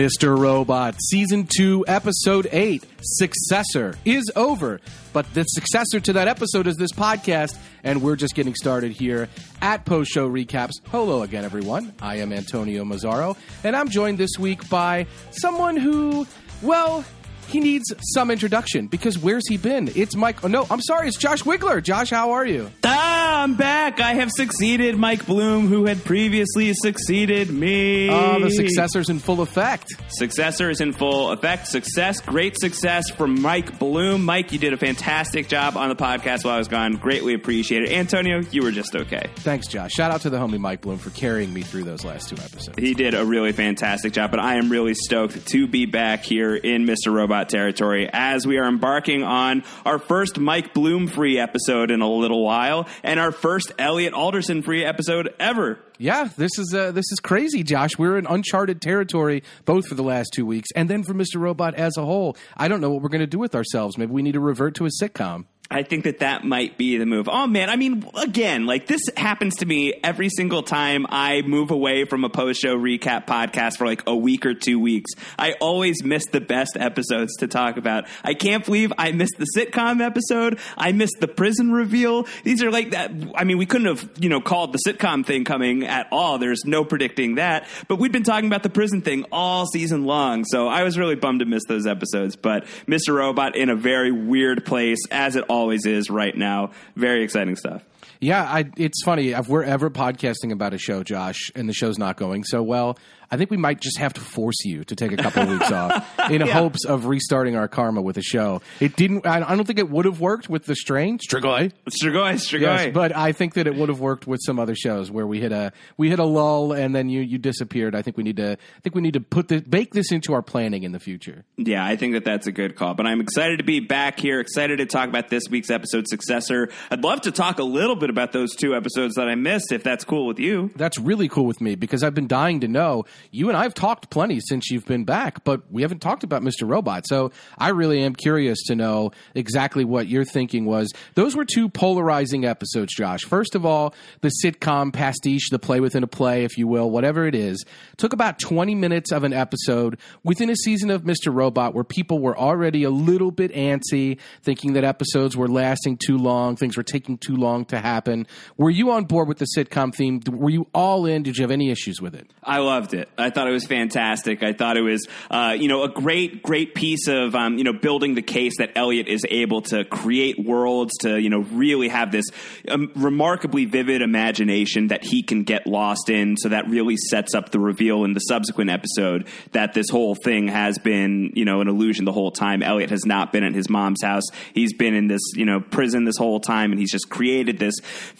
[0.00, 0.34] Mr.
[0.34, 4.80] Robot, Season 2, Episode 8, Successor, is over.
[5.12, 9.28] But the successor to that episode is this podcast, and we're just getting started here
[9.60, 10.72] at Post Show Recaps.
[10.86, 11.92] Hello again, everyone.
[12.00, 16.26] I am Antonio Mazzaro, and I'm joined this week by someone who,
[16.62, 17.04] well,
[17.50, 19.90] he needs some introduction because where's he been?
[19.94, 20.44] It's Mike.
[20.44, 21.08] Oh, no, I'm sorry.
[21.08, 21.82] It's Josh Wigler.
[21.82, 22.70] Josh, how are you?
[22.84, 24.00] Ah, I'm back.
[24.00, 28.08] I have succeeded Mike Bloom, who had previously succeeded me.
[28.10, 29.88] Oh, the successor's in full effect.
[30.08, 31.66] Successor is in full effect.
[31.66, 34.24] Success, great success from Mike Bloom.
[34.24, 36.96] Mike, you did a fantastic job on the podcast while I was gone.
[36.96, 37.90] Greatly appreciated.
[37.90, 39.30] Antonio, you were just okay.
[39.36, 39.92] Thanks, Josh.
[39.92, 42.78] Shout out to the homie Mike Bloom for carrying me through those last two episodes.
[42.78, 46.54] He did a really fantastic job, but I am really stoked to be back here
[46.54, 47.12] in Mr.
[47.12, 52.08] Robot territory as we are embarking on our first Mike Bloom free episode in a
[52.10, 55.78] little while and our first Elliot Alderson free episode ever.
[55.98, 57.98] Yeah, this is uh, this is crazy, Josh.
[57.98, 61.38] We're in uncharted territory both for the last two weeks, and then for Mr.
[61.38, 62.36] Robot as a whole.
[62.56, 63.98] I don't know what we're going to do with ourselves.
[63.98, 65.44] Maybe we need to revert to a sitcom.
[65.72, 67.28] I think that that might be the move.
[67.28, 71.70] Oh man, I mean, again, like this happens to me every single time I move
[71.70, 75.12] away from a post show recap podcast for like a week or two weeks.
[75.38, 78.08] I always miss the best episodes to talk about.
[78.24, 80.58] I can't believe I missed the sitcom episode.
[80.76, 82.26] I missed the prison reveal.
[82.42, 83.12] These are like that.
[83.36, 86.38] I mean, we couldn't have, you know, called the sitcom thing coming at all.
[86.38, 87.68] There's no predicting that.
[87.86, 90.44] But we've been talking about the prison thing all season long.
[90.46, 92.34] So I was really bummed to miss those episodes.
[92.34, 93.14] But Mr.
[93.14, 96.70] Robot in a very weird place, as it all always is right now.
[96.96, 97.84] Very exciting stuff.
[98.20, 99.30] Yeah, I, it's funny.
[99.30, 102.98] If we're ever podcasting about a show, Josh, and the show's not going so well,
[103.32, 105.70] I think we might just have to force you to take a couple of weeks
[105.72, 106.46] off in Yeah.
[106.52, 108.60] hopes of restarting our karma with a show.
[108.80, 109.26] It didn't.
[109.26, 111.18] I I don't think it would have worked with the strain.
[111.18, 111.72] Strigoi.
[111.88, 112.60] Strigoi, Strigoi.
[112.60, 115.40] Yes, but I think that it would have worked with some other shows where we
[115.40, 117.94] hit a we hit a lull and then you you disappeared.
[117.94, 120.32] I think we need to I think we need to put the bake this into
[120.32, 121.44] our planning in the future.
[121.56, 122.94] Yeah, I think that that's a good call.
[122.94, 126.68] But I'm excited to be back here, excited to talk about this week's episode successor.
[126.90, 129.82] I'd love to talk a little bit about those two episodes that I missed, if
[129.82, 130.70] that's cool with you.
[130.76, 133.04] That's really cool with me because I've been dying to know.
[133.30, 136.42] You and I have talked plenty since you've been back, but we haven't talked about
[136.42, 136.68] Mr.
[136.68, 137.06] Robot.
[137.06, 140.92] So I really am curious to know exactly what your thinking was.
[141.14, 143.22] Those were two polarizing episodes, Josh.
[143.24, 147.26] First of all, the sitcom pastiche, the play within a play, if you will, whatever
[147.26, 147.64] it is,
[147.96, 151.34] took about 20 minutes of an episode within a season of Mr.
[151.34, 156.16] Robot where people were already a little bit antsy, thinking that episodes were lasting too
[156.16, 158.26] long, things were taking too long to happen.
[158.56, 160.20] Were you on board with the sitcom theme?
[160.30, 161.22] Were you all in?
[161.22, 162.30] Did you have any issues with it?
[162.42, 163.08] I loved it.
[163.18, 164.42] I thought it was fantastic.
[164.42, 167.72] I thought it was, uh, you know, a great, great piece of, um, you know,
[167.72, 172.12] building the case that Elliot is able to create worlds to, you know, really have
[172.12, 172.26] this
[172.68, 176.36] um, remarkably vivid imagination that he can get lost in.
[176.36, 180.48] So that really sets up the reveal in the subsequent episode that this whole thing
[180.48, 182.62] has been, you know, an illusion the whole time.
[182.62, 184.24] Elliot has not been at his mom's house.
[184.54, 187.74] He's been in this, you know, prison this whole time, and he's just created this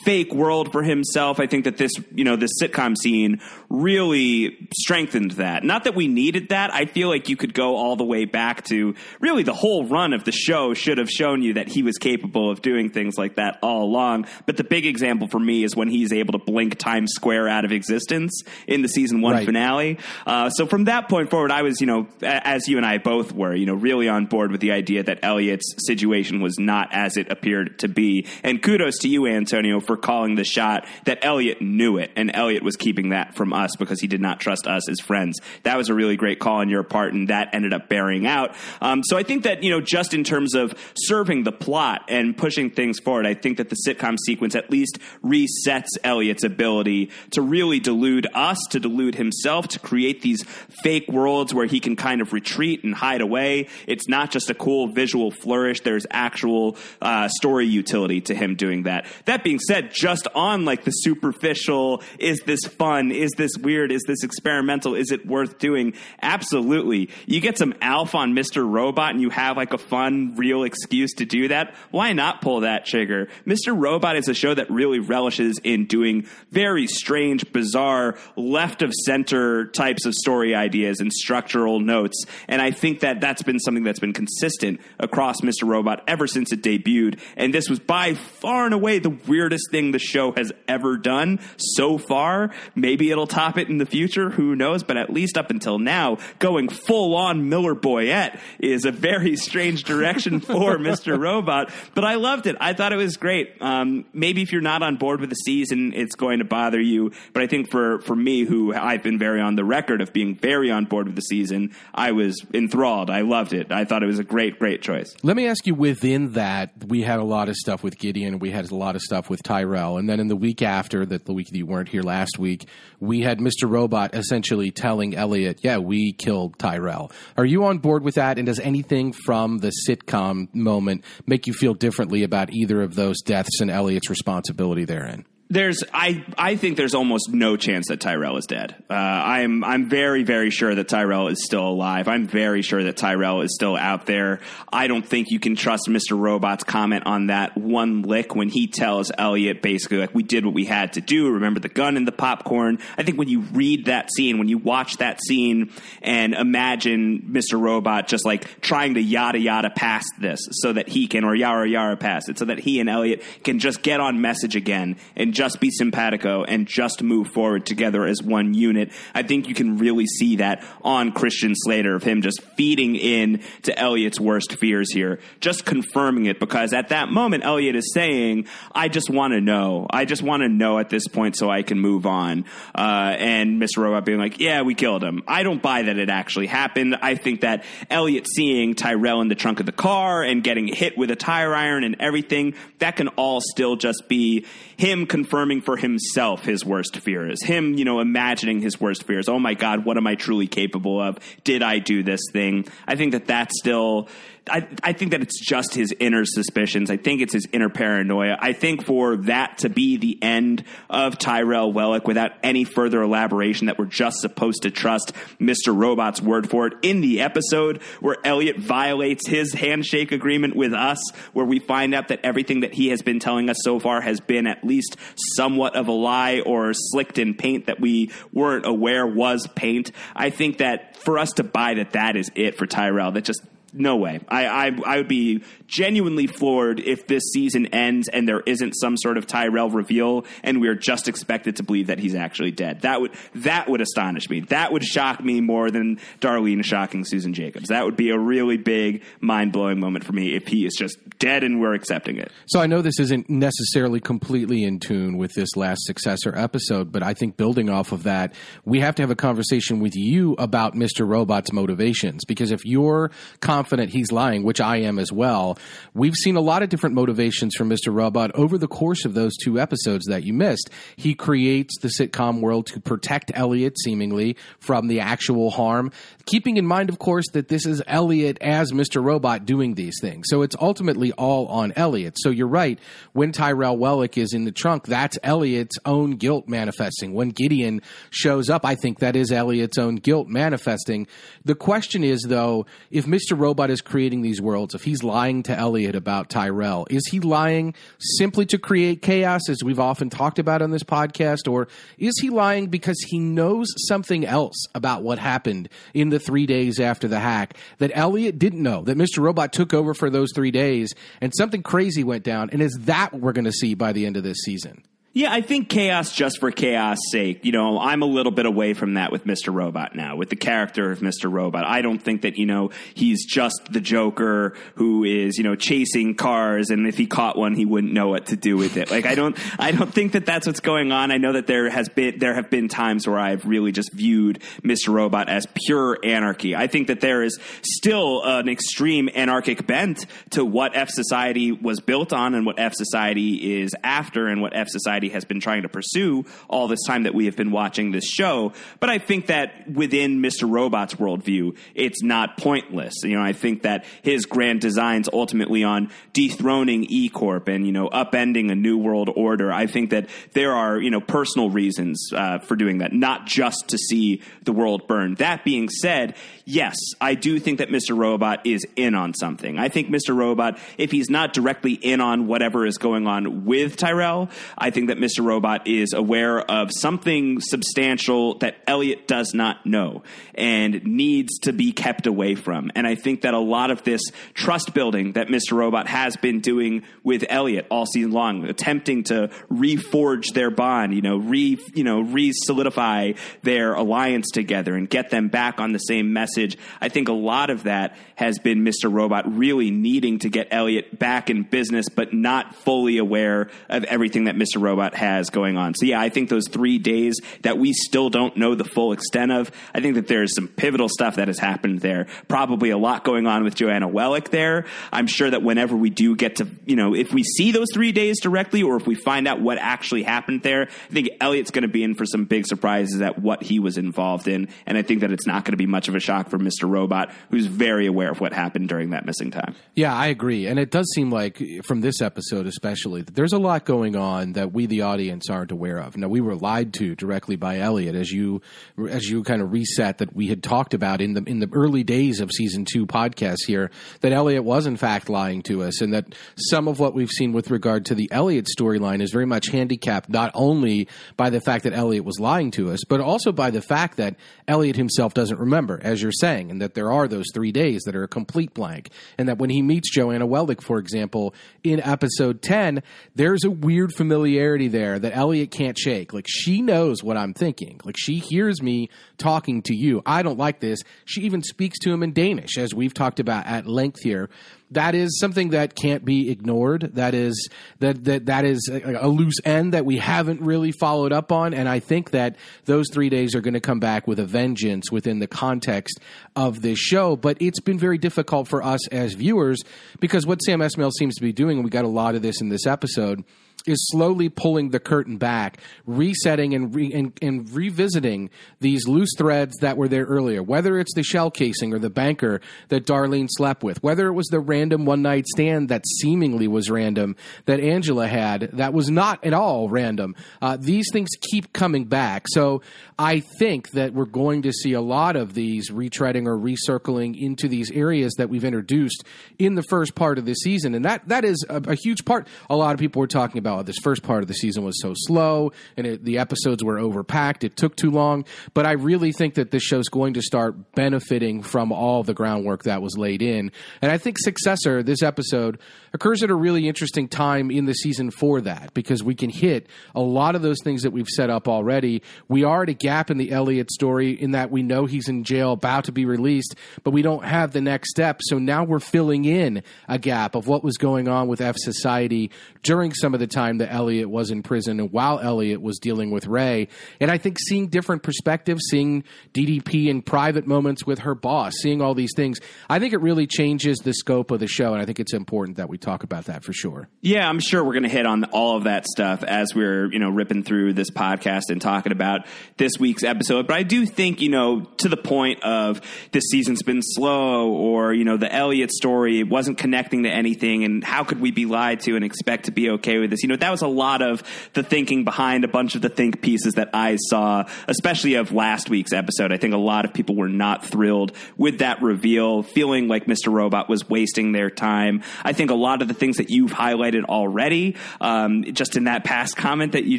[0.04, 1.40] fake world for himself.
[1.40, 5.64] I think that this, you know, this sitcom scene really strengthened that.
[5.64, 6.72] Not that we needed that.
[6.74, 10.12] I feel like you could go all the way back to really the whole run
[10.12, 13.36] of the show should have shown you that he was capable of doing things like
[13.36, 14.26] that all along.
[14.46, 17.64] But the big example for me is when he's able to blink Times Square out
[17.64, 19.46] of existence in the season one Right.
[19.46, 19.98] finale.
[20.26, 23.32] Uh, so from that point forward, I was, you know, as you and I both
[23.32, 27.16] were, you know, really on board with the idea that Elliot's situation was not as
[27.16, 28.26] it appeared to be.
[28.42, 32.62] And kudos to you, Antonio, for calling the shot that Elliot knew it, and Elliot
[32.62, 35.40] was keeping that from us because he did not trust us as friends.
[35.64, 38.54] That was a really great call on your part, and that ended up bearing out.
[38.80, 42.36] Um, so I think that, you know, just in terms of serving the plot and
[42.36, 47.42] pushing things forward, I think that the sitcom sequence at least resets Elliot's ability to
[47.42, 50.44] really delude us, to delude himself, to create these
[50.82, 53.68] fake worlds where he can kind of retreat and hide away.
[53.86, 55.80] It's not just a cool visual flourish.
[55.80, 59.06] There's actual uh, story utility to him doing that.
[59.24, 63.10] That being said, just on like the superficial, is this fun?
[63.10, 63.90] Is this weird?
[63.90, 64.49] Is this experimental?
[64.50, 65.94] Experimental is it worth doing?
[66.20, 67.08] Absolutely.
[67.24, 68.68] You get some alpha on Mr.
[68.68, 71.72] Robot and you have like a fun, real excuse to do that.
[71.92, 73.28] Why not pull that trigger?
[73.46, 73.80] Mr.
[73.80, 79.66] Robot is a show that really relishes in doing very strange, bizarre, left of center
[79.66, 82.24] types of story ideas and structural notes.
[82.48, 85.62] And I think that that's been something that's been consistent across Mr.
[85.62, 87.20] Robot ever since it debuted.
[87.36, 91.38] And this was by far and away the weirdest thing the show has ever done
[91.56, 92.50] so far.
[92.74, 94.30] Maybe it'll top it in the future.
[94.40, 94.82] Who knows?
[94.82, 99.84] But at least up until now, going full on Miller Boyett is a very strange
[99.84, 101.18] direction for Mr.
[101.18, 101.70] Robot.
[101.94, 102.56] But I loved it.
[102.58, 103.60] I thought it was great.
[103.60, 107.12] Um, maybe if you're not on board with the season, it's going to bother you.
[107.34, 110.36] But I think for, for me, who I've been very on the record of being
[110.36, 113.10] very on board with the season, I was enthralled.
[113.10, 113.70] I loved it.
[113.70, 115.14] I thought it was a great, great choice.
[115.22, 118.52] Let me ask you within that, we had a lot of stuff with Gideon, we
[118.52, 119.98] had a lot of stuff with Tyrell.
[119.98, 122.66] And then in the week after, that the week that you weren't here last week,
[123.00, 123.68] we had Mr.
[123.68, 127.10] Robot essentially telling Elliot, yeah, we killed Tyrell.
[127.36, 128.38] Are you on board with that?
[128.38, 133.20] And does anything from the sitcom moment make you feel differently about either of those
[133.22, 135.24] deaths and Elliot's responsibility therein?
[135.52, 138.76] There's, I, I think there's almost no chance that Tyrell is dead.
[138.88, 142.06] Uh, I'm, I'm very, very sure that Tyrell is still alive.
[142.06, 144.38] I'm very sure that Tyrell is still out there.
[144.72, 146.16] I don't think you can trust Mr.
[146.16, 150.54] Robot's comment on that one lick when he tells Elliot basically like we did what
[150.54, 151.28] we had to do.
[151.32, 152.78] Remember the gun and the popcorn.
[152.96, 157.60] I think when you read that scene, when you watch that scene and imagine Mr.
[157.60, 161.68] Robot just like trying to yada yada past this so that he can or yara
[161.68, 165.34] yara past it so that he and Elliot can just get on message again and
[165.40, 168.92] just be simpatico and just move forward together as one unit.
[169.14, 173.40] I think you can really see that on Christian Slater of him just feeding in
[173.62, 178.48] to Elliot's worst fears here, just confirming it because at that moment Elliot is saying,
[178.74, 179.86] "I just want to know.
[179.88, 182.44] I just want to know at this point so I can move on."
[182.74, 183.78] Uh, and Mr.
[183.78, 186.98] Robot being like, "Yeah, we killed him." I don't buy that it actually happened.
[187.00, 190.98] I think that Elliot seeing Tyrell in the trunk of the car and getting hit
[190.98, 194.44] with a tire iron and everything that can all still just be
[194.80, 199.28] him confirming for himself his worst fears, him, you know, imagining his worst fears.
[199.28, 201.18] Oh my God, what am I truly capable of?
[201.44, 202.66] Did I do this thing?
[202.86, 204.08] I think that that's still
[204.48, 206.90] I, I think that it's just his inner suspicions.
[206.90, 208.36] I think it's his inner paranoia.
[208.38, 213.66] I think for that to be the end of Tyrell Wellick without any further elaboration,
[213.66, 215.76] that we're just supposed to trust Mr.
[215.76, 220.98] Robot's word for it in the episode where Elliot violates his handshake agreement with us,
[221.32, 224.20] where we find out that everything that he has been telling us so far has
[224.20, 224.96] been at least
[225.36, 229.92] somewhat of a lie or slicked in paint that we weren't aware was paint.
[230.14, 233.42] I think that for us to buy that that is it for Tyrell, that just
[233.72, 234.20] no way.
[234.28, 238.96] I, I I would be genuinely floored if this season ends and there isn't some
[238.96, 242.82] sort of Tyrell reveal and we're just expected to believe that he's actually dead.
[242.82, 244.40] That would that would astonish me.
[244.40, 247.68] That would shock me more than Darlene shocking Susan Jacobs.
[247.68, 250.98] That would be a really big mind blowing moment for me if he is just
[251.18, 252.32] dead and we're accepting it.
[252.46, 257.02] So I know this isn't necessarily completely in tune with this last successor episode, but
[257.02, 260.74] I think building off of that, we have to have a conversation with you about
[260.74, 261.06] Mr.
[261.06, 263.10] Robot's motivations because if you're
[263.60, 265.58] confident he's lying, which I am as well,
[265.92, 267.94] we've seen a lot of different motivations from Mr.
[267.94, 270.70] Robot over the course of those two episodes that you missed.
[270.96, 275.92] He creates the sitcom world to protect Elliot, seemingly, from the actual harm,
[276.24, 279.04] keeping in mind, of course, that this is Elliot as Mr.
[279.04, 280.26] Robot doing these things.
[280.30, 282.14] So it's ultimately all on Elliot.
[282.16, 282.78] So you're right.
[283.12, 287.12] When Tyrell Wellick is in the trunk, that's Elliot's own guilt manifesting.
[287.12, 291.06] When Gideon shows up, I think that is Elliot's own guilt manifesting.
[291.44, 293.38] The question is, though, if Mr.
[293.38, 297.74] Robot is creating these worlds, if he's lying to Elliot about Tyrell, is he lying
[297.98, 302.30] simply to create chaos, as we've often talked about on this podcast, or is he
[302.30, 307.20] lying because he knows something else about what happened in the three days after the
[307.20, 309.18] hack that Elliot didn't know, that Mr.
[309.18, 312.50] Robot took over for those three days, and something crazy went down?
[312.50, 314.82] And is that what we're going to see by the end of this season?
[315.12, 317.44] Yeah, I think chaos just for chaos sake.
[317.44, 319.52] You know, I'm a little bit away from that with Mr.
[319.52, 321.28] Robot now, with the character of Mr.
[321.28, 321.64] Robot.
[321.64, 326.14] I don't think that, you know, he's just the Joker who is, you know, chasing
[326.14, 328.92] cars and if he caught one, he wouldn't know what to do with it.
[328.92, 331.10] Like, I don't, I don't think that that's what's going on.
[331.10, 334.40] I know that there has been, there have been times where I've really just viewed
[334.62, 334.92] Mr.
[334.92, 336.54] Robot as pure anarchy.
[336.54, 341.80] I think that there is still an extreme anarchic bent to what F Society was
[341.80, 345.40] built on and what F Society is after and what F Society society has been
[345.40, 348.52] trying to pursue all this time that we have been watching this show.
[348.80, 350.50] But I think that within Mr.
[350.50, 352.94] Robot's worldview, it's not pointless.
[353.02, 357.72] You know, I think that his grand designs ultimately on dethroning E Corp and, you
[357.72, 362.10] know, upending a new world order, I think that there are, you know, personal reasons
[362.14, 365.14] uh, for doing that, not just to see the world burn.
[365.14, 366.16] That being said,
[366.50, 367.96] yes, I do think that Mr.
[367.96, 369.58] Robot is in on something.
[369.58, 370.14] I think Mr.
[370.14, 374.88] Robot, if he's not directly in on whatever is going on with Tyrell, I think
[374.88, 375.24] that Mr.
[375.24, 380.02] Robot is aware of something substantial that Elliot does not know
[380.34, 382.70] and needs to be kept away from.
[382.74, 384.02] And I think that a lot of this
[384.34, 385.52] trust building that Mr.
[385.52, 391.02] Robot has been doing with Elliot all season long, attempting to reforge their bond, you
[391.02, 395.78] know, re you know, re solidify their alliance together and get them back on the
[395.78, 396.39] same message.
[396.80, 398.92] I think a lot of that has been Mr.
[398.92, 404.24] Robot really needing to get Elliot back in business, but not fully aware of everything
[404.24, 404.60] that Mr.
[404.60, 405.74] Robot has going on.
[405.74, 409.32] So yeah, I think those three days that we still don't know the full extent
[409.32, 412.06] of, I think that there's some pivotal stuff that has happened there.
[412.28, 414.66] Probably a lot going on with Joanna Wellick there.
[414.92, 417.92] I'm sure that whenever we do get to, you know, if we see those three
[417.92, 421.62] days directly or if we find out what actually happened there, I think Elliot's going
[421.62, 424.48] to be in for some big surprises at what he was involved in.
[424.66, 426.68] And I think that it's not going to be much of a shock for Mr.
[426.68, 429.54] Robot, who's very aware of what happened during that missing time.
[429.74, 430.46] Yeah, I agree.
[430.46, 434.32] And it does seem like, from this episode especially, that there's a lot going on
[434.32, 435.96] that we, the audience, aren't aware of.
[435.96, 438.42] Now, we were lied to directly by Elliot as you
[438.88, 441.84] as you kind of reset that we had talked about in the in the early
[441.84, 445.92] days of season two podcast here that Elliot was in fact lying to us, and
[445.94, 449.48] that some of what we've seen with regard to the Elliot storyline is very much
[449.48, 453.50] handicapped not only by the fact that Elliot was lying to us, but also by
[453.50, 454.16] the fact that
[454.48, 457.96] Elliot himself doesn't remember, as you're saying, and that there are those three days that
[457.96, 462.42] are a complete blank, and that when he meets Joanna Wellick, for example, in episode
[462.42, 462.82] ten,
[463.14, 466.12] there's a weird familiarity there that Elliot can't shake.
[466.12, 467.80] Like she knows what I'm thinking.
[467.84, 470.02] Like she hears me talking to you.
[470.06, 470.80] I don't like this.
[471.04, 474.30] She even speaks to him in Danish, as we've talked about at length here.
[474.72, 476.90] That is something that can't be ignored.
[476.94, 477.48] That is
[477.80, 481.54] that that that is a, a loose end that we haven't really followed up on.
[481.54, 482.36] And I think that
[482.66, 486.00] those three days are going to come back with a vengeance within the context
[486.36, 487.16] of this show.
[487.16, 489.60] But it's been very difficult for us as viewers
[489.98, 492.40] because what Sam Esmail seems to be doing, and we got a lot of this
[492.40, 493.24] in this episode
[493.66, 499.56] is slowly pulling the curtain back, resetting and, re- and, and revisiting these loose threads
[499.60, 500.42] that were there earlier.
[500.42, 504.26] Whether it's the shell casing or the banker that Darlene slept with, whether it was
[504.28, 509.24] the random one night stand that seemingly was random that Angela had, that was not
[509.24, 510.14] at all random.
[510.40, 512.26] Uh, these things keep coming back.
[512.28, 512.62] So
[513.02, 517.48] I think that we're going to see a lot of these retreading or recircling into
[517.48, 519.04] these areas that we've introduced
[519.38, 522.28] in the first part of the season, and that that is a, a huge part.
[522.50, 524.78] A lot of people were talking about oh, this first part of the season was
[524.82, 527.42] so slow and it, the episodes were overpacked.
[527.42, 528.26] It took too long.
[528.52, 532.64] But I really think that this show's going to start benefiting from all the groundwork
[532.64, 533.50] that was laid in.
[533.80, 535.58] And I think Successor, this episode,
[535.92, 539.66] occurs at a really interesting time in the season for that because we can hit
[539.94, 542.02] a lot of those things that we've set up already.
[542.28, 545.24] We are at a gap in the Elliot story in that we know he's in
[545.24, 546.54] jail, about to be released,
[546.84, 548.20] but we don't have the next step.
[548.22, 552.30] So now we're filling in a gap of what was going on with F Society
[552.62, 556.10] during some of the time that Elliot was in prison and while Elliot was dealing
[556.10, 556.68] with Ray.
[557.00, 561.80] And I think seeing different perspectives, seeing DDP in private moments with her boss, seeing
[561.80, 562.38] all these things,
[562.68, 564.72] I think it really changes the scope of the show.
[564.72, 566.88] And I think it's important that we talk about that for sure.
[567.00, 569.98] Yeah, I'm sure we're going to hit on all of that stuff as we're, you
[569.98, 572.26] know, ripping through this podcast and talking about
[572.58, 573.46] this week's episode.
[573.46, 575.80] But I do think, you know, to the point of
[576.12, 580.84] this season's been slow or, you know, the Elliot story wasn't connecting to anything and
[580.84, 583.22] how could we be lied to and expect to be okay with this?
[583.22, 584.22] You know, that was a lot of
[584.54, 588.68] the thinking behind a bunch of the think pieces that I saw, especially of last
[588.70, 589.32] week's episode.
[589.32, 593.32] I think a lot of people were not thrilled with that reveal, feeling like Mr.
[593.32, 595.02] Robot was wasting their time.
[595.24, 599.04] I think a lot of the things that you've highlighted already, um, just in that
[599.04, 599.98] past comment that you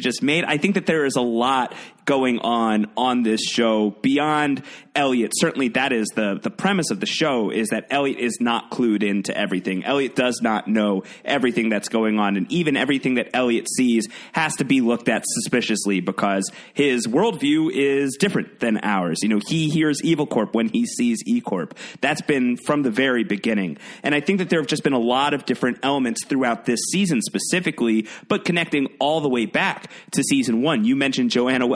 [0.00, 4.62] just made, I think that there is a lot going on on this show beyond
[4.94, 5.32] Elliot.
[5.34, 9.02] Certainly, that is the the premise of the show is that Elliot is not clued
[9.02, 9.84] into everything.
[9.84, 14.54] Elliot does not know everything that's going on, and even everything that Elliot sees has
[14.56, 19.20] to be looked at suspiciously because his worldview is different than ours.
[19.22, 21.74] You know, he hears Evil Corp when he sees E Corp.
[22.00, 24.98] That's been from the very beginning, and I think that there have just been a
[24.98, 30.22] lot of different elements throughout this season specifically, but connecting all the way back to
[30.22, 30.84] season one.
[30.84, 31.66] You mentioned Joanna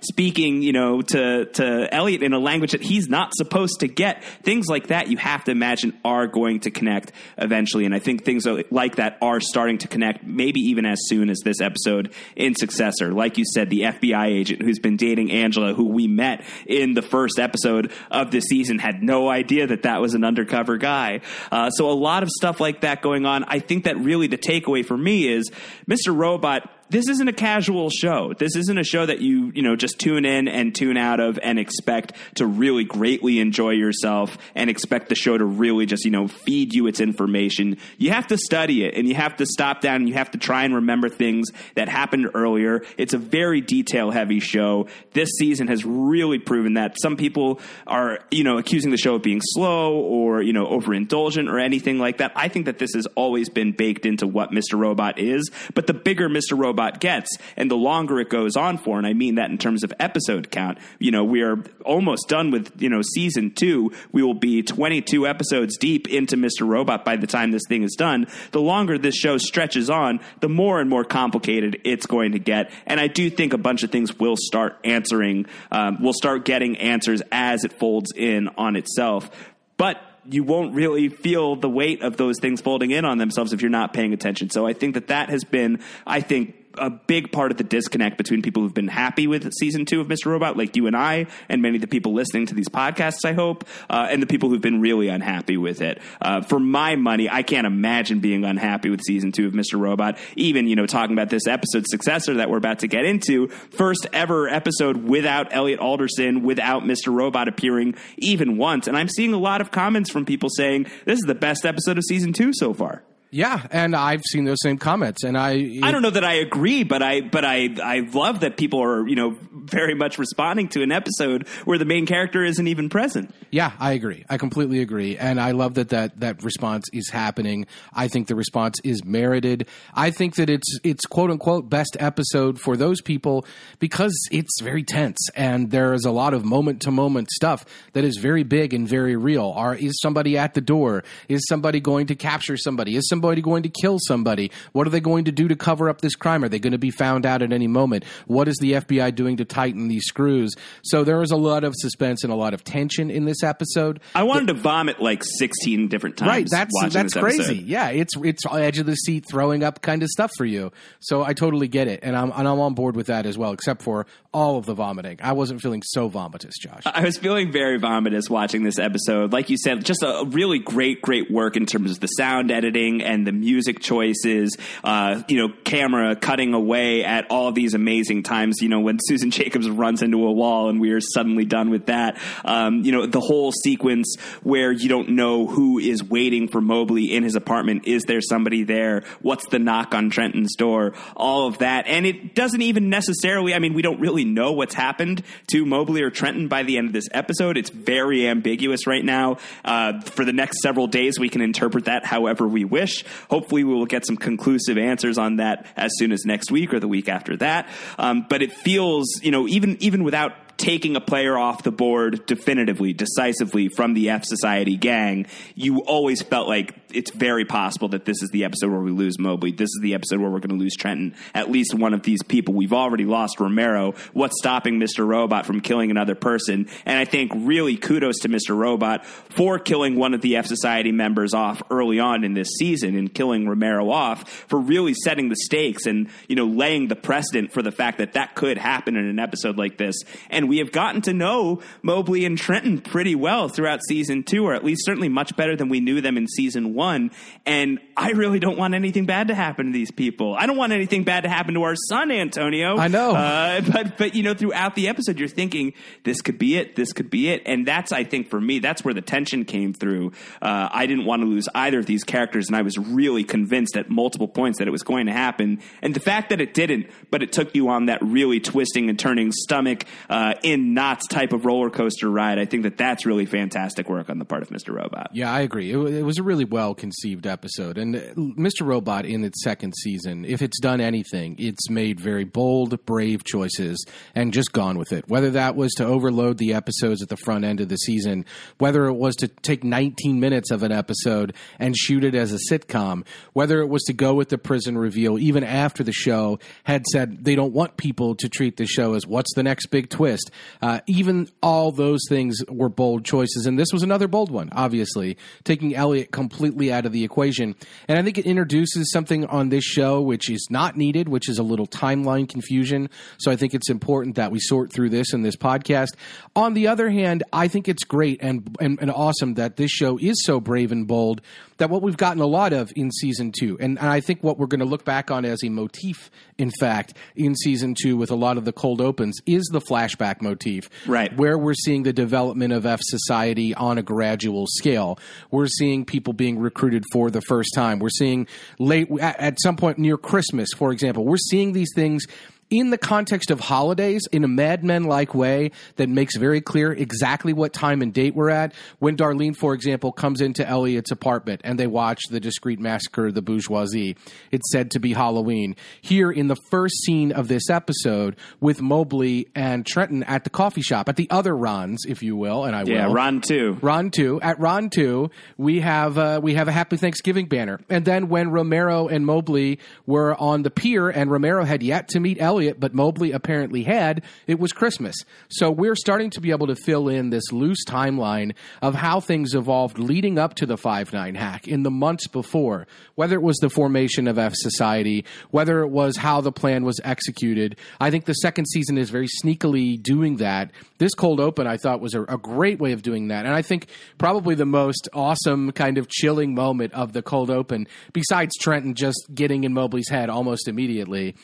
[0.00, 4.24] Speaking, you know, to to Elliot in a language that he's not supposed to get.
[4.42, 8.24] Things like that, you have to imagine, are going to connect eventually, and I think
[8.24, 12.54] things like that are starting to connect, maybe even as soon as this episode in
[12.54, 13.12] Successor.
[13.12, 17.02] Like you said, the FBI agent who's been dating Angela, who we met in the
[17.02, 21.20] first episode of the season, had no idea that that was an undercover guy.
[21.50, 23.44] Uh, so a lot of stuff like that going on.
[23.44, 25.50] I think that really the takeaway for me is
[25.88, 26.16] Mr.
[26.16, 28.32] Robot this isn't a casual show.
[28.38, 31.38] This isn't a show that you, you know, just tune in and tune out of
[31.42, 36.10] and expect to really greatly enjoy yourself and expect the show to really just, you
[36.10, 37.76] know, feed you its information.
[37.98, 40.38] You have to study it and you have to stop down and you have to
[40.38, 42.82] try and remember things that happened earlier.
[42.96, 44.88] It's a very detail heavy show.
[45.12, 46.96] This season has really proven that.
[47.00, 51.50] Some people are, you know, accusing the show of being slow or, you know, overindulgent
[51.50, 52.32] or anything like that.
[52.34, 54.78] I think that this has always been baked into what Mr.
[54.78, 56.58] Robot is, but the bigger Mr.
[56.58, 59.84] Robot gets and the longer it goes on for, and I mean that in terms
[59.84, 63.92] of episode count, you know, we are almost done with, you know, season two.
[64.12, 66.66] We will be 22 episodes deep into Mr.
[66.66, 68.26] Robot by the time this thing is done.
[68.52, 72.70] The longer this show stretches on, the more and more complicated it's going to get.
[72.86, 76.78] And I do think a bunch of things will start answering, um, will start getting
[76.78, 79.30] answers as it folds in on itself.
[79.76, 83.62] But you won't really feel the weight of those things folding in on themselves if
[83.62, 84.50] you're not paying attention.
[84.50, 88.16] So I think that that has been, I think, a big part of the disconnect
[88.18, 90.26] between people who've been happy with season two of Mr.
[90.26, 93.32] Robot, like you and I, and many of the people listening to these podcasts, I
[93.32, 96.00] hope, uh, and the people who've been really unhappy with it.
[96.20, 99.78] Uh, for my money, I can't imagine being unhappy with season two of Mr.
[99.78, 100.18] Robot.
[100.36, 104.06] Even, you know, talking about this episode successor that we're about to get into, first
[104.12, 107.12] ever episode without Elliot Alderson, without Mr.
[107.12, 108.86] Robot appearing even once.
[108.86, 111.98] And I'm seeing a lot of comments from people saying this is the best episode
[111.98, 113.02] of season two so far.
[113.30, 116.34] Yeah, and I've seen those same comments, and I it, I don't know that I
[116.34, 120.68] agree, but I but I I love that people are you know very much responding
[120.68, 123.34] to an episode where the main character isn't even present.
[123.50, 124.24] Yeah, I agree.
[124.30, 127.66] I completely agree, and I love that that that response is happening.
[127.92, 129.68] I think the response is merited.
[129.92, 133.44] I think that it's it's quote unquote best episode for those people
[133.78, 138.04] because it's very tense and there is a lot of moment to moment stuff that
[138.04, 139.52] is very big and very real.
[139.54, 141.04] Are is somebody at the door?
[141.28, 142.96] Is somebody going to capture somebody?
[142.96, 144.50] Is somebody going to kill somebody?
[144.72, 146.44] What are they going to do to cover up this crime?
[146.44, 148.04] Are they going to be found out at any moment?
[148.26, 150.54] What is the FBI doing to tighten these screws?
[150.82, 154.00] So there is a lot of suspense and a lot of tension in this episode.
[154.14, 156.28] I wanted to vomit like 16 different times.
[156.28, 157.40] Right, that's that's crazy.
[157.40, 157.64] episode.
[157.64, 160.72] Yeah, it's it's edge of the seat, throwing up kind of stuff for you.
[161.00, 163.52] So I totally get it, and I'm and I'm on board with that as well.
[163.52, 166.82] Except for all of the vomiting, I wasn't feeling so vomitous, Josh.
[166.84, 169.32] I was feeling very vomitous watching this episode.
[169.32, 173.02] Like you said, just a really great, great work in terms of the sound editing
[173.08, 174.56] and the music choices.
[174.84, 178.58] Uh, you know, camera cutting away at all these amazing times.
[178.60, 181.86] You know, when Susan Jacobs runs into a wall and we are suddenly done with
[181.86, 182.18] that.
[182.44, 187.14] Um, you know, the whole sequence where you don't know who is waiting for Mobley
[187.14, 187.86] in his apartment.
[187.86, 189.04] Is there somebody there?
[189.22, 190.94] What's the knock on Trenton's door?
[191.16, 191.86] All of that.
[191.86, 196.02] And it doesn't even necessarily, I mean, we don't really know what's happened to Mobley
[196.02, 197.56] or Trenton by the end of this episode.
[197.56, 199.38] It's very ambiguous right now.
[199.64, 202.97] Uh, for the next several days, we can interpret that however we wish.
[203.30, 206.80] Hopefully, we will get some conclusive answers on that as soon as next week or
[206.80, 207.68] the week after that.
[207.98, 212.26] Um, but it feels, you know, even even without taking a player off the board
[212.26, 218.04] definitively, decisively from the F Society gang, you always felt like it's very possible that
[218.04, 219.52] this is the episode where we lose Mobley.
[219.52, 221.14] This is the episode where we're going to lose Trenton.
[221.32, 222.54] At least one of these people.
[222.54, 223.94] We've already lost Romero.
[224.12, 225.06] What's stopping Mr.
[225.06, 226.68] Robot from killing another person?
[226.84, 228.56] And I think really kudos to Mr.
[228.56, 232.96] Robot for killing one of the F Society members off early on in this season
[232.96, 237.52] and killing Romero off for really setting the stakes and, you know, laying the precedent
[237.52, 239.94] for the fact that that could happen in an episode like this.
[240.30, 244.54] And we have gotten to know Mobley and Trenton pretty well throughout season two, or
[244.54, 247.10] at least certainly much better than we knew them in season one.
[247.46, 250.36] And I really don't want anything bad to happen to these people.
[250.36, 252.76] I don't want anything bad to happen to our son, Antonio.
[252.76, 253.12] I know.
[253.12, 255.72] Uh, but, but, you know, throughout the episode, you're thinking,
[256.04, 257.42] this could be it, this could be it.
[257.44, 260.12] And that's, I think, for me, that's where the tension came through.
[260.40, 263.76] Uh, I didn't want to lose either of these characters, and I was really convinced
[263.76, 265.60] at multiple points that it was going to happen.
[265.82, 268.96] And the fact that it didn't, but it took you on that really twisting and
[268.96, 273.26] turning stomach uh, in knots type of roller coaster ride, I think that that's really
[273.26, 274.72] fantastic work on the part of Mr.
[274.72, 275.10] Robot.
[275.14, 275.72] Yeah, I agree.
[275.72, 277.76] It, it was a really well conceived episode.
[277.76, 278.66] And uh, Mr.
[278.66, 283.84] Robot in its second season, if it's done anything, it's made very bold, brave choices
[284.14, 285.08] and just gone with it.
[285.08, 288.24] Whether that was to overload the episodes at the front end of the season,
[288.58, 292.38] whether it was to take 19 minutes of an episode and shoot it as a
[292.50, 296.84] sitcom, whether it was to go with the prison reveal even after the show had
[296.86, 300.30] said they don't want people to treat the show as what's the next big twist.
[300.62, 303.46] Uh, even all those things were bold choices.
[303.46, 307.54] And this was another bold one, obviously, taking Elliot completely out of the equation.
[307.86, 311.38] And I think it introduces something on this show which is not needed, which is
[311.38, 312.90] a little timeline confusion.
[313.18, 315.94] So I think it's important that we sort through this in this podcast.
[316.34, 319.98] On the other hand, I think it's great and, and, and awesome that this show
[319.98, 321.20] is so brave and bold
[321.58, 324.38] that what we've gotten a lot of in season two, and, and I think what
[324.38, 328.10] we're going to look back on as a motif, in fact, in season two with
[328.10, 330.70] a lot of the cold opens is the flashback motif.
[330.86, 331.14] Right.
[331.16, 334.98] Where we're seeing the development of F society on a gradual scale.
[335.30, 337.78] We're seeing people being recruited for the first time.
[337.78, 338.26] We're seeing
[338.58, 342.06] late, at, at some point near Christmas, for example, we're seeing these things
[342.50, 346.72] in the context of holidays in a Mad Men like way that makes very clear
[346.72, 348.54] exactly what time and date we're at.
[348.78, 353.14] When Darlene, for example, comes into Elliot's apartment and they watch the discreet massacre of
[353.14, 353.96] the bourgeoisie,
[354.30, 355.56] it's said to be Halloween.
[355.82, 360.62] Here in the first scene of this episode with Mobley and Trenton at the coffee
[360.62, 362.94] shop, at the other Ron's, if you will, and I Yeah, will.
[362.94, 363.58] Yeah, Ron 2.
[363.60, 367.84] Ron two at Ron two, we have uh, we have a Happy Thanksgiving banner, and
[367.84, 372.18] then when Romero and Mobley were on the pier, and Romero had yet to meet
[372.20, 374.94] Elliot, but Mobley apparently had, it was Christmas.
[375.28, 379.34] So we're starting to be able to fill in this loose timeline of how things
[379.34, 383.36] evolved leading up to the five nine hack in the months before, whether it was
[383.38, 387.56] the formation of F Society, whether it was how the plan was executed.
[387.80, 390.50] I think the second season is very sneakily doing that.
[390.78, 393.42] This cold open, I thought, was a, a great way of doing that, and I
[393.42, 398.74] think probably the most awesome kind of chilling moment of the cold open, besides Trenton
[398.74, 401.14] just getting in Mobley's head almost immediately.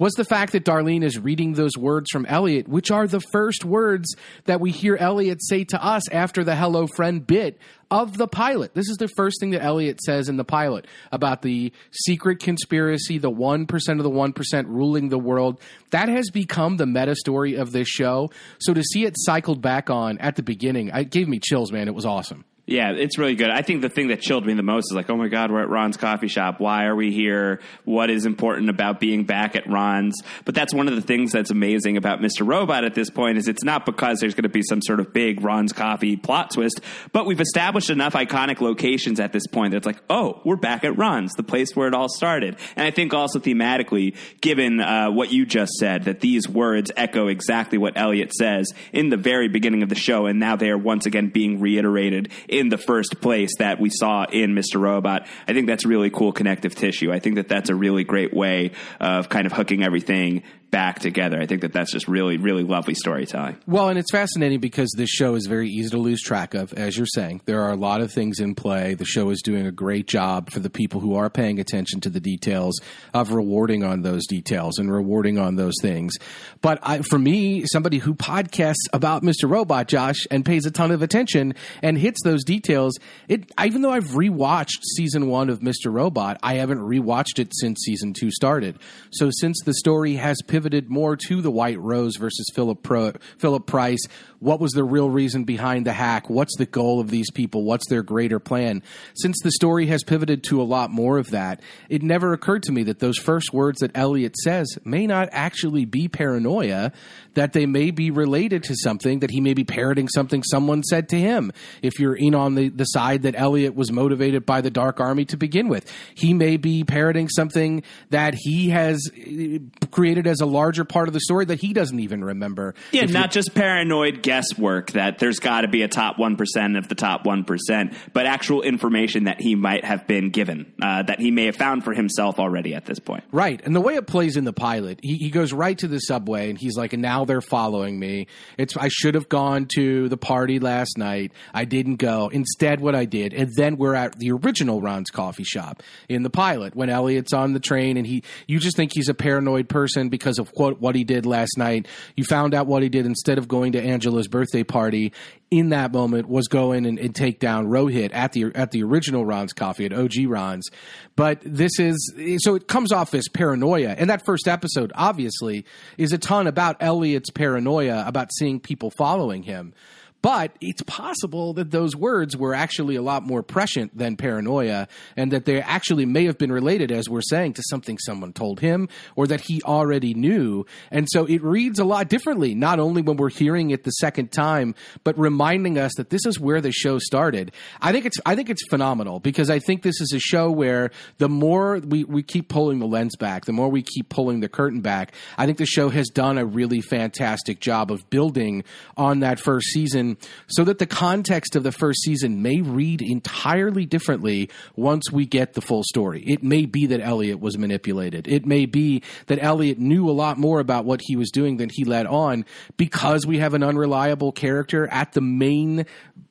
[0.00, 3.64] Was the fact that Darlene is reading those words from Elliot, which are the first
[3.64, 7.58] words that we hear Elliot say to us after the Hello Friend bit
[7.90, 8.74] of the pilot.
[8.74, 13.18] This is the first thing that Elliot says in the pilot about the secret conspiracy,
[13.18, 15.60] the 1% of the 1% ruling the world.
[15.90, 18.30] That has become the meta story of this show.
[18.60, 21.88] So to see it cycled back on at the beginning, it gave me chills, man.
[21.88, 22.44] It was awesome.
[22.68, 23.48] Yeah, it's really good.
[23.48, 25.62] I think the thing that chilled me the most is like, oh my God, we're
[25.62, 26.60] at Ron's coffee shop.
[26.60, 27.60] Why are we here?
[27.86, 30.20] What is important about being back at Ron's?
[30.44, 32.46] But that's one of the things that's amazing about Mr.
[32.46, 35.14] Robot at this point is it's not because there's going to be some sort of
[35.14, 39.78] big Ron's coffee plot twist, but we've established enough iconic locations at this point that
[39.78, 42.58] it's like, oh, we're back at Ron's, the place where it all started.
[42.76, 47.28] And I think also thematically, given uh, what you just said, that these words echo
[47.28, 50.76] exactly what Elliot says in the very beginning of the show, and now they are
[50.76, 54.80] once again being reiterated in the first place that we saw in Mr.
[54.80, 55.26] Robot.
[55.46, 57.12] I think that's really cool connective tissue.
[57.12, 61.40] I think that that's a really great way of kind of hooking everything back together.
[61.40, 63.56] I think that that's just really, really lovely storytelling.
[63.66, 66.96] Well, and it's fascinating because this show is very easy to lose track of, as
[66.96, 67.40] you're saying.
[67.46, 68.94] There are a lot of things in play.
[68.94, 72.10] The show is doing a great job for the people who are paying attention to
[72.10, 72.78] the details
[73.14, 76.14] of rewarding on those details and rewarding on those things.
[76.60, 79.48] But I, for me, somebody who podcasts about Mr.
[79.48, 83.92] Robot, Josh, and pays a ton of attention and hits those details, it even though
[83.92, 85.92] I've rewatched season one of Mr.
[85.92, 88.78] Robot, I haven't rewatched it since season two started.
[89.10, 93.66] So since the story has pivoted more to the White Rose versus Philip Pro, Philip
[93.66, 94.00] Price,
[94.40, 96.30] what was the real reason behind the hack?
[96.30, 97.64] What's the goal of these people?
[97.64, 98.82] What's their greater plan?
[99.14, 102.72] Since the story has pivoted to a lot more of that, it never occurred to
[102.72, 106.92] me that those first words that Elliot says may not actually be paranoia,
[107.34, 111.08] that they may be related to something, that he may be parroting something someone said
[111.08, 111.52] to him.
[111.82, 115.24] If you're in on the, the side that Elliot was motivated by the Dark Army
[115.26, 119.58] to begin with, he may be parroting something that he has eh,
[119.90, 122.74] created as a larger part of the story that he doesn't even remember.
[122.92, 126.88] Yeah, If not just paranoid guesswork that there's got to be a top 1% of
[126.88, 131.30] the top 1%, but actual information that he might have been given, uh, that he
[131.30, 133.24] may have found for himself already at this point.
[133.32, 133.60] Right.
[133.64, 136.50] And the way it plays in the pilot, he, he goes right to the subway
[136.50, 138.26] and he's like, and now they're following me.
[138.56, 141.32] It's I should have gone to the party last night.
[141.52, 142.27] I didn't go.
[142.28, 146.30] Instead, what I did, and then we're at the original Ron's coffee shop in the
[146.30, 150.08] pilot when Elliot's on the train and he you just think he's a paranoid person
[150.08, 151.86] because of what what he did last night.
[152.16, 155.12] You found out what he did instead of going to Angela's birthday party
[155.50, 158.82] in that moment was go in and, and take down Rohit at the at the
[158.82, 160.68] original Ron's coffee at OG Ron's.
[161.16, 163.90] But this is so it comes off as paranoia.
[163.90, 165.64] And that first episode obviously
[165.96, 169.74] is a ton about Elliot's paranoia about seeing people following him.
[170.20, 175.30] But it's possible that those words were actually a lot more prescient than paranoia, and
[175.32, 178.88] that they actually may have been related, as we're saying, to something someone told him
[179.14, 180.66] or that he already knew.
[180.90, 184.32] And so it reads a lot differently, not only when we're hearing it the second
[184.32, 187.52] time, but reminding us that this is where the show started.
[187.80, 190.90] I think it's I think it's phenomenal because I think this is a show where
[191.18, 194.48] the more we, we keep pulling the lens back, the more we keep pulling the
[194.48, 198.64] curtain back, I think the show has done a really fantastic job of building
[198.96, 203.86] on that first season so that the context of the first season may read entirely
[203.86, 206.22] differently once we get the full story.
[206.26, 208.28] It may be that Elliot was manipulated.
[208.28, 211.70] It may be that Elliot knew a lot more about what he was doing than
[211.72, 212.44] he let on
[212.76, 215.86] because we have an unreliable character at the main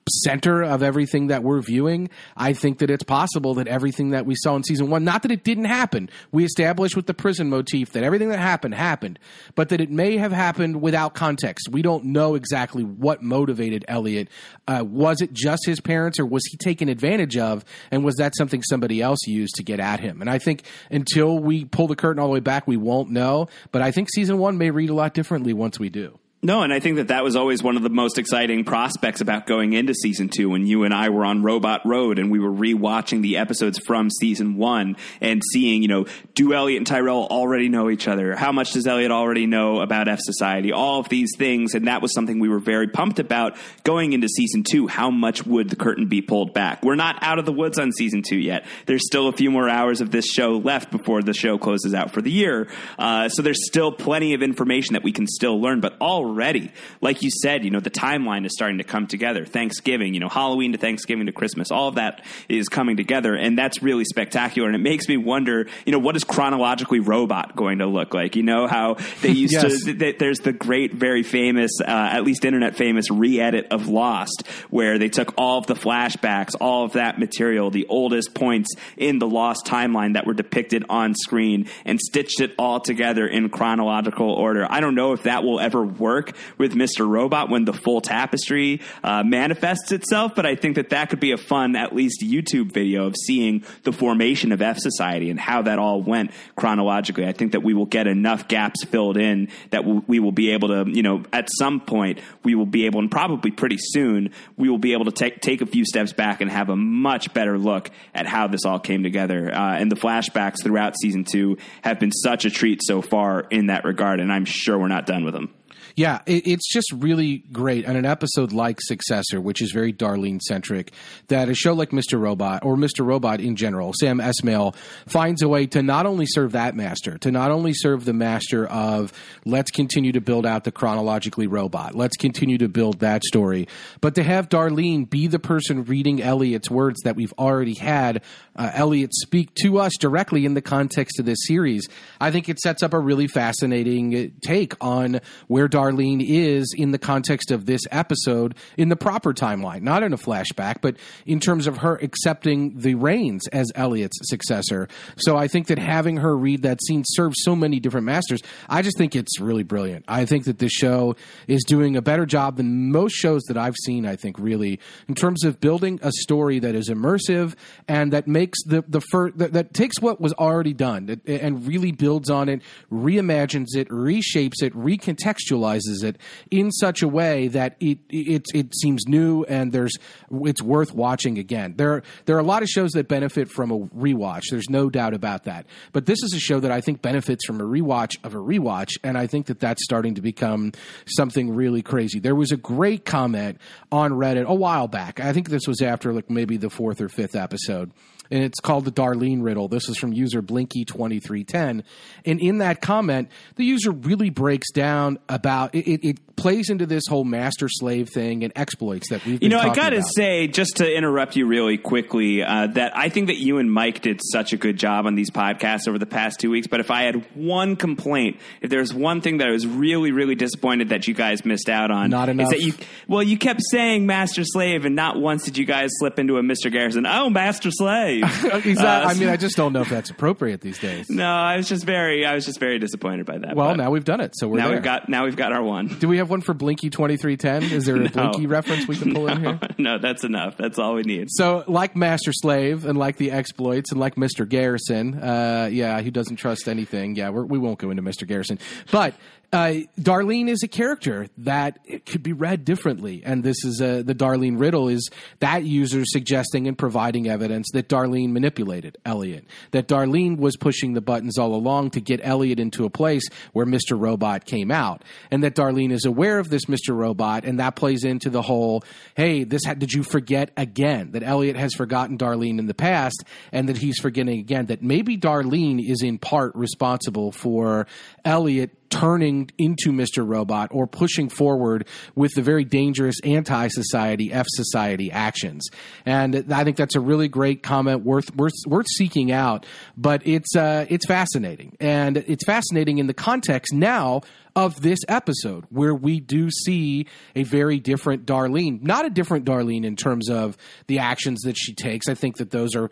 [0.07, 4.35] center of everything that we're viewing, I think that it's possible that everything that we
[4.35, 7.91] saw in season one, not that it didn't happen, we established with the prison motif
[7.91, 9.19] that everything that happened happened,
[9.55, 11.69] but that it may have happened without context.
[11.71, 14.29] We don't know exactly what motivated Elliot.
[14.67, 18.33] Uh, was it just his parents, or was he taken advantage of, and was that
[18.37, 20.21] something somebody else used to get at him?
[20.21, 23.47] And I think until we pull the curtain all the way back, we won't know.
[23.71, 26.19] But I think season one may read a lot differently once we do.
[26.43, 29.47] No, and I think that that was always one of the most exciting prospects about
[29.47, 32.51] going into season two when you and I were on Robot Road and we were
[32.51, 37.69] rewatching the episodes from season one and seeing, you know, do Elliot and Tyrell already
[37.69, 38.35] know each other?
[38.35, 40.71] How much does Elliot already know about F Society?
[40.71, 41.73] All of these things.
[41.73, 44.85] And that was something we were very pumped about going into season two.
[44.85, 46.83] How much would the curtain be pulled back?
[46.83, 48.67] We're not out of the woods on season two yet.
[48.85, 52.11] There's still a few more hours of this show left before the show closes out
[52.11, 52.67] for the year.
[52.99, 56.71] Uh, so there's still plenty of information that we can still learn, but all already.
[57.01, 59.45] Like you said, you know, the timeline is starting to come together.
[59.45, 63.57] Thanksgiving, you know, Halloween to Thanksgiving to Christmas, all of that is coming together, and
[63.57, 64.67] that's really spectacular.
[64.67, 68.35] And it makes me wonder, you know, what is chronologically Robot going to look like?
[68.35, 69.83] You know how they used yes.
[69.85, 69.93] to.
[69.93, 74.97] Th- there's the great, very famous, uh, at least internet famous, re-edit of Lost, where
[74.99, 79.27] they took all of the flashbacks, all of that material, the oldest points in the
[79.27, 84.67] Lost timeline that were depicted on screen, and stitched it all together in chronological order.
[84.69, 86.16] I don't know if that will ever work
[86.57, 87.07] with Mr.
[87.07, 91.31] Robot when the full tapestry uh, manifests itself, but I think that that could be
[91.31, 95.63] a fun, at least YouTube video of seeing the formation of F Society and how
[95.63, 97.25] that all went chronologically.
[97.25, 100.69] I think that we will get enough gaps filled in that we will be able
[100.69, 104.69] to, you know, at some point we will be able, and probably pretty soon, we
[104.69, 107.57] will be able to take take a few steps back and have a much better
[107.57, 109.53] look at how this all came together.
[109.53, 113.67] Uh, and the flashbacks throughout season two have been such a treat so far in
[113.67, 115.56] that regard, and I'm sure we're not done with them.
[115.97, 117.85] Yeah, it, it's just really great.
[117.85, 120.91] And an episode like Successor, which is very Darlene centric,
[121.27, 122.19] that a show like Mr.
[122.19, 123.03] Robot or Mr.
[123.03, 124.75] Robot in general, Sam Esmail,
[125.07, 128.67] finds a way to not only serve that master, to not only serve the master
[128.67, 129.11] of
[129.43, 133.67] let's continue to build out the chronologically robot, let's continue to build that story,
[133.99, 138.21] but to have Darlene be the person reading Elliot's words that we've already had
[138.57, 141.87] uh, Elliot speak to us directly in the context of this series.
[142.19, 146.97] I think it sets up a really fascinating take on where Darlene is in the
[146.97, 151.67] context of this episode in the proper timeline, not in a flashback, but in terms
[151.67, 154.87] of her accepting the reins as Elliot's successor.
[155.17, 158.41] So I think that having her read that scene serves so many different masters.
[158.69, 160.05] I just think it's really brilliant.
[160.07, 161.15] I think that this show
[161.47, 165.15] is doing a better job than most shows that I've seen, I think, really, in
[165.15, 167.55] terms of building a story that is immersive
[167.87, 171.91] and that makes the, the first, that, that takes what was already done and really
[171.91, 176.17] builds on it, reimagines it, reshapes it, recontextualizes it
[176.51, 179.93] in such a way that it it it seems new and there's
[180.31, 181.75] it's worth watching again.
[181.77, 184.43] There there are a lot of shows that benefit from a rewatch.
[184.49, 185.65] There's no doubt about that.
[185.93, 188.91] But this is a show that I think benefits from a rewatch of a rewatch,
[189.03, 190.71] and I think that that's starting to become
[191.05, 192.19] something really crazy.
[192.19, 193.59] There was a great comment
[193.91, 195.19] on Reddit a while back.
[195.19, 197.91] I think this was after like maybe the fourth or fifth episode
[198.31, 199.67] and it's called the Darlene riddle.
[199.67, 201.83] This is from user Blinky2310.
[202.25, 207.03] And in that comment, the user really breaks down about it, it plays into this
[207.09, 210.77] whole master slave thing and exploits that we've You know, I got to say, just
[210.77, 214.53] to interrupt you really quickly, uh, that I think that you and Mike did such
[214.53, 216.67] a good job on these podcasts over the past two weeks.
[216.67, 220.35] But if I had one complaint, if there's one thing that I was really, really
[220.35, 222.53] disappointed that you guys missed out on, not enough.
[222.53, 222.73] Is that you,
[223.07, 226.41] well, you kept saying master slave, and not once did you guys slip into a
[226.41, 226.71] Mr.
[226.71, 228.16] Garrison, oh, master slave.
[228.23, 228.75] exactly.
[228.77, 231.09] Uh, I mean, I just don't know if that's appropriate these days.
[231.09, 233.55] No, I was just very, I was just very disappointed by that.
[233.55, 234.77] Well, now we've done it, so we're now there.
[234.77, 235.87] we've got now we've got our one.
[235.87, 237.63] Do we have one for Blinky twenty three ten?
[237.63, 238.07] Is there a no.
[238.09, 239.59] Blinky reference we can pull no, in here?
[239.77, 240.57] No, that's enough.
[240.57, 241.27] That's all we need.
[241.29, 246.11] So, like Master Slave and like the exploits and like Mister Garrison, uh, yeah, who
[246.11, 247.15] doesn't trust anything.
[247.15, 248.59] Yeah, we're, we will not go into Mister Garrison,
[248.91, 249.13] but
[249.53, 254.13] uh, Darlene is a character that could be read differently, and this is a, the
[254.13, 260.37] Darlene riddle is that user suggesting and providing evidence that Darlene manipulated Elliot, that Darlene
[260.37, 263.97] was pushing the buttons all along to get Elliot into a place where Mr.
[263.97, 266.93] Robot came out, and that Darlene is aware of this Mr.
[266.93, 268.83] Robot, and that plays into the whole,
[269.15, 273.23] hey, this ha- did you forget again that Elliot has forgotten Darlene in the past,
[273.53, 277.87] and that he's forgetting again that maybe Darlene is in part responsible for
[278.25, 280.27] Elliot turning into Mr.
[280.27, 285.67] Robot or pushing forward with the very dangerous anti society, F society actions.
[286.05, 289.65] And I think that's a really great comment worth, worth, worth seeking out.
[289.95, 291.75] But it's, uh, it's fascinating.
[291.79, 294.21] And it's fascinating in the context now
[294.57, 298.81] of this episode, where we do see a very different Darlene.
[298.81, 302.09] Not a different Darlene in terms of the actions that she takes.
[302.09, 302.89] I think that those are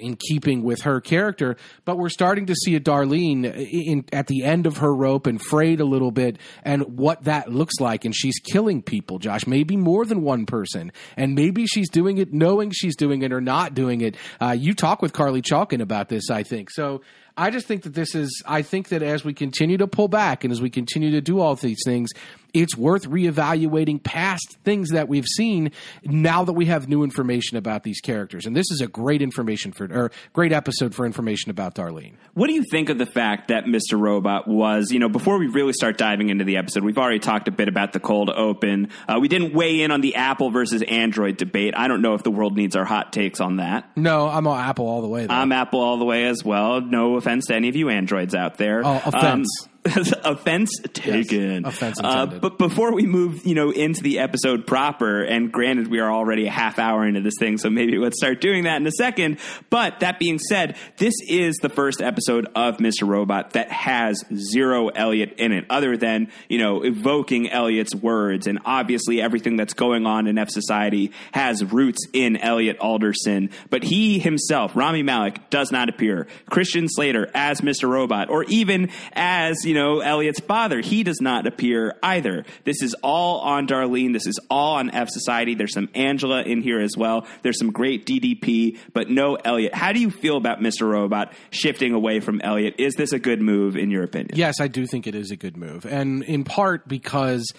[0.00, 4.42] in keeping with her character, but we're starting to see a Darlene in, at the
[4.42, 8.04] end of her rope and frayed a little bit, and what that looks like.
[8.04, 12.32] And she's killing people, Josh, maybe more than one person, and maybe she's doing it
[12.32, 14.16] knowing she's doing it or not doing it.
[14.42, 16.72] Uh, you talk with Carly Chaikin about this, I think.
[16.72, 17.02] So
[17.36, 20.44] I just think that this is, I think that as we continue to pull back
[20.44, 22.10] and as we continue to do all these things,
[22.54, 25.72] it's worth reevaluating past things that we've seen
[26.04, 28.46] now that we have new information about these characters.
[28.46, 32.14] And this is a great information for, or great episode for information about Darlene.
[32.34, 33.98] What do you think of the fact that Mr.
[33.98, 37.48] Robot was, you know, before we really start diving into the episode, we've already talked
[37.48, 38.88] a bit about the cold open.
[39.08, 41.74] Uh, we didn't weigh in on the Apple versus Android debate.
[41.76, 43.90] I don't know if the world needs our hot takes on that.
[43.96, 45.26] No, I'm on Apple all the way.
[45.26, 45.34] Though.
[45.34, 46.80] I'm Apple all the way as well.
[46.80, 48.82] No offense to any of you Androids out there.
[48.84, 49.48] Oh, offense.
[49.62, 49.70] Um,
[50.24, 51.62] offense taken.
[51.62, 55.88] Yes, offense uh, but before we move, you know, into the episode proper, and granted,
[55.88, 58.76] we are already a half hour into this thing, so maybe let's start doing that
[58.76, 59.38] in a second.
[59.68, 63.06] But that being said, this is the first episode of Mr.
[63.06, 68.60] Robot that has zero Elliot in it, other than you know evoking Elliot's words, and
[68.64, 73.50] obviously everything that's going on in F Society has roots in Elliot Alderson.
[73.68, 76.26] But he himself, Rami Malek, does not appear.
[76.48, 77.86] Christian Slater as Mr.
[77.86, 80.80] Robot, or even as you you know, Elliot's father.
[80.80, 82.44] He does not appear either.
[82.62, 84.12] This is all on Darlene.
[84.12, 85.56] This is all on F Society.
[85.56, 87.26] There's some Angela in here as well.
[87.42, 89.74] There's some great DDP, but no Elliot.
[89.74, 90.88] How do you feel about Mr.
[90.88, 92.76] Robot shifting away from Elliot?
[92.78, 94.38] Is this a good move in your opinion?
[94.38, 95.84] Yes, I do think it is a good move.
[95.84, 97.52] And in part because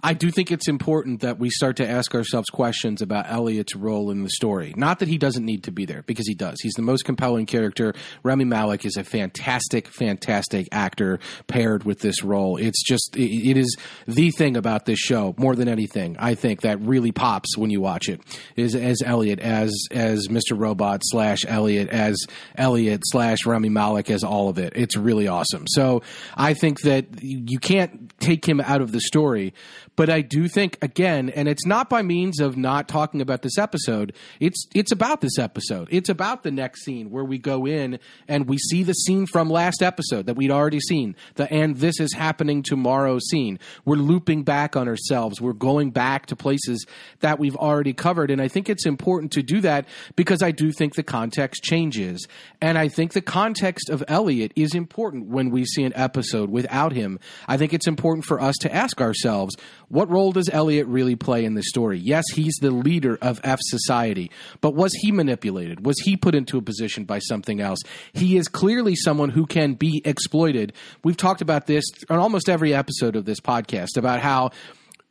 [0.00, 4.12] I do think it's important that we start to ask ourselves questions about Elliot's role
[4.12, 4.72] in the story.
[4.76, 6.60] Not that he doesn't need to be there, because he does.
[6.62, 7.94] He's the most compelling character.
[8.22, 12.56] Rami Malek is a fantastic, fantastic actor paired with this role.
[12.58, 16.16] It's just, it, is the thing about this show more than anything.
[16.18, 18.20] I think that really pops when you watch it
[18.54, 20.56] is as Elliot, as as Mr.
[20.56, 22.16] Robot slash Elliot, as
[22.56, 24.74] Elliot slash Rami Malek, as all of it.
[24.76, 25.64] It's really awesome.
[25.66, 26.02] So
[26.36, 29.54] I think that you can't take him out of the story,
[29.98, 33.58] but I do think again, and it's not by means of not talking about this
[33.58, 34.12] episode.
[34.38, 35.88] It's it's about this episode.
[35.90, 39.50] It's about the next scene where we go in and we see the scene from
[39.50, 41.16] last episode that we'd already seen.
[41.34, 43.58] The and this is happening tomorrow scene.
[43.84, 45.40] We're looping back on ourselves.
[45.40, 46.86] We're going back to places
[47.18, 50.70] that we've already covered, and I think it's important to do that because I do
[50.70, 52.28] think the context changes,
[52.60, 56.92] and I think the context of Elliot is important when we see an episode without
[56.92, 57.18] him.
[57.48, 59.56] I think it's important for us to ask ourselves
[59.88, 61.98] what role does Elliot really play in this story?
[61.98, 65.84] Yes, he's the leader of F society, but was he manipulated?
[65.84, 67.78] Was he put into a position by something else?
[68.12, 70.72] He is clearly someone who can be exploited.
[71.04, 74.50] We've talked about this on almost every episode of this podcast about how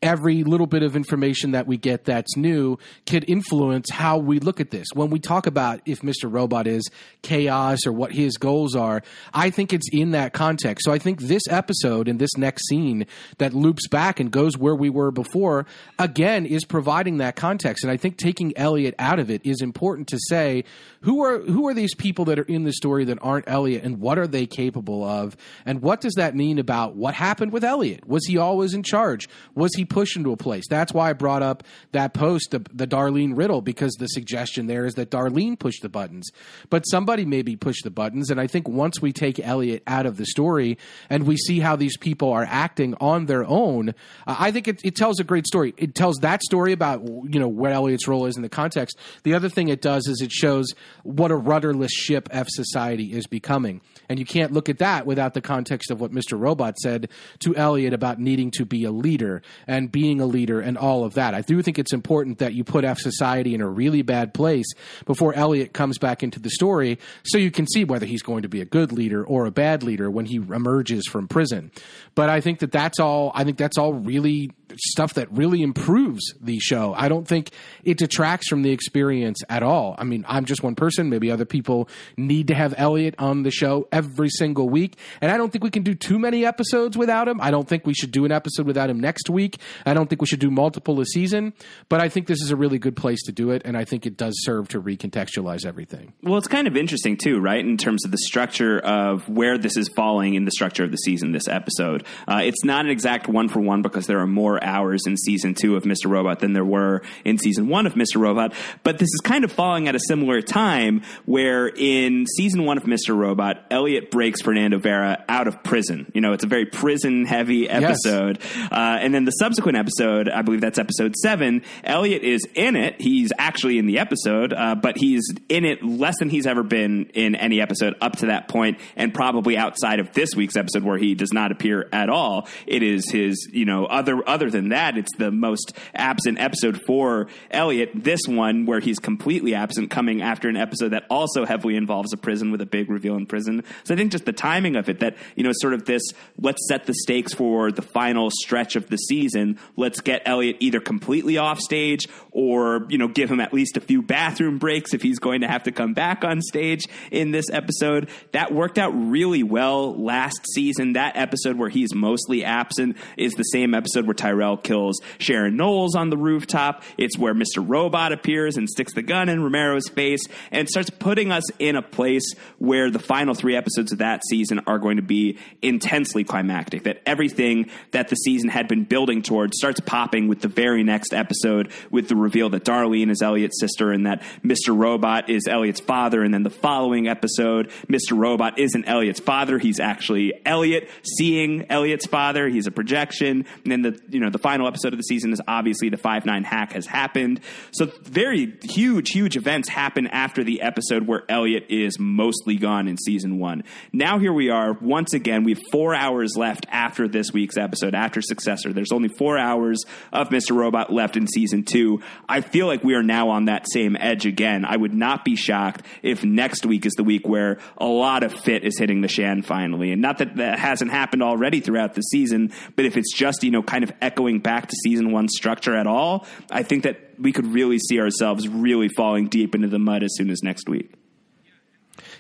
[0.01, 4.59] every little bit of information that we get that's new could influence how we look
[4.59, 4.87] at this.
[4.93, 6.31] When we talk about if Mr.
[6.31, 6.87] Robot is
[7.23, 9.01] chaos or what his goals are,
[9.33, 10.85] I think it's in that context.
[10.85, 13.07] So I think this episode and this next scene
[13.39, 15.65] that loops back and goes where we were before,
[15.97, 17.83] again, is providing that context.
[17.83, 20.63] And I think taking Elliot out of it is important to say
[21.01, 23.99] who are who are these people that are in the story that aren't Elliot and
[23.99, 25.35] what are they capable of?
[25.65, 28.07] And what does that mean about what happened with Elliot?
[28.07, 29.27] Was he always in charge?
[29.55, 30.65] Was he pushed into a place.
[30.69, 34.85] That's why I brought up that post, the, the Darlene riddle, because the suggestion there
[34.85, 36.29] is that Darlene pushed the buttons,
[36.69, 38.29] but somebody maybe pushed the buttons.
[38.29, 40.77] And I think once we take Elliot out of the story
[41.09, 43.89] and we see how these people are acting on their own,
[44.25, 45.73] uh, I think it, it tells a great story.
[45.77, 48.97] It tells that story about you know what Elliot's role is in the context.
[49.23, 50.67] The other thing it does is it shows
[51.03, 55.33] what a rudderless ship F society is becoming, and you can't look at that without
[55.33, 56.39] the context of what Mr.
[56.39, 60.77] Robot said to Elliot about needing to be a leader and being a leader and
[60.77, 61.33] all of that.
[61.33, 64.67] I do think it's important that you put F Society in a really bad place
[65.05, 68.49] before Elliot comes back into the story so you can see whether he's going to
[68.49, 71.71] be a good leader or a bad leader when he emerges from prison.
[72.15, 76.33] But I think that that's all, I think that's all really stuff that really improves
[76.41, 76.93] the show.
[76.95, 77.51] I don't think
[77.83, 79.95] it detracts from the experience at all.
[79.97, 81.09] I mean, I'm just one person.
[81.09, 84.95] Maybe other people need to have Elliot on the show every single week.
[85.21, 87.41] And I don't think we can do too many episodes without him.
[87.41, 89.59] I don't think we should do an episode without him next week.
[89.87, 91.53] I don't think we should do multiple a season,
[91.89, 94.05] but I think this is a really good place to do it, and I think
[94.05, 96.13] it does serve to recontextualize everything.
[96.21, 97.65] Well, it's kind of interesting too, right?
[97.65, 100.97] In terms of the structure of where this is falling in the structure of the
[100.97, 101.31] season.
[101.31, 105.03] This episode, uh, it's not an exact one for one because there are more hours
[105.07, 106.09] in season two of Mr.
[106.09, 108.19] Robot than there were in season one of Mr.
[108.19, 108.53] Robot.
[108.83, 112.83] But this is kind of falling at a similar time where in season one of
[112.83, 113.15] Mr.
[113.15, 116.11] Robot, Elliot breaks Fernando Vera out of prison.
[116.13, 118.39] You know, it's a very prison heavy episode.
[118.41, 118.71] Yes.
[118.71, 122.99] Uh, and then the subsequent episode, I believe that's episode seven, Elliot is in it.
[122.99, 127.05] He's actually in the episode, uh, but he's in it less than he's ever been
[127.13, 130.97] in any episode up to that point, and probably outside of this week's episode where
[130.97, 132.47] he does not appear at all.
[132.65, 137.27] It is his, you know, other other than that, it's the most absent episode for
[137.51, 137.91] Elliot.
[137.95, 142.17] This one where he's completely absent, coming after an episode that also heavily involves a
[142.17, 143.63] prison with a big reveal in prison.
[143.83, 146.03] So I think just the timing of it, that you know, sort of this,
[146.39, 149.59] let's set the stakes for the final stretch of the season.
[149.75, 153.81] Let's get Elliot either completely off stage or you know, give him at least a
[153.81, 157.49] few bathroom breaks if he's going to have to come back on stage in this
[157.51, 158.09] episode.
[158.31, 160.93] That worked out really well last season.
[160.93, 165.95] That episode where he's mostly absent is the same episode where Tyrell kills Sharon Knowles
[165.95, 166.83] on the rooftop.
[166.97, 167.63] It's where Mr.
[167.65, 171.81] Robot appears and sticks the gun in Romero's face and starts putting us in a
[171.81, 176.83] place where the final three episodes of that season are going to be intensely climactic.
[176.83, 181.13] That everything that the season had been building towards starts popping with the very next
[181.13, 184.77] episode with the reveal that Darlene is Elliot's sister and that Mr.
[184.77, 186.23] Robot is Elliot's father.
[186.23, 188.17] And then the following episode, Mr.
[188.17, 189.57] Robot isn't Elliot's father.
[189.59, 192.47] He's actually Elliot seeing Elliot's father.
[192.47, 193.45] He's a projection.
[193.63, 196.43] And then the, you know, the final episode of the season is obviously the 5-9
[196.43, 197.41] hack has happened.
[197.71, 202.97] So very huge, huge events happen after the episode where Elliot is mostly gone in
[202.97, 203.46] season one.
[203.93, 205.43] Now here we are once again.
[205.43, 208.73] We have four hours left after this week's episode, after Successor.
[208.73, 210.55] There's only four hours of Mr.
[210.55, 212.01] Robot left in season two.
[212.27, 214.65] I feel like we are now on that same edge again.
[214.65, 218.33] I would not be shocked if next week is the week where a lot of
[218.33, 219.91] fit is hitting the Shan finally.
[219.91, 223.51] And not that that hasn't happened already throughout the season, but if it's just, you
[223.51, 227.31] know, kind of echoing back to season one structure at all, I think that we
[227.31, 230.93] could really see ourselves really falling deep into the mud as soon as next week.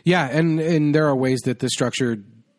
[0.07, 2.15] Yeah, and and there are ways that the structure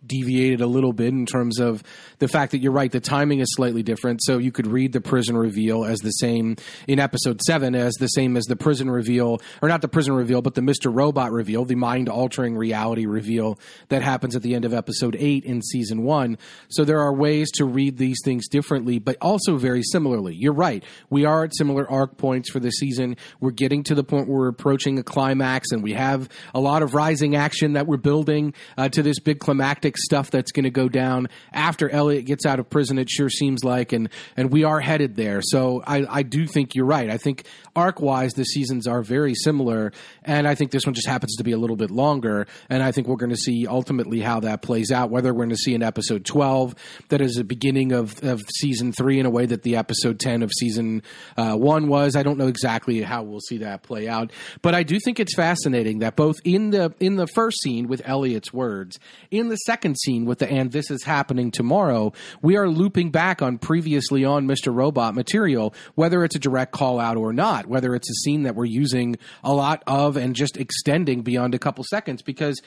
[0.09, 1.83] deviated a little bit in terms of
[2.19, 4.21] the fact that you're right, the timing is slightly different.
[4.23, 6.57] So you could read the prison reveal as the same
[6.87, 10.43] in episode seven as the same as the prison reveal, or not the prison reveal,
[10.43, 10.93] but the Mr.
[10.93, 15.45] Robot reveal, the mind altering reality reveal that happens at the end of episode eight
[15.45, 16.39] in season one.
[16.69, 20.35] So there are ways to read these things differently, but also very similarly.
[20.35, 20.83] You're right.
[21.11, 23.17] We are at similar arc points for the season.
[23.41, 26.83] We're getting to the point where we're approaching a climax and we have a lot
[26.83, 30.71] of rising action that we're building uh, to this big climactic stuff that's going to
[30.71, 32.99] go down after Elliot gets out of prison.
[32.99, 35.41] It sure seems like, and and we are headed there.
[35.43, 37.11] So I, I do think you're right.
[37.11, 37.47] I think
[37.77, 39.93] arc wise, the seasons are very similar,
[40.23, 42.47] and I think this one just happens to be a little bit longer.
[42.69, 45.11] And I think we're going to see ultimately how that plays out.
[45.11, 46.75] Whether we're going to see an episode 12
[47.09, 50.43] that is the beginning of, of season three in a way that the episode 10
[50.43, 51.03] of season
[51.37, 52.17] uh, one was.
[52.17, 54.33] I don't know exactly how we'll see that play out,
[54.63, 58.03] but I do think it's fascinating that both in the in the first scene with
[58.05, 58.99] Elliot's words,
[59.31, 62.13] in the second second scene with the and this is happening tomorrow,
[62.43, 64.75] we are looping back on previously on Mr.
[64.75, 68.55] Robot material, whether it's a direct call out or not, whether it's a scene that
[68.55, 72.61] we're using a lot of and just extending beyond a couple seconds because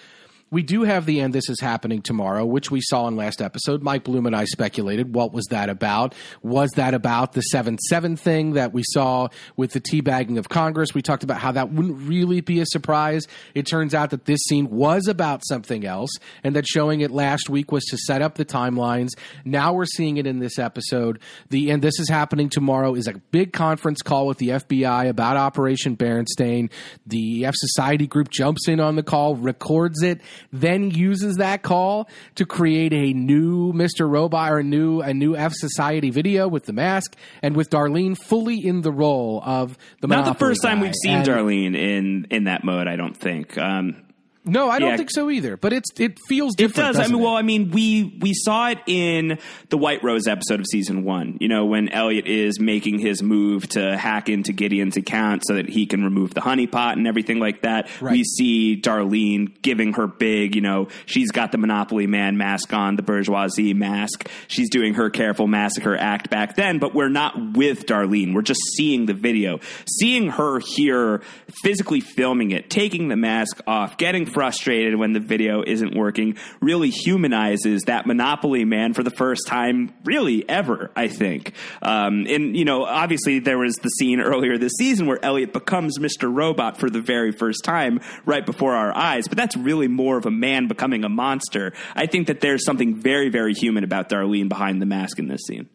[0.52, 1.34] we do have the end.
[1.34, 3.82] This is happening tomorrow, which we saw in last episode.
[3.82, 6.14] Mike Bloom and I speculated what was that about?
[6.44, 10.94] Was that about the seven seven thing that we saw with the teabagging of Congress?
[10.94, 13.26] We talked about how that wouldn't really be a surprise.
[13.56, 16.12] It turns out that this scene was about something else,
[16.44, 19.12] and that showing it last week was to set up the timelines.
[19.46, 21.20] Now we're seeing it in this episode.
[21.50, 25.38] The and this is happening tomorrow is a big conference call with the FBI about
[25.38, 26.70] Operation Berenstain.
[27.08, 30.20] The F Society group jumps in on the call, records it
[30.52, 34.10] then uses that call to create a new Mr.
[34.10, 38.18] Robot or a new a new F Society video with the mask and with Darlene
[38.18, 42.28] fully in the role of the not the first time we've seen And- Darlene in
[42.30, 42.88] in that mode.
[42.88, 43.58] I don't think.
[43.58, 43.96] Um,
[44.44, 44.98] No, I don't Yeah.
[44.98, 45.56] think so either.
[45.56, 46.90] But it's it feels different.
[46.90, 47.06] It does.
[47.06, 47.24] I mean, it?
[47.24, 49.38] well, I mean, we we saw it in
[49.70, 51.38] the White Rose episode of season one.
[51.40, 55.70] You know, when Elliot is making his move to hack into Gideon's account so that
[55.70, 57.88] he can remove the honeypot and everything like that.
[58.02, 58.14] Right.
[58.14, 60.56] We see Darlene giving her big.
[60.56, 64.28] You know, she's got the Monopoly Man mask on, the bourgeoisie mask.
[64.48, 68.34] She's doing her careful massacre act back then, but we're not with Darlene.
[68.34, 69.60] We're just seeing the video,
[70.00, 71.22] seeing her here
[71.64, 76.90] physically filming it, taking the mask off, getting frustrated when the video isn't working really
[76.90, 81.54] humanizes that Monopoly man for the first time, really ever, I think.
[81.82, 86.00] Um, and, you know, obviously there was the scene earlier this season where Elliot becomes
[86.00, 86.34] Mr.
[86.34, 90.26] Robot for the very first time right before our eyes, but that's really more of
[90.26, 91.74] a man becoming a monster.
[91.96, 95.42] I think that there's something very, very human about Darlene behind the mask in this
[95.48, 95.70] scene.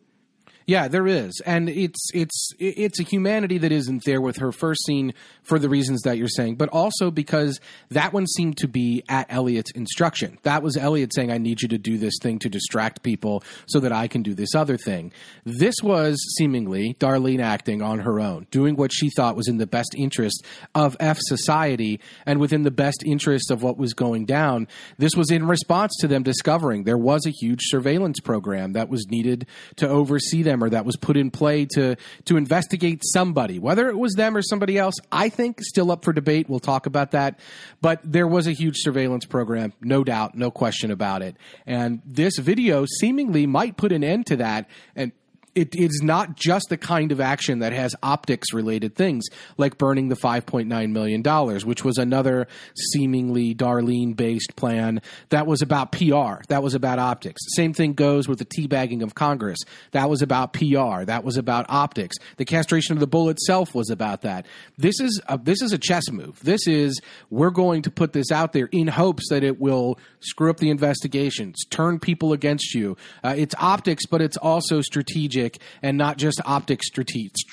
[0.68, 4.84] Yeah, there is, and it's it's it's a humanity that isn't there with her first
[4.84, 5.14] scene
[5.44, 7.60] for the reasons that you're saying, but also because
[7.90, 10.38] that one seemed to be at Elliot's instruction.
[10.42, 13.78] That was Elliot saying, "I need you to do this thing to distract people so
[13.78, 15.12] that I can do this other thing."
[15.44, 19.68] This was seemingly Darlene acting on her own, doing what she thought was in the
[19.68, 20.44] best interest
[20.74, 24.66] of F society and within the best interest of what was going down.
[24.98, 29.06] This was in response to them discovering there was a huge surveillance program that was
[29.08, 29.46] needed
[29.76, 31.96] to oversee them or that was put in play to
[32.26, 34.94] to investigate somebody, whether it was them or somebody else.
[35.10, 36.48] I think still up for debate.
[36.48, 37.38] We'll talk about that,
[37.80, 41.36] but there was a huge surveillance program, no doubt, no question about it.
[41.66, 45.12] And this video seemingly might put an end to that and
[45.56, 49.24] it is not just the kind of action that has optics related things
[49.56, 51.22] like burning the $5.9 million,
[51.66, 52.46] which was another
[52.92, 55.00] seemingly Darlene based plan
[55.30, 56.42] that was about PR.
[56.48, 57.40] That was about optics.
[57.56, 59.58] Same thing goes with the teabagging of Congress.
[59.92, 61.04] That was about PR.
[61.04, 62.16] That was about optics.
[62.36, 64.44] The castration of the bull itself was about that.
[64.76, 66.38] This is a, this is a chess move.
[66.42, 67.00] This is
[67.30, 70.68] we're going to put this out there in hopes that it will screw up the
[70.68, 72.96] investigations, turn people against you.
[73.24, 75.45] Uh, it's optics, but it's also strategic
[75.82, 77.06] and not just optic strate-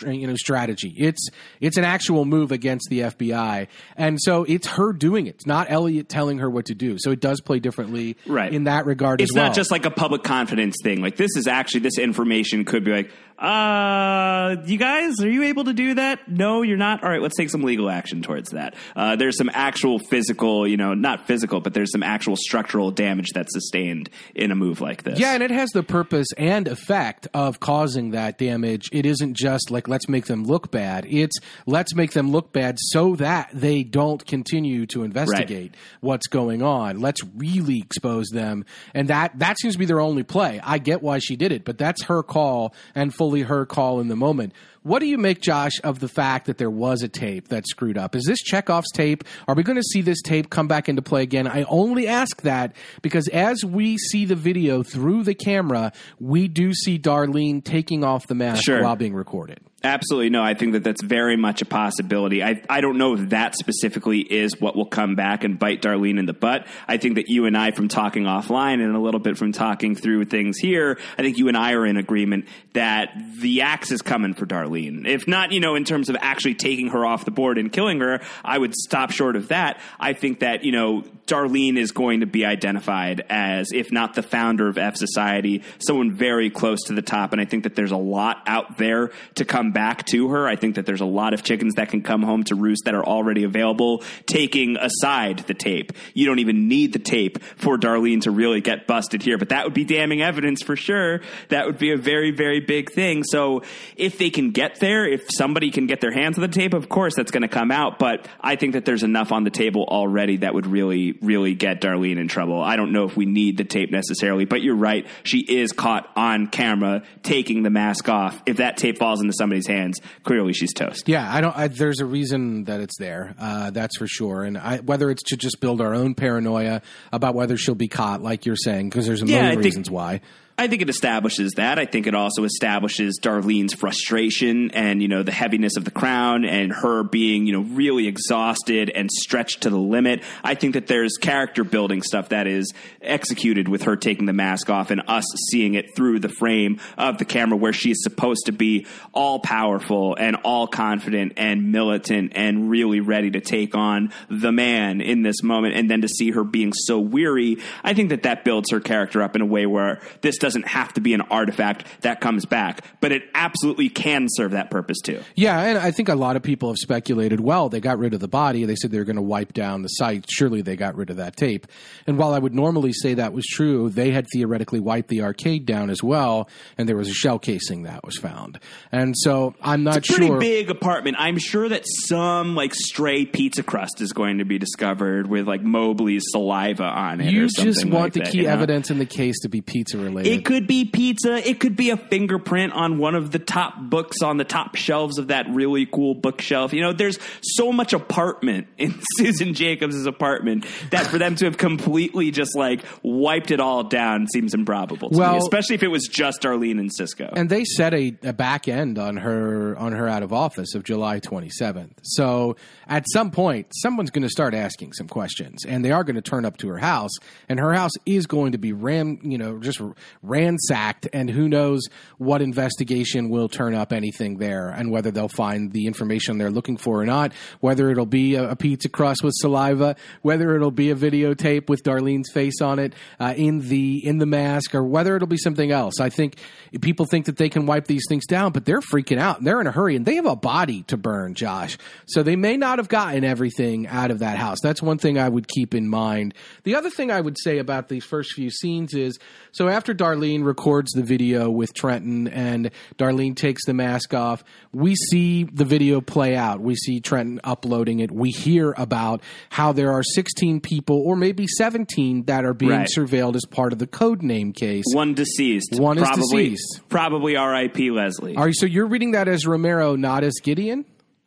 [0.06, 0.94] you know, strategy.
[0.98, 1.28] It's
[1.62, 3.68] it's an actual move against the FBI,
[3.98, 5.36] and so it's her doing it.
[5.36, 6.98] It's not Elliot telling her what to do.
[7.00, 8.54] So it does play differently Right.
[8.54, 9.46] in that regard It's as well.
[9.48, 11.02] not just like a public confidence thing.
[11.02, 15.64] Like this is actually this information could be like, uh, you guys, are you able
[15.66, 16.28] to do that?
[16.30, 17.04] No, you're not.
[17.04, 18.76] All right, let's take some legal action towards that.
[18.96, 23.30] Uh, there's some actual physical, you know, not physical, but there's some actual structural damage
[23.34, 25.20] that's sustained in a move like this.
[25.20, 28.90] Yeah, and it has the purpose and effect of causing that damage.
[28.92, 31.06] It isn't just like let's make them look bad.
[31.08, 36.62] It's let's make them look bad so that they don't continue to investigate what's going
[36.62, 37.00] on.
[37.00, 38.66] Let's really expose them.
[38.94, 40.60] And that that seems to be their only play.
[40.64, 44.08] I get why she did it, but that's her call and fully her call in
[44.08, 44.54] the moment.
[44.84, 47.98] What do you make, Josh, of the fact that there was a tape that screwed
[47.98, 48.16] up?
[48.16, 49.24] Is this Chekhov's tape?
[49.48, 51.48] Are we going to see this tape come back into play again?
[51.48, 56.74] I only ask that because as we see the video through the camera, we do
[56.74, 58.84] see Darlene taking off the mask Sure.
[58.84, 59.60] while being recorded.
[59.86, 60.42] Absolutely no.
[60.42, 62.42] I think that that's very much a possibility.
[62.42, 66.18] I I don't know if that specifically is what will come back and bite Darlene
[66.20, 66.66] in the butt.
[66.88, 69.96] I think that you and I, from talking offline and a little bit from talking
[69.96, 73.10] through things here, I think you and I are in agreement that
[73.40, 75.06] the axe is coming for Darlene.
[75.06, 78.00] If not, you know, in terms of actually taking her off the board and killing
[78.00, 79.82] her, I would stop short of that.
[80.00, 84.24] I think that you know Darlene is going to be identified as, if not the
[84.24, 87.34] founder of F Society, someone very close to the top.
[87.34, 90.48] And I think that there's a lot out there to come back to her.
[90.48, 92.96] I think that there's a lot of chickens that can come home to roost that
[92.96, 95.92] are already available, taking aside the tape.
[96.14, 99.66] You don't even need the tape for Darlene to really get busted here, but that
[99.66, 101.22] would be damning evidence for sure.
[101.50, 103.24] That would be a very, very big thing.
[103.24, 103.64] So
[103.96, 106.90] if they can get there, if somebody can get their hands on the tape, of
[106.90, 108.00] course that's going to come out.
[108.00, 111.82] But I think that there's enough on the table already that would really, really get
[111.82, 112.62] Darlene in trouble.
[112.62, 115.08] I don't know if we need the tape necessarily, but you're right.
[115.24, 118.42] She is caught on camera taking the mask off.
[118.46, 121.08] If that tape falls into somebody's hands, clearly she's toast.
[121.08, 121.56] Yeah, I don't.
[121.58, 123.36] I, there's a reason that it's there.
[123.40, 124.44] Uh, that's for sure.
[124.44, 128.22] And I, whether it's to just build our own paranoia about whether she'll be caught,
[128.22, 130.22] like you're saying, because there's a Yeah, million I think- reasons why.
[130.56, 131.80] I think it establishes that.
[131.80, 136.46] I think it also establishes Darlene's frustration and, you know, the heaviness of the crown
[136.46, 140.22] and her being, you know, really exhausted and stretched to the limit.
[140.44, 144.70] I think that there's character building stuff that is executed with her taking the mask
[144.70, 148.46] off and us seeing it through the frame of the camera where she is supposed
[148.46, 154.14] to be all powerful and all confident and militant and really ready to take on
[154.30, 155.76] the man in this moment.
[155.76, 159.24] And then to see her being so weary, I think that that builds her character
[159.24, 162.84] up in a way where this doesn't have to be an artifact that comes back,
[163.00, 165.22] but it absolutely can serve that purpose too.
[165.36, 167.40] Yeah, and I think a lot of people have speculated.
[167.40, 168.66] Well, they got rid of the body.
[168.66, 170.26] They said they were going to wipe down the site.
[170.30, 171.66] Surely they got rid of that tape.
[172.06, 175.66] And while I would normally say that was true, they had theoretically wiped the arcade
[175.66, 178.60] down as well, and there was a shell casing that was found.
[178.92, 180.40] And so I'm not Pretty sure.
[180.40, 181.16] big apartment.
[181.20, 185.62] I'm sure that some like stray pizza crust is going to be discovered with like
[185.64, 187.32] Mobley's saliva on it.
[187.32, 188.50] you or something just want like the that, key you know?
[188.52, 190.33] evidence in the case to be pizza related.
[190.34, 191.48] It could be pizza.
[191.48, 195.18] It could be a fingerprint on one of the top books on the top shelves
[195.18, 196.74] of that really cool bookshelf.
[196.74, 201.58] You know, there's so much apartment in Susan Jacobs' apartment that for them to have
[201.58, 205.10] completely just like wiped it all down seems improbable.
[205.10, 207.32] To Well- me, especially if it was just Darlene and Cisco.
[207.36, 210.84] And they set a, a back end on her on her out of office of
[210.84, 211.92] July 27th.
[212.02, 212.56] So
[212.88, 216.22] at some point, someone's going to start asking some questions, and they are going to
[216.22, 217.12] turn up to her house,
[217.50, 219.82] and her house is going to be ram, you know, just
[220.24, 221.82] ransacked, and who knows
[222.18, 226.78] what investigation will turn up anything there, and whether they'll find the information they're looking
[226.78, 230.90] for or not, whether it'll be a, a pizza crust with saliva, whether it'll be
[230.90, 235.16] a videotape with Darlene's face on it uh, in the in the mask, or whether
[235.16, 236.00] it'll be something else.
[236.00, 236.38] I think
[236.82, 239.62] people think that they can wipe these things down, but they're freaking out and they're
[239.62, 241.78] in a hurry and they have a body to burn, Josh.
[242.06, 244.60] So they may not have gotten everything out of that house.
[244.64, 246.34] That's one thing I would keep in mind.
[246.64, 249.20] The other thing I would say about these first few scenes is
[249.52, 254.96] so after Darlene records the video with Trenton and Darlene takes the mask off, we
[254.96, 256.62] see the video play out.
[256.62, 258.12] We see Trenton uploading it.
[258.12, 262.90] We hear about how there are 16 people or maybe 17 that are being Right.
[262.96, 264.86] surveilled as part of the code name case.
[264.94, 265.70] One deceased.
[265.80, 266.82] One is probably, deceased.
[266.90, 267.92] Probably R.I.P.
[267.92, 268.36] Leslie.
[268.36, 270.86] Are you, so you're reading that as Romero, not as Gideon?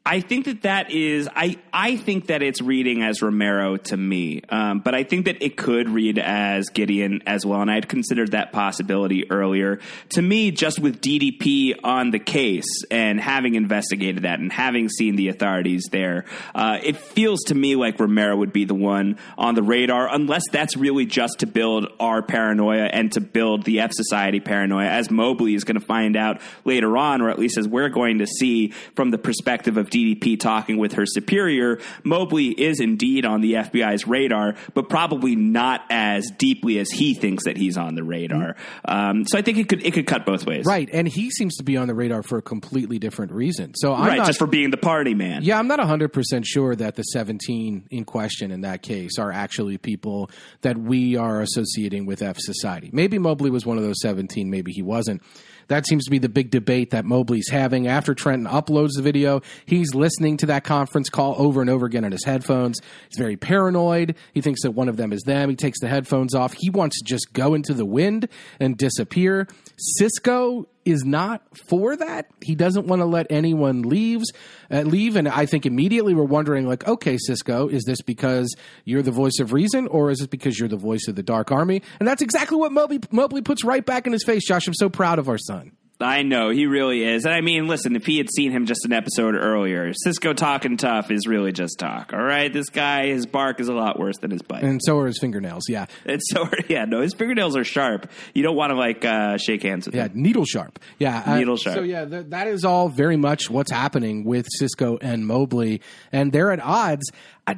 [0.09, 4.41] I think that that is I I think that it's reading as Romero to me,
[4.49, 7.89] um, but I think that it could read as Gideon as well, and I had
[7.89, 9.81] considered that possibility earlier.
[10.11, 15.17] To me, just with DDP on the case and having investigated that and having seen
[15.17, 19.57] the authorities there, uh, it feels to me like Romero would be the one on
[19.57, 23.91] the radar, unless that's really just to build our paranoia and to build the F
[23.93, 27.67] Society paranoia, as Mobley is going to find out later on, or at least as
[27.67, 32.81] we're going to see from the perspective of DDP talking with her superior, Mobley is
[32.81, 37.77] indeed on the FBI's radar, but probably not as deeply as he thinks that he's
[37.77, 38.57] on the radar.
[38.85, 41.57] Um, so I think it could it could cut both ways, Right, and he seems
[41.57, 43.73] to be on the radar for a completely different reason.
[43.75, 45.43] So I'm Right, not, just for being the party man.
[45.43, 49.79] yeah, I'm not 100% sure that the 17 in question in that case are actually
[49.79, 50.31] people
[50.63, 52.91] that we are associating with F Society.
[52.93, 55.23] Maybe Mobley was one of those 17, maybe he wasn't.
[55.69, 57.87] That seems to be the big debate that Mobley's having.
[57.87, 62.05] After Trenton uploads the video, he's listening to that conference call over and over again
[62.05, 62.81] on his headphones.
[63.09, 64.17] He's very paranoid.
[64.33, 65.51] He thinks that one of them is them.
[65.51, 66.53] He takes the headphones off.
[66.53, 68.29] He wants to just go into the wind
[68.61, 69.49] and disappear.
[69.77, 72.31] Cisco is not for that.
[72.43, 74.33] He doesn't want to let anyone leaves
[74.71, 79.03] uh, leave, and I think immediately we're wondering, like, okay, Cisco, is this because you're
[79.03, 81.83] the voice of reason, or is it because you're the voice of the Dark Army?
[81.99, 84.47] And that's exactly what Mobley Mobley puts right back in his face.
[84.47, 85.73] Josh, I'm so proud of our son.
[85.99, 87.25] I know he really is.
[87.25, 90.77] And I mean, listen, if he had seen him just an episode earlier, Cisco talking
[90.77, 92.13] tough is really just talk.
[92.13, 94.63] All right, this guy, his bark is a lot worse than his bite.
[94.63, 95.65] And so are his fingernails.
[95.69, 98.11] Yeah, And so, are, yeah, no, his fingernails are sharp.
[98.35, 100.01] You don't want to like uh, shake hands with him.
[100.01, 100.23] yeah, him.
[100.23, 100.79] needle sharp.
[100.99, 101.77] Yeah, uh, Needle sharp.
[101.77, 105.81] So yeah, th- that is all very much what's happening with Cisco and Mobley,
[106.13, 107.11] and they're at odds.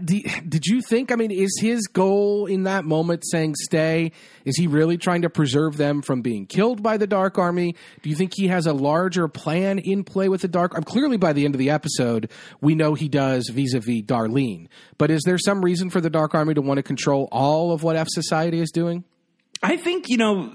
[0.04, 1.10] Did you think?
[1.10, 4.12] I mean, is his goal in that moment saying stay?
[4.44, 7.74] Is he really trying to preserve them from being killed by the Dark Army?
[8.02, 10.72] Do you think he has a larger plan in play with the Dark?
[10.76, 12.30] I'm clearly, by the end of the episode,
[12.60, 14.68] we know he does vis-a-vis Darlene.
[14.98, 17.82] But is there some reason for the Dark Army to want to control all of
[17.82, 19.04] what F Society is doing?
[19.60, 20.52] I think you know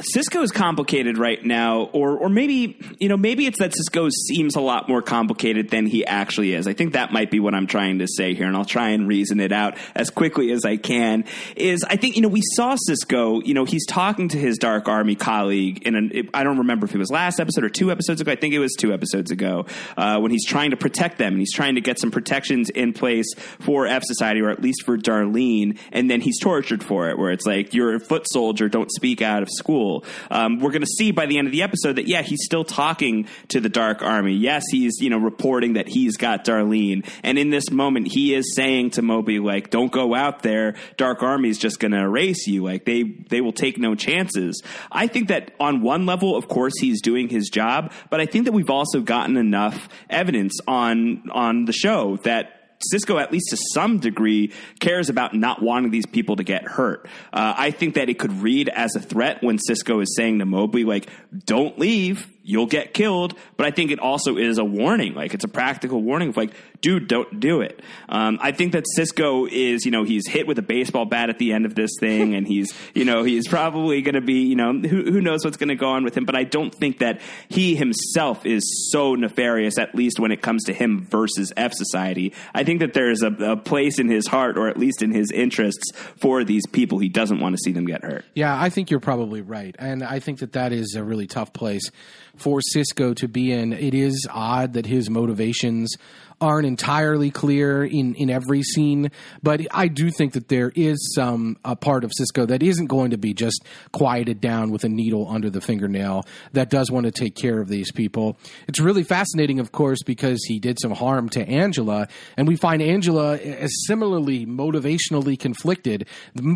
[0.00, 4.56] Cisco is complicated right now, or or maybe you know maybe it's that Cisco seems
[4.56, 6.66] a lot more complicated than he actually is.
[6.66, 9.06] I think that might be what I'm trying to say here, and I'll try and
[9.06, 11.26] reason it out as quickly as I can.
[11.56, 14.88] Is I think you know we saw Cisco, you know he's talking to his Dark
[14.88, 18.22] Army colleague in an I don't remember if it was last episode or two episodes
[18.22, 18.32] ago.
[18.32, 19.66] I think it was two episodes ago
[19.98, 22.94] uh, when he's trying to protect them and he's trying to get some protections in
[22.94, 23.26] place
[23.60, 27.30] for F Society or at least for Darlene, and then he's tortured for it, where
[27.30, 30.04] it's like you're a foot soldier, don't speak out of school.
[30.30, 32.62] Um, we're going to see by the end of the episode that yeah, he's still
[32.62, 34.34] talking to the Dark Army.
[34.34, 38.54] Yes, he's you know reporting that he's got Darlene, and in this moment he is
[38.54, 40.76] saying to Mobley like, "Don't go out there.
[40.96, 42.62] Dark Army's just going to erase you.
[42.62, 44.62] Like they they will take no chances."
[44.92, 48.44] I think that on one level, of course, he's doing his job, but I think
[48.44, 53.56] that we've also gotten enough evidence on on the show that Cisco, at least to
[53.74, 57.06] some degree, cares about not wanting these people to get hurt.
[57.32, 60.44] Uh, I think that it could read as a threat when Cisco is saying to
[60.44, 61.08] Mobley, like,
[61.44, 63.34] don't leave, you'll get killed.
[63.56, 66.52] But I think it also is a warning, like, it's a practical warning of, like,
[66.80, 67.80] dude, don't do it.
[68.08, 71.38] Um, I think that Cisco is, you know, he's hit with a baseball bat at
[71.38, 74.56] the end of this thing, and he's, you know, he's probably going to be, you
[74.56, 76.24] know, who, who knows what's going to go on with him.
[76.24, 80.64] But I don't think that he himself is so nefarious, at least when it comes
[80.64, 82.32] to him versus F Society.
[82.54, 85.30] I think that there's a, a place in his heart, or at least in his
[85.30, 86.98] interests, for these people.
[86.98, 88.24] He doesn't want to see them get hurt.
[88.34, 89.74] Yeah, I think you're probably right.
[89.78, 91.90] And I think that that is a really tough place
[92.36, 93.72] for Cisco to be in.
[93.72, 95.96] It is odd that his motivations
[96.40, 99.10] aren't entirely clear in, in every scene,
[99.42, 103.10] but I do think that there is some a part of Cisco that isn't going
[103.10, 107.10] to be just quieted down with a needle under the fingernail that does want to
[107.10, 108.38] take care of these people.
[108.68, 112.80] It's really fascinating, of course, because he did some harm to Angela, and we find
[112.82, 116.06] Angela as similarly motivationally conflicted,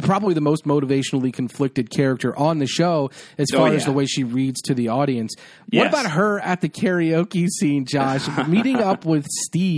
[0.02, 3.74] probably the most motivationally conflicted character on the show as Oh, far yeah.
[3.74, 5.34] as the way she reads to the audience.
[5.70, 5.92] Yes.
[5.92, 8.28] What about her at the karaoke scene, Josh?
[8.48, 9.71] meeting up with Steve.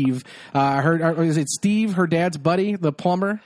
[0.55, 3.41] Uh, her, is it Steve, her dad's buddy, the plumber?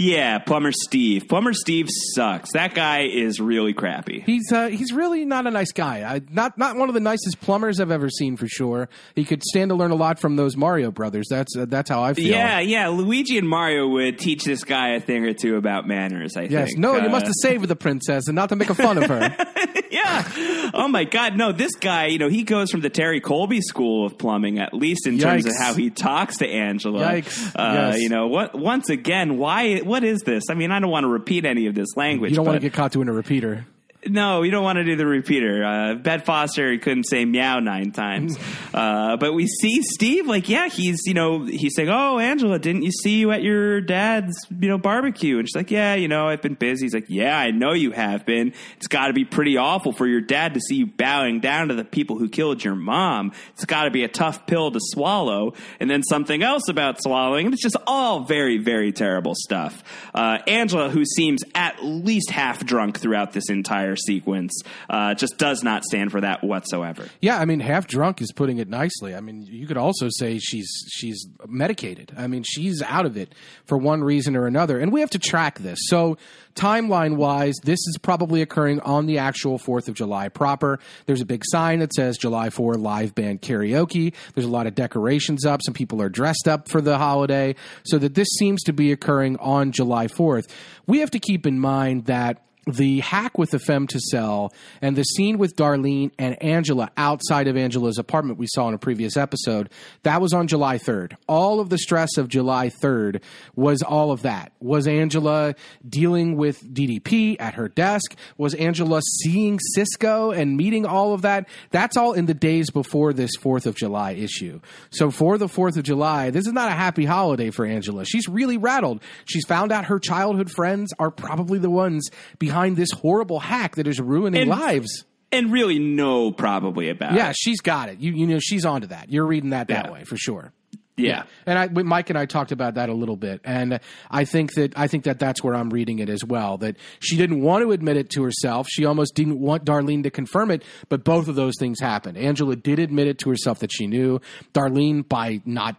[0.00, 1.26] Yeah, Plumber Steve.
[1.28, 2.52] Plumber Steve sucks.
[2.52, 4.20] That guy is really crappy.
[4.24, 6.02] He's uh, he's really not a nice guy.
[6.08, 8.88] I, not not one of the nicest plumbers I've ever seen for sure.
[9.16, 11.26] He could stand to learn a lot from those Mario brothers.
[11.28, 12.26] That's uh, that's how I feel.
[12.28, 12.86] Yeah, yeah.
[12.88, 16.36] Luigi and Mario would teach this guy a thing or two about manners.
[16.36, 16.52] I think.
[16.52, 16.68] Yes.
[16.68, 16.78] think.
[16.78, 19.06] No, you Uh, must have saved the princess and not to make a fun of
[19.06, 19.18] her.
[19.90, 20.70] yeah.
[20.74, 21.36] Oh my God.
[21.36, 22.06] No, this guy.
[22.06, 25.44] You know, he goes from the Terry Colby School of Plumbing, at least in terms
[25.44, 27.00] of how he talks to Angela.
[27.02, 27.48] Yikes.
[27.56, 28.00] Uh, Yes.
[28.00, 28.54] You know, what?
[28.56, 29.80] Once again, why?
[29.88, 30.44] What is this?
[30.50, 32.30] I mean, I don't want to repeat any of this language.
[32.30, 33.66] You don't want to get caught doing a repeater.
[34.08, 35.64] No, you don't want to do the repeater.
[35.64, 38.38] Uh, Bet Foster couldn't say meow nine times,
[38.74, 42.82] uh, but we see Steve like, yeah, he's you know he's saying, oh Angela, didn't
[42.82, 45.38] you see you at your dad's you know barbecue?
[45.38, 46.86] And she's like, yeah, you know I've been busy.
[46.86, 48.54] He's like, yeah, I know you have been.
[48.76, 51.74] It's got to be pretty awful for your dad to see you bowing down to
[51.74, 53.32] the people who killed your mom.
[53.52, 55.54] It's got to be a tough pill to swallow.
[55.80, 59.82] And then something else about swallowing, it's just all very very terrible stuff.
[60.14, 64.52] Uh, Angela, who seems at least half drunk throughout this entire sequence,
[64.88, 67.08] uh, just does not stand for that whatsoever.
[67.20, 69.14] Yeah, I mean, half drunk is putting it nicely.
[69.14, 72.12] I mean, you could also say she's she's medicated.
[72.16, 73.34] I mean, she's out of it
[73.64, 75.78] for one reason or another, and we have to track this.
[75.82, 76.16] So,
[76.54, 80.78] timeline wise, this is probably occurring on the actual Fourth of July proper.
[81.06, 84.14] There's a big sign that says July Four live band karaoke.
[84.34, 85.60] There's a lot of decorations up.
[85.64, 89.36] Some people are dressed up for the holiday, so that this seems to be occurring
[89.38, 90.54] on July Fourth.
[90.86, 94.50] We have to keep in mind that the hack with the femtocell
[94.82, 98.78] and the scene with Darlene and Angela outside of Angela's apartment we saw in a
[98.78, 99.70] previous episode,
[100.02, 101.16] that was on July 3rd.
[101.26, 103.22] All of the stress of July 3rd
[103.56, 104.52] was all of that.
[104.60, 105.54] Was Angela
[105.88, 108.14] dealing with DDP at her desk?
[108.36, 111.48] Was Angela seeing Cisco and meeting all of that?
[111.70, 114.60] That's all in the days before this 4th of July issue.
[114.90, 118.04] So for the 4th of July, this is not a happy holiday for Angela.
[118.04, 119.02] She's really rattled.
[119.24, 123.86] She's found out her childhood friends are probably the ones behind this horrible hack that
[123.86, 125.04] is ruining And- lives.
[125.30, 127.36] And really, no, probably about Yeah, it.
[127.38, 128.00] she's got it.
[128.00, 129.12] You you know she's onto that.
[129.12, 129.92] You're reading that that Yeah.
[129.92, 130.52] way for sure.
[130.96, 131.24] Yeah.
[131.46, 133.78] And I, Mike and I talked about that a little bit, and
[134.10, 136.56] I think that I think that that's where I'm reading it as well.
[136.58, 138.66] That she didn't want to admit it to herself.
[138.68, 142.16] She almost didn't want Darlene to confirm it, but both of those things happened.
[142.16, 144.20] Angela did admit it to herself that she knew.
[144.54, 145.76] Darlene, by not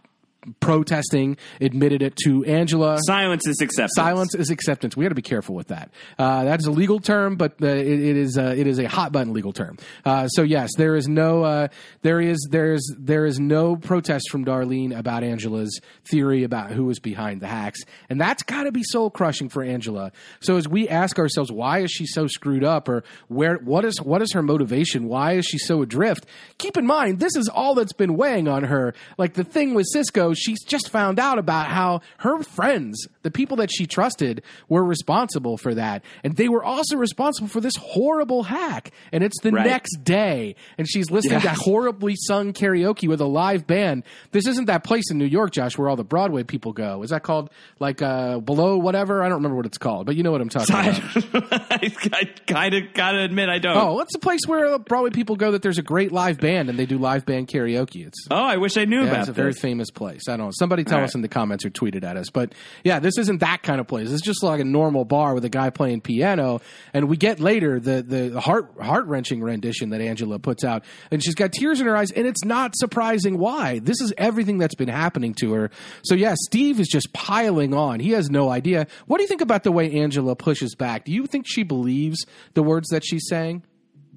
[0.60, 2.98] protesting, admitted it to Angela.
[3.06, 3.92] Silence is acceptance.
[3.94, 4.96] Silence is acceptance.
[4.96, 5.90] We got to be careful with that.
[6.18, 8.88] Uh, that is a legal term, but uh, it, it is uh, it is a
[8.88, 9.78] hot button legal term.
[10.04, 11.68] Uh, so yes, there is no uh,
[12.02, 16.84] there is there is there is no protest from Darlene about Angela's theory about who
[16.84, 20.12] was behind the hacks, and that's got to be soul crushing for Angela.
[20.40, 24.00] So as we ask ourselves, why is she so screwed up, or where what is
[24.00, 25.06] what is her motivation?
[25.06, 26.26] Why is she so adrift?
[26.58, 28.94] Keep in mind, this is all that's been weighing on her.
[29.18, 33.56] Like the thing with Cisco, she's just found out about how her friends, the people
[33.58, 36.02] that she trusted, were responsible for that.
[36.24, 38.90] And they were also responsible for this horrible hack.
[39.12, 39.66] And it's the Right.
[39.66, 40.54] next day.
[40.78, 41.58] And she's listening Yes.
[41.58, 44.04] to horribly sung karaoke with a live band.
[44.32, 47.02] This isn't that place in New York, Josh, where all the Broadway people go.
[47.02, 49.22] Is that called like uh, Below Whatever?
[49.22, 51.72] I don't remember what it's called, but you know what I'm talking about.
[51.72, 53.76] I, kind of gotta admit I don't.
[53.76, 56.78] Oh, it's a place where Broadway people go that there's a great live band and
[56.78, 58.06] they do live band karaoke.
[58.06, 60.19] It's Oh, I wish I knew Yeah, about it's a very famous place.
[60.28, 60.52] I don't know.
[60.52, 61.16] Somebody tell All us right.
[61.16, 62.30] in the comments or tweet it at us.
[62.30, 62.54] But
[62.84, 64.10] yeah, this isn't that kind of place.
[64.10, 66.60] It's just like a normal bar with a guy playing piano.
[66.92, 71.22] And we get later the the heart heart wrenching rendition that Angela puts out, and
[71.22, 73.78] she's got tears in her eyes, and it's not surprising why.
[73.78, 75.70] This is everything that's been happening to her.
[76.02, 78.00] So yeah, Steve is just piling on.
[78.00, 78.86] He has no idea.
[79.06, 81.04] What do you think about the way Angela pushes back?
[81.04, 83.62] Do you think she believes the words that she's saying?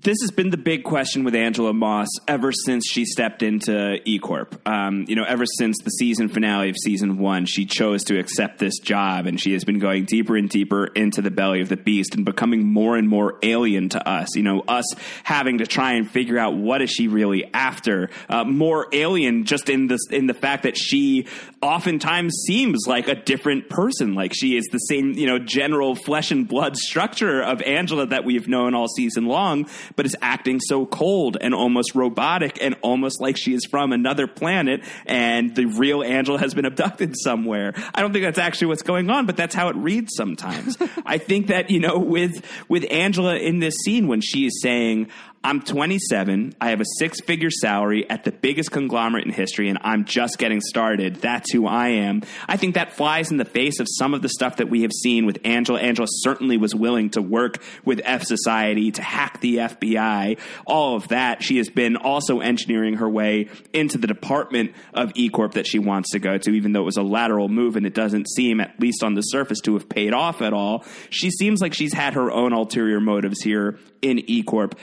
[0.03, 4.19] This has been the big question with Angela Moss ever since she stepped into E
[4.19, 4.61] Corp.
[4.67, 8.59] Um, you know, ever since the season finale of season one, she chose to accept
[8.59, 11.77] this job, and she has been going deeper and deeper into the belly of the
[11.77, 14.35] beast and becoming more and more alien to us.
[14.35, 14.85] You know, us
[15.23, 18.09] having to try and figure out what is she really after.
[18.27, 21.27] Uh, more alien, just in the in the fact that she
[21.61, 24.15] oftentimes seems like a different person.
[24.15, 28.25] Like she is the same, you know, general flesh and blood structure of Angela that
[28.25, 33.21] we've known all season long but is acting so cold and almost robotic and almost
[33.21, 37.73] like she is from another planet and the real Angela has been abducted somewhere.
[37.93, 40.77] I don't think that's actually what's going on, but that's how it reads sometimes.
[41.05, 45.09] I think that, you know, with with Angela in this scene when she is saying,
[45.45, 46.55] I'm 27.
[46.61, 50.37] I have a six figure salary at the biggest conglomerate in history, and I'm just
[50.37, 51.17] getting started.
[51.17, 52.21] That's who I am.
[52.47, 54.93] I think that flies in the face of some of the stuff that we have
[54.93, 55.81] seen with Angela.
[55.81, 61.09] Angela certainly was willing to work with F Society, to hack the FBI, all of
[61.09, 61.43] that.
[61.43, 65.77] She has been also engineering her way into the department of E Corp that she
[65.77, 68.61] wants to go to, even though it was a lateral move and it doesn't seem,
[68.61, 70.85] at least on the surface, to have paid off at all.
[71.09, 74.79] She seems like she's had her own ulterior motives here in E Corp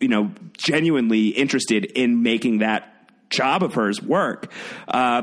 [0.00, 2.92] you know, genuinely interested in making that
[3.30, 4.52] job of hers work.
[4.88, 5.22] Uh,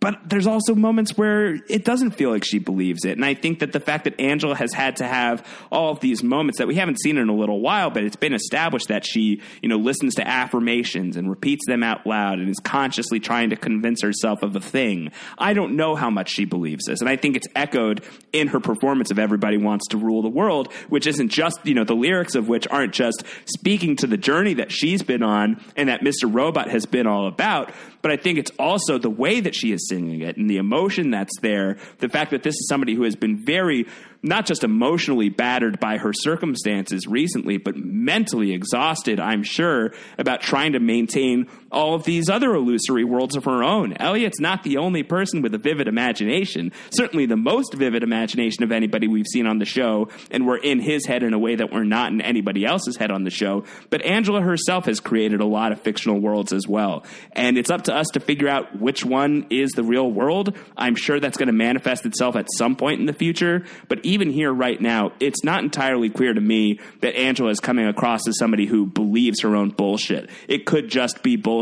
[0.00, 3.12] but there's also moments where it doesn't feel like she believes it.
[3.12, 6.22] And I think that the fact that Angela has had to have all of these
[6.22, 9.42] moments that we haven't seen in a little while, but it's been established that she,
[9.62, 13.56] you know, listens to affirmations and repeats them out loud and is consciously trying to
[13.56, 15.12] convince herself of a thing.
[15.36, 17.00] I don't know how much she believes this.
[17.00, 20.72] And I think it's echoed in her performance of Everybody Wants to Rule the World,
[20.88, 24.54] which isn't just, you know, the lyrics of which aren't just speaking to the journey
[24.54, 26.32] that she's been on and that Mr.
[26.32, 27.70] Robot has been all about,
[28.00, 31.10] but I think it's also the way that she is singing it and the emotion
[31.10, 31.76] that's there.
[31.98, 33.86] The fact that this is somebody who has been very
[34.22, 40.72] not just emotionally battered by her circumstances recently, but mentally exhausted, I'm sure, about trying
[40.72, 43.94] to maintain all of these other illusory worlds of her own.
[43.94, 48.72] Elliot's not the only person with a vivid imagination, certainly the most vivid imagination of
[48.72, 51.72] anybody we've seen on the show, and we're in his head in a way that
[51.72, 53.64] we're not in anybody else's head on the show.
[53.90, 57.04] But Angela herself has created a lot of fictional worlds as well.
[57.32, 60.56] And it's up to us to figure out which one is the real world.
[60.76, 64.30] I'm sure that's going to manifest itself at some point in the future, but even
[64.30, 68.38] here right now, it's not entirely clear to me that Angela is coming across as
[68.38, 70.30] somebody who believes her own bullshit.
[70.48, 71.59] It could just be bullshit,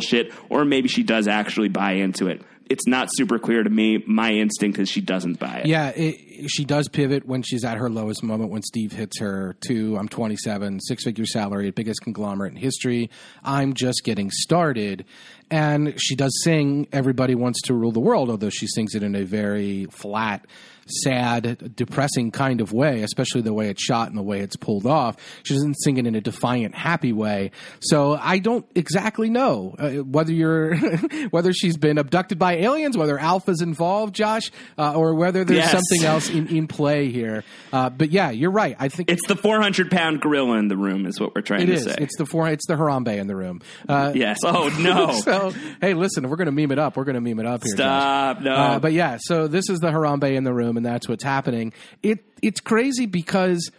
[0.49, 4.03] or maybe she does actually buy into it it's not super clear to me.
[4.07, 5.67] My instinct is she doesn't buy it.
[5.67, 9.57] Yeah, it, she does pivot when she's at her lowest moment when Steve hits her
[9.69, 13.11] to I'm 27, six figure salary, biggest conglomerate in history.
[13.43, 15.05] I'm just getting started.
[15.51, 19.15] And she does sing Everybody Wants to Rule the World, although she sings it in
[19.15, 20.45] a very flat,
[20.91, 24.87] sad, depressing kind of way, especially the way it's shot and the way it's pulled
[24.87, 25.17] off.
[25.43, 27.51] She doesn't sing it in a defiant, happy way.
[27.81, 30.77] So I don't exactly know uh, whether you're
[31.31, 35.73] whether she's been abducted by aliens, whether Alpha's involved, Josh, uh, or whether there's yes.
[35.73, 37.45] something else in, in play here.
[37.73, 38.77] Uh, but yeah, you're right.
[38.79, 41.67] I think it's the 400 pound gorilla in the room, is what we're trying it
[41.67, 41.85] to is.
[41.85, 41.97] say.
[41.99, 42.49] It's the four.
[42.49, 43.61] It's the Harambe in the room.
[43.89, 44.39] Uh, yes.
[44.45, 45.13] Oh no.
[45.25, 46.97] so hey, listen, we're going to meme it up.
[46.97, 47.75] We're going to meme it up here.
[47.75, 48.37] Stop.
[48.39, 48.45] Josh.
[48.45, 48.55] No.
[48.55, 51.75] Uh, but yeah, so this is the Harambe in the room and that's what's happening.
[52.03, 53.71] It it's crazy because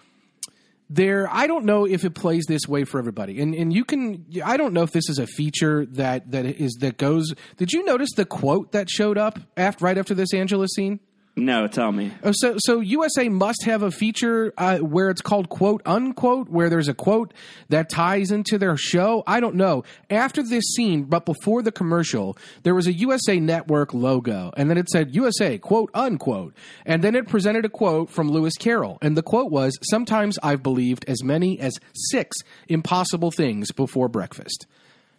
[0.90, 3.42] there I don't know if it plays this way for everybody.
[3.42, 6.78] And and you can I don't know if this is a feature that that is
[6.82, 10.68] that goes Did you notice the quote that showed up after right after this Angela
[10.68, 11.00] scene?
[11.40, 12.12] No, tell me.
[12.24, 16.70] Oh, so so USA must have a feature uh, where it's called quote unquote, where
[16.70, 17.34] there's a quote
[17.70, 19.24] that ties into their show.
[19.26, 19.84] I don't know.
[20.10, 24.78] After this scene, but before the commercial, there was a USA Network logo, and then
[24.78, 26.54] it said USA quote unquote,
[26.86, 30.62] and then it presented a quote from Lewis Carroll, and the quote was, "Sometimes I've
[30.62, 32.38] believed as many as six
[32.68, 34.68] impossible things before breakfast."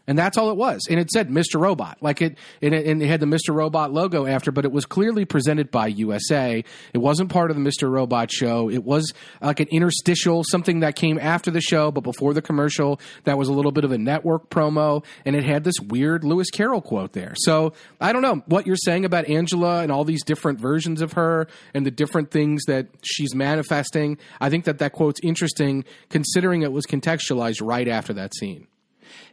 [0.06, 0.86] And that's all it was.
[0.88, 1.60] And it said Mr.
[1.60, 3.54] Robot, like it, and it, and it had the Mr.
[3.54, 6.64] Robot logo after, but it was clearly presented by USA.
[6.92, 7.90] It wasn't part of the Mr.
[7.90, 8.70] Robot show.
[8.70, 13.00] It was like an interstitial, something that came after the show, but before the commercial.
[13.24, 16.50] That was a little bit of a network promo, and it had this weird Lewis
[16.50, 17.34] Carroll quote there.
[17.36, 21.12] So I don't know what you're saying about Angela and all these different versions of
[21.12, 24.18] her and the different things that she's manifesting.
[24.40, 28.66] I think that that quote's interesting, considering it was contextualized right after that scene.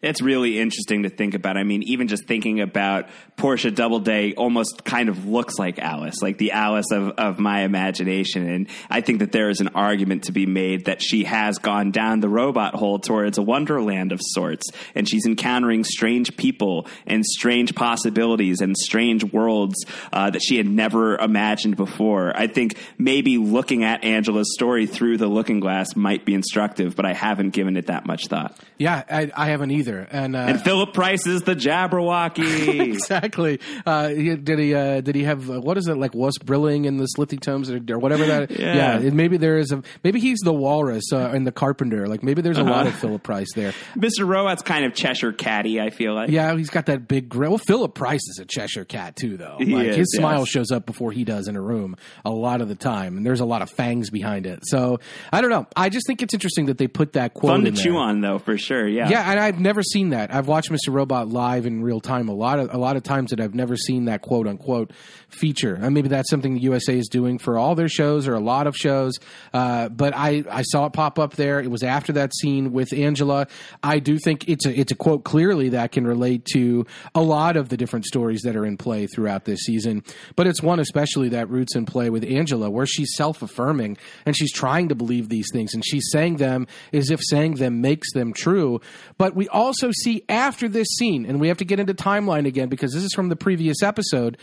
[0.01, 1.57] It's really interesting to think about.
[1.57, 6.38] I mean, even just thinking about Portia Doubleday almost kind of looks like Alice, like
[6.38, 8.47] the Alice of, of my imagination.
[8.47, 11.91] And I think that there is an argument to be made that she has gone
[11.91, 14.69] down the robot hole towards a wonderland of sorts.
[14.95, 20.67] And she's encountering strange people and strange possibilities and strange worlds uh, that she had
[20.67, 22.36] never imagined before.
[22.36, 27.05] I think maybe looking at Angela's story through the looking glass might be instructive, but
[27.05, 28.57] I haven't given it that much thought.
[28.78, 30.07] Yeah, I, I haven't either.
[30.11, 32.80] And, uh, And Philip Price is the Jabberwocky.
[32.93, 33.59] exactly.
[33.86, 34.74] Uh, he- did he?
[34.74, 36.13] Uh, did he have uh, what is it like?
[36.13, 38.51] Was Brilling in the Slithy Tomes or, or whatever that?
[38.51, 38.99] Yeah.
[38.99, 39.84] it- maybe there is a.
[40.03, 42.07] Maybe he's the Walrus uh, and the Carpenter.
[42.07, 43.74] Like maybe there's a lot of Philip Price there.
[43.95, 44.28] Mr.
[44.28, 46.30] Robot's kind of Cheshire catty, I feel like.
[46.30, 47.51] Yeah, he's got that big grin.
[47.51, 49.57] Well, Philip Price is a Cheshire cat too, though.
[49.59, 50.49] Like is, his smile yes.
[50.49, 51.95] shows up before he does in a room
[52.26, 54.59] a lot of the time, and there's a lot of fangs behind it.
[54.63, 54.99] So
[55.32, 55.68] I don't know.
[55.76, 58.39] I just think it's interesting that they put that quote Fun to chew on, though,
[58.39, 58.88] for sure.
[58.88, 59.09] Yeah.
[59.09, 60.32] Yeah, and I've never seen that.
[60.32, 60.89] I've watched Mr.
[60.93, 63.76] Robot live in real time a lot of a lot of times that I've never
[63.76, 64.93] seen that quote unquote
[65.30, 65.74] feature.
[65.74, 68.68] And maybe that's something the USA is doing for all their shows or a lot
[68.68, 69.16] of shows.
[69.55, 71.60] Uh, but I, I saw it pop up there.
[71.60, 73.47] It was after that scene with Angela.
[73.82, 76.86] I do think it's a it's a quote clearly that can relate to
[77.16, 80.03] a lot of the different stories that are in play throughout this season.
[80.36, 84.38] But it's one especially that roots in play with Angela, where she's self affirming and
[84.38, 88.14] she's trying to believe these things and she's saying them as if saying them makes
[88.14, 88.82] them true.
[89.18, 92.69] But we also see after this scene, and we have to get into timeline again
[92.69, 94.37] because this is from the previous episode.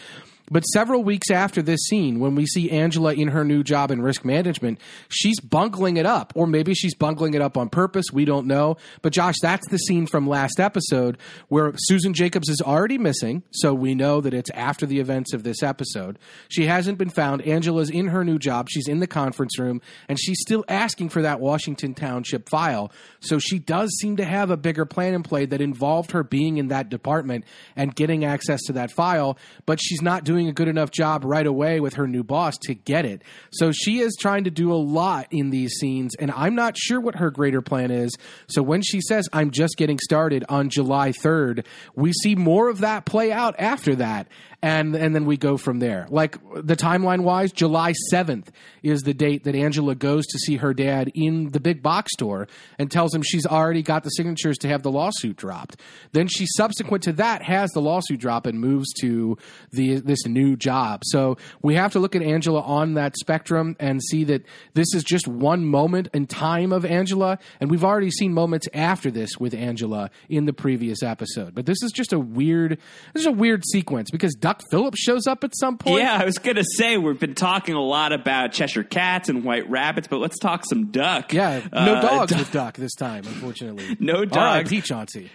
[0.50, 4.02] But several weeks after this scene, when we see Angela in her new job in
[4.02, 4.78] risk management,
[5.08, 6.32] she's bungling it up.
[6.36, 8.06] Or maybe she's bungling it up on purpose.
[8.12, 8.76] We don't know.
[9.00, 11.16] But Josh, that's the scene from last episode
[11.48, 13.42] where Susan Jacobs is already missing.
[13.52, 16.18] So we know that it's after the events of this episode.
[16.48, 17.42] She hasn't been found.
[17.42, 18.68] Angela's in her new job.
[18.68, 22.92] She's in the conference room and she's still asking for that Washington Township file.
[23.20, 26.58] So she does seem to have a bigger plan in play that involved her being
[26.58, 27.44] in that department
[27.76, 31.46] and getting access to that file, but she's not doing a good enough job right
[31.46, 33.22] away with her new boss to get it.
[33.50, 37.00] So she is trying to do a lot in these scenes, and I'm not sure
[37.00, 38.14] what her greater plan is.
[38.48, 41.64] So when she says, I'm just getting started on July 3rd,
[41.94, 44.28] we see more of that play out after that.
[44.64, 46.06] And, and then we go from there.
[46.08, 48.46] Like the timeline wise, July 7th
[48.82, 52.48] is the date that Angela goes to see her dad in the big box store
[52.78, 55.76] and tells him she's already got the signatures to have the lawsuit dropped.
[56.12, 59.36] Then she, subsequent to that, has the lawsuit drop and moves to
[59.70, 61.02] the this new job.
[61.04, 65.04] So we have to look at Angela on that spectrum and see that this is
[65.04, 69.52] just one moment in time of Angela, and we've already seen moments after this with
[69.52, 71.54] Angela in the previous episode.
[71.54, 72.78] But this is just a weird,
[73.12, 76.00] this is a weird sequence because Duck Phillips shows up at some point.
[76.02, 79.44] Yeah, I was going to say we've been talking a lot about Cheshire cats and
[79.44, 81.32] white rabbits, but let's talk some duck.
[81.32, 83.96] Yeah, no Uh, dogs Du- with Duck this time, unfortunately.
[84.00, 84.36] No dogs.
[84.36, 84.80] R.I.P.
[84.82, 85.30] Chauncey.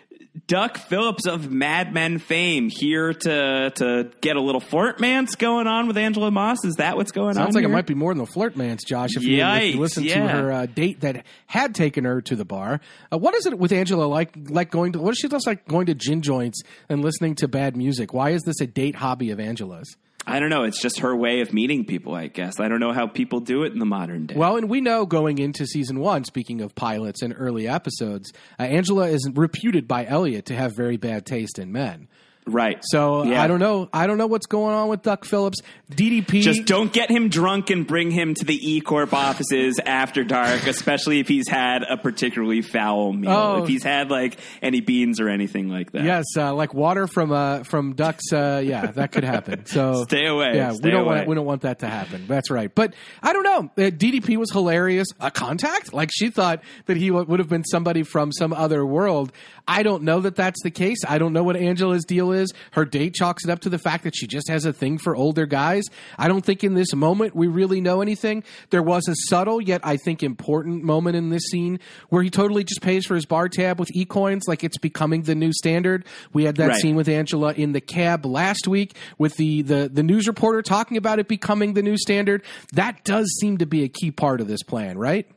[0.47, 5.87] Duck Phillips of Mad Men fame here to to get a little flirtmance going on
[5.87, 6.63] with Angela Moss.
[6.63, 7.35] Is that what's going on?
[7.35, 9.15] Sounds like it might be more than a flirt man's, Josh.
[9.15, 12.45] If you, if you listen to her uh, date that had taken her to the
[12.45, 12.79] bar,
[13.11, 14.35] uh, what is it with Angela like?
[14.49, 17.47] Like going to what is she just like going to gin joints and listening to
[17.47, 18.13] bad music?
[18.13, 19.95] Why is this a date hobby of Angela's?
[20.29, 20.63] I don't know.
[20.63, 22.59] It's just her way of meeting people, I guess.
[22.59, 24.35] I don't know how people do it in the modern day.
[24.35, 28.63] Well, and we know going into season one, speaking of pilots and early episodes, uh,
[28.63, 32.07] Angela is reputed by Elliot to have very bad taste in men.
[32.45, 32.79] Right.
[32.83, 33.41] So Yeah.
[33.43, 33.89] I don't know.
[33.93, 35.59] I don't know what's going on with Duck Phillips.
[35.91, 36.41] DDP.
[36.41, 40.67] Just don't get him drunk and bring him to the E Corp offices after dark,
[40.67, 43.31] especially if he's had a particularly foul meal.
[43.31, 43.63] Oh.
[43.63, 46.03] If he's had like any beans or anything like that.
[46.03, 48.31] Yes, uh, like water from uh, from ducks.
[48.31, 49.65] Uh, yeah, that could happen.
[49.69, 50.53] So Stay away.
[50.55, 51.15] Yeah, Stay we don't away.
[51.17, 52.25] want we don't want that to happen.
[52.27, 52.73] That's right.
[52.73, 53.71] But I don't know.
[53.83, 55.07] Uh, DDP was hilarious.
[55.19, 55.93] A contact?
[55.93, 59.31] Like she thought that he w- would have been somebody from some other world.
[59.67, 60.99] I don't know that that's the case.
[61.07, 62.38] I don't know what Angela's deal is.
[62.71, 65.15] Her date chalks it up to the fact that she just has a thing for
[65.15, 65.83] older guys.
[66.17, 68.43] I don't think in this moment we really know anything.
[68.69, 71.79] There was a subtle yet I think important moment in this scene
[72.09, 75.35] where he totally just pays for his bar tab with e-coins like it's becoming the
[75.35, 76.05] new standard.
[76.33, 76.81] We had that Right.
[76.81, 80.97] scene with Angela in the cab last week with the, the the news reporter talking
[80.97, 82.43] about it becoming the new standard.
[82.73, 85.27] That does seem to be a key part of this plan, right?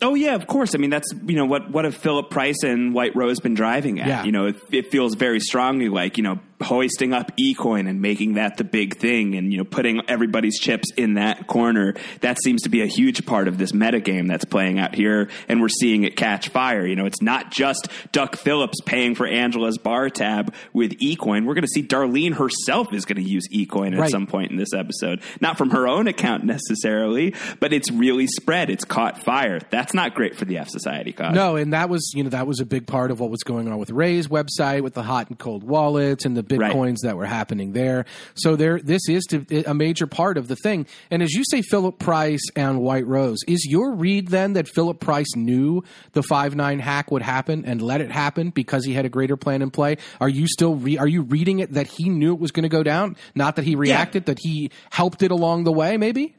[0.00, 0.74] Oh yeah, of course.
[0.74, 4.00] I mean, that's you know what what have Philip Price and White Rose been driving
[4.00, 4.08] at?
[4.08, 4.24] Yeah.
[4.24, 8.34] You know, it, it feels very strongly like you know hoisting up ecoin and making
[8.34, 12.62] that the big thing and you know putting everybody's chips in that corner that seems
[12.62, 16.04] to be a huge part of this metagame that's playing out here and we're seeing
[16.04, 16.86] it catch fire.
[16.86, 21.46] You know it's not just duck phillips paying for angela's bar tab with ecoin.
[21.46, 24.10] We're going to see darlene herself is going to use ecoin at Right.
[24.10, 25.22] some point in this episode.
[25.40, 28.70] Not from her own account necessarily but it's really spread.
[28.70, 29.60] It's caught fire.
[29.70, 31.34] That's not great for the f society cause.
[31.34, 33.68] No, and that was you know that was a big part of what was going
[33.68, 36.72] on with Ray's website with the hot and cold wallets and the Right.
[36.72, 38.04] bitcoins that were happening there.
[38.34, 40.86] So there, this is to, a major part of the thing.
[41.10, 45.00] And as you say, Philip Price and White Rose, is your read then that Philip
[45.00, 45.82] Price knew
[46.12, 49.36] the five nine hack would happen and let it happen because he had a greater
[49.36, 49.96] plan in play?
[50.20, 52.68] Are you still re- are you reading it that he knew it was going to
[52.68, 56.34] go down, not that he reacted, that he helped it along the way, maybe?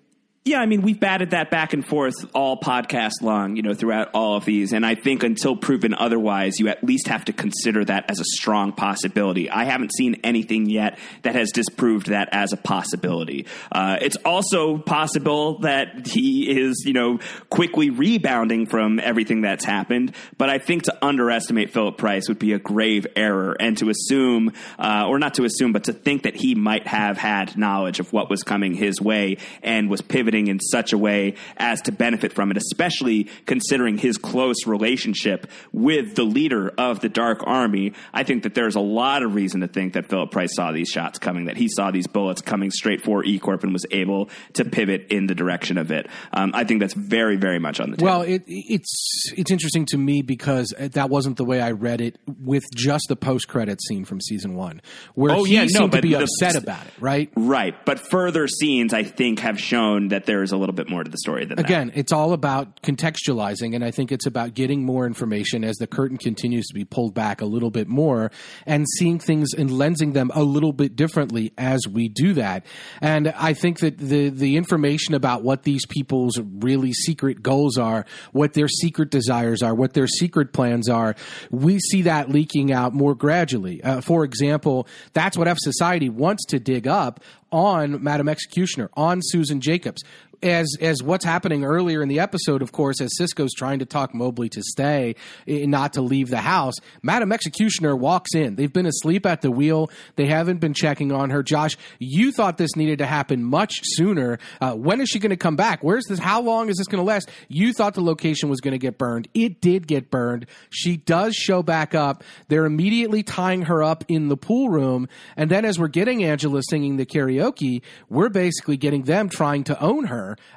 [0.45, 4.09] Yeah, I mean, we've batted that back and forth all podcast long, you know, throughout
[4.13, 4.73] all of these.
[4.73, 8.25] And I think until proven otherwise, you at least have to consider that as a
[8.25, 9.49] strong possibility.
[9.49, 13.45] I haven't seen anything yet that has disproved that as a possibility.
[13.71, 17.19] Uh, it's also possible that he is, you know,
[17.49, 20.13] quickly rebounding from everything that's happened.
[20.37, 23.55] But I think to underestimate Philip Price would be a grave error.
[23.57, 27.17] And to assume, uh, or not to assume, but to think that he might have
[27.17, 31.35] had knowledge of what was coming his way and was pivoting in such a way
[31.57, 37.09] as to benefit from it, especially considering his close relationship with the leader of the
[37.09, 37.93] Dark Army.
[38.13, 40.89] I think that there's a lot of reason to think that Philip Price saw these
[40.89, 44.29] shots coming, that he saw these bullets coming straight for E Corp and was able
[44.53, 46.07] to pivot in the direction of it.
[46.33, 48.05] Um, I think that's very, very much on the table.
[48.11, 52.17] Well, it, it's it's interesting to me because that wasn't the way I read it
[52.27, 54.81] with just the post credit scene from season one,
[55.15, 56.93] where Oh, he yeah, no, seemed to but be the- upset about it.
[56.99, 57.29] Right?
[57.35, 61.03] Right, but further scenes I think have shown that there is a little bit more
[61.03, 61.65] to the story than that.
[61.65, 65.87] Again, it's all about contextualizing, and I think it's about getting more information as the
[65.87, 68.31] curtain continues to be pulled back a little bit more
[68.65, 72.65] and seeing things and lensing them a little bit differently as we do that.
[73.01, 78.05] And I think that the the information about what these people's really secret goals are,
[78.31, 81.15] what their secret desires are, what their secret plans are,
[81.51, 83.83] we see that leaking out more gradually.
[83.83, 87.19] Uh, for example, that's what F Society wants to dig up
[87.53, 90.03] on Madam Executioner, on Susan Jacobs
[90.43, 94.13] as as what's happening earlier in the episode, of course, as Cisco's trying to talk
[94.13, 95.15] Mobley to stay,
[95.47, 98.55] eh, not to leave the house, Madam Executioner walks in.
[98.55, 99.89] They've been asleep at the wheel.
[100.15, 101.43] They haven't been checking on her.
[101.43, 104.39] Josh, you thought this needed to happen much sooner.
[104.59, 105.83] Uh, when is she going to come back?
[105.83, 106.19] Where's this?
[106.19, 107.29] How long is this going to last?
[107.47, 109.27] You thought the location was going to get burned.
[109.33, 110.45] It did get burned.
[110.69, 112.23] She does show back up.
[112.47, 116.61] They're immediately tying her up in the pool room, and then as we're getting Angela
[116.63, 120.05] singing the karaoke, we're basically getting them trying to own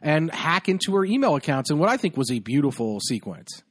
[0.03, 3.63] and hack into her email accounts in what I think was a beautiful sequence.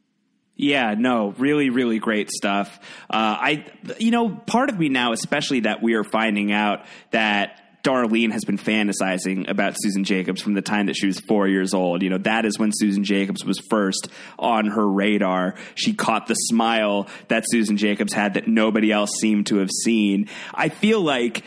[0.57, 2.79] Yeah, no, really, really great stuff.
[3.09, 3.65] Uh, I,
[3.99, 8.43] you know, part of me now, especially that we are finding out that Darlene has
[8.45, 12.01] been fantasizing about Susan Jacobs from the time that she was four years old.
[12.01, 14.07] You know, that is when Susan Jacobs was first
[14.39, 15.55] on her radar.
[15.75, 20.29] She caught the smile that Susan Jacobs had that nobody else seemed to have seen.
[20.53, 21.43] I feel like.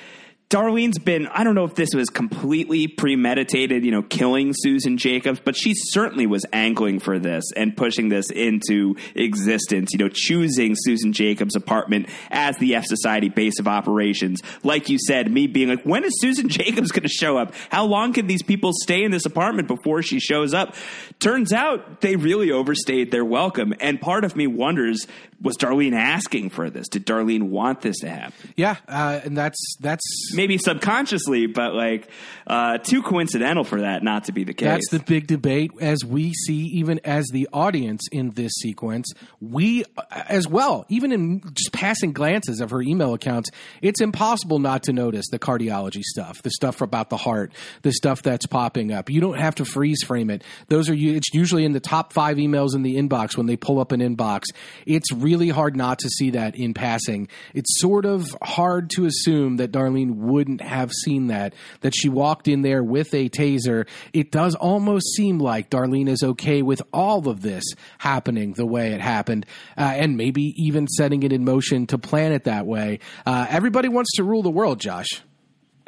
[0.51, 5.41] Darlene's been, I don't know if this was completely premeditated, you know, killing Susan Jacobs,
[5.45, 10.75] but she certainly was angling for this and pushing this into existence, you know, choosing
[10.75, 14.41] Susan Jacobs' apartment as the F Society base of operations.
[14.63, 17.53] Like you said, me being like, when is Susan Jacobs going to show up?
[17.69, 20.75] How long can these people stay in this apartment before she shows up?
[21.19, 23.75] Turns out they really overstayed their welcome.
[23.81, 25.07] And part of me wonders,
[25.41, 26.89] was Darlene asking for this?
[26.89, 28.53] Did Darlene want this to happen?
[28.57, 30.03] Yeah, uh, and that's that's
[30.35, 32.09] maybe subconsciously, but like
[32.47, 34.67] uh, too coincidental for that not to be the case.
[34.67, 39.13] That's the big debate as we see, even as the audience in this sequence.
[39.41, 44.59] We, uh, as well, even in just passing glances of her email accounts, it's impossible
[44.59, 48.93] not to notice the cardiology stuff, the stuff about the heart, the stuff that's popping
[48.93, 49.09] up.
[49.09, 50.43] You don't have to freeze frame it.
[50.67, 53.79] Those are, it's usually in the top five emails in the inbox when they pull
[53.79, 54.45] up an inbox.
[54.85, 57.29] It's really hard not to see that in passing.
[57.55, 62.49] It's sort of hard to assume that Darlene wouldn't have seen that, that she walked
[62.49, 63.87] in there with a taser.
[64.13, 67.65] It does almost seem like Darlene is okay with all of this
[67.99, 72.33] happening the way it happened, uh, and maybe even setting it in motion to plan
[72.33, 73.01] it that way.
[73.27, 75.23] Uh, everybody wants to rule the world, Josh.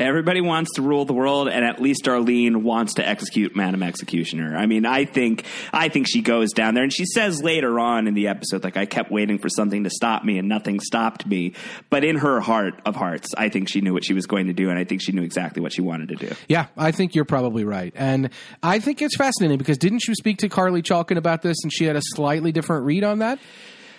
[0.01, 4.57] Everybody wants to rule the world, and at least Arlene wants to execute Madam Executioner.
[4.57, 8.09] I mean, I think I think she goes down there, and she says later on
[8.09, 11.27] in the episode, like I kept waiting for something to stop me, and nothing stopped
[11.27, 11.53] me.
[11.91, 14.53] But in her heart of hearts, I think she knew what she was going to
[14.53, 16.35] do, and I think she knew exactly what she wanted to do.
[16.49, 17.93] Yeah, I think you're probably right.
[17.95, 18.31] And
[18.63, 21.85] I think it's fascinating because didn't you speak to Carly Chaikin about this and she
[21.85, 23.39] had a slightly different read on that?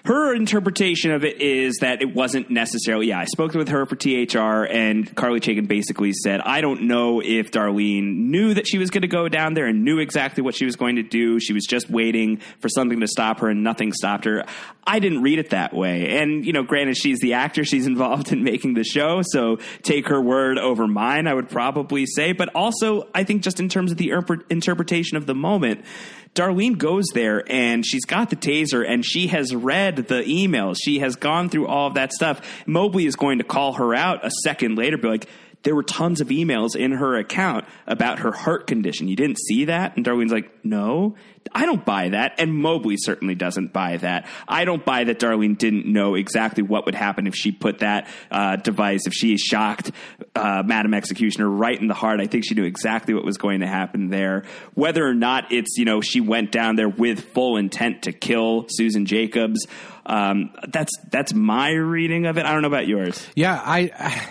[0.05, 3.07] Her interpretation of it is that it wasn't necessarily.
[3.07, 7.21] Yeah, I spoke with her for THR, and Carly Chaikin basically said, "I don't know
[7.21, 10.55] if Darlene knew that she was going to go down there and knew exactly what
[10.55, 11.39] she was going to do.
[11.39, 14.45] She was just waiting for something to stop her, and nothing stopped her."
[14.85, 18.31] I didn't read it that way, and you know, granted, she's the actor, she's involved
[18.31, 21.27] in making the show, so take her word over mine.
[21.27, 24.11] I would probably say, but also, I think just in terms of the
[24.49, 25.85] interpretation of the moment
[26.33, 30.77] Darlene goes there and she's got the taser and she has read the emails.
[30.81, 32.41] She has gone through all of that stuff.
[32.65, 35.27] Mobley is going to call her out a second later, be like,
[35.63, 39.07] there were tons of emails in her account about her heart condition.
[39.07, 39.95] You didn't see that?
[39.95, 41.15] And Darlene's like, no,
[41.51, 42.35] I don't buy that.
[42.39, 44.27] And Mobley certainly doesn't buy that.
[44.47, 48.07] I don't buy that Darlene didn't know exactly what would happen if she put that
[48.29, 49.91] uh, device, if she shocked
[50.35, 52.19] uh, Madam Executioner right in the heart.
[52.19, 54.43] I think she knew exactly what was going to happen there.
[54.73, 58.65] Whether or not it's, you know, she went down there with full intent to kill
[58.69, 59.67] Susan Jacobs.
[60.05, 62.45] Um, that's that's my reading of it.
[62.45, 63.27] I don't know about yours.
[63.35, 64.29] Yeah, I, I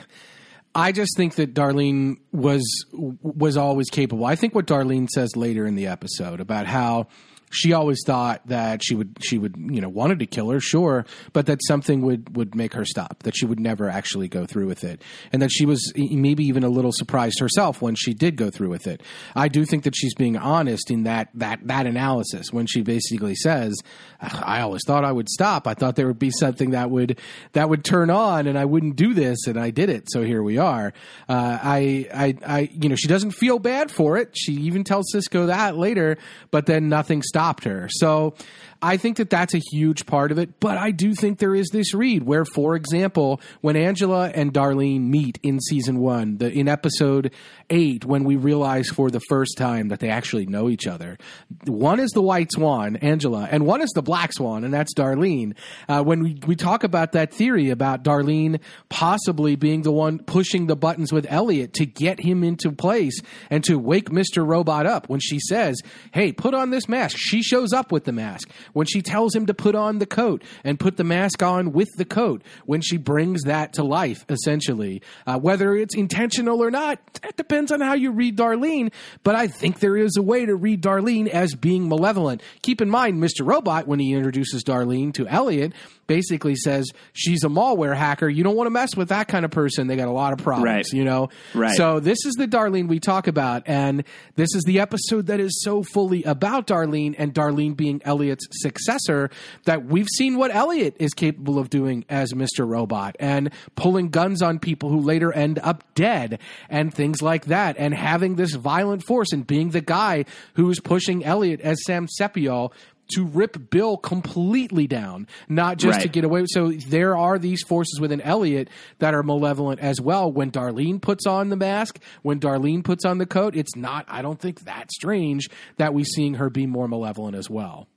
[0.74, 2.62] I just think that Darlene was
[2.92, 4.24] was always capable.
[4.24, 7.08] I think what Darlene says later in the episode about how
[7.50, 11.04] she always thought that she would she would you know wanted to kill her sure
[11.32, 14.66] but that something would would make her stop that she would never actually go through
[14.66, 15.02] with it.
[15.32, 18.70] And that she was maybe even a little surprised herself when she did go through
[18.70, 19.02] with it.
[19.34, 23.34] I do think that she's being honest in that that that analysis when she basically
[23.34, 23.74] says
[24.20, 25.66] i always thought i would stop.
[25.66, 27.18] I thought there would be something that would
[27.52, 30.10] that would turn on and i wouldn't do this and i did it.
[30.10, 30.92] So here we are.
[31.28, 34.30] Uh, i i i you know she doesn't feel bad for it.
[34.36, 36.16] She even tells cisco that later
[36.50, 37.88] but then nothing stops stopped her.
[37.90, 38.34] So
[38.82, 41.68] I think that that's a huge part of it, but I do think there is
[41.70, 46.66] this read where, for example, when Angela and Darlene meet in season one, the, in
[46.66, 47.32] episode
[47.68, 51.18] eight, when we realize for the first time that they actually know each other,
[51.66, 55.54] one is the white swan, Angela, and one is the black swan, and that's Darlene.
[55.86, 60.68] Uh, when we, we talk about that theory about Darlene possibly being the one pushing
[60.68, 63.20] the buttons with Elliot to get him into place
[63.50, 64.46] and to wake Mr.
[64.46, 65.76] Robot up, when she says,
[66.12, 69.46] Hey, put on this mask, she shows up with the mask when she tells him
[69.46, 72.96] to put on the coat and put the mask on with the coat, when she
[72.96, 75.02] brings that to life, essentially.
[75.26, 78.92] Uh, whether it's intentional or not, that depends on how you read Darlene,
[79.22, 82.42] but I think there is a way to read Darlene as being malevolent.
[82.62, 83.46] Keep in mind, Mr.
[83.46, 85.72] Robot, when he introduces Darlene to Elliot,
[86.10, 88.28] basically says she's a malware hacker.
[88.28, 89.86] You don't want to mess with that kind of person.
[89.86, 90.92] They got a lot of problems, right.
[90.92, 91.28] you know?
[91.54, 91.76] Right.
[91.76, 93.62] So this is the Darlene we talk about.
[93.66, 94.02] And
[94.34, 99.30] this is the episode that is so fully about Darlene and Darlene being Elliot's successor
[99.66, 102.68] that we've seen what Elliot is capable of doing as Mr.
[102.68, 107.76] Robot and pulling guns on people who later end up dead and things like that
[107.78, 110.24] and having this violent force and being the guy
[110.54, 112.72] who's pushing Elliot as Sam Sepiol
[113.14, 116.02] to rip Bill completely down, not just right.
[116.02, 116.44] to get away.
[116.48, 118.68] So there are these forces within Elliot
[118.98, 120.30] that are malevolent as well.
[120.30, 124.22] When Darlene puts on the mask, when Darlene puts on the coat, it's not, I
[124.22, 127.88] don't think that strange that we're seeing her be more malevolent as well.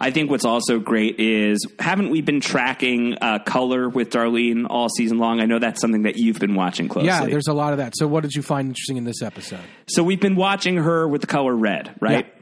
[0.00, 4.88] I think what's also great is haven't we been tracking uh, color with Darlene all
[4.88, 5.40] season long?
[5.40, 7.08] I know that's something that you've been watching closely.
[7.08, 7.96] Yeah, there's a lot of that.
[7.96, 9.60] So, what did you find interesting in this episode?
[9.86, 12.26] So, we've been watching her with the color red, right?
[12.26, 12.39] Yeah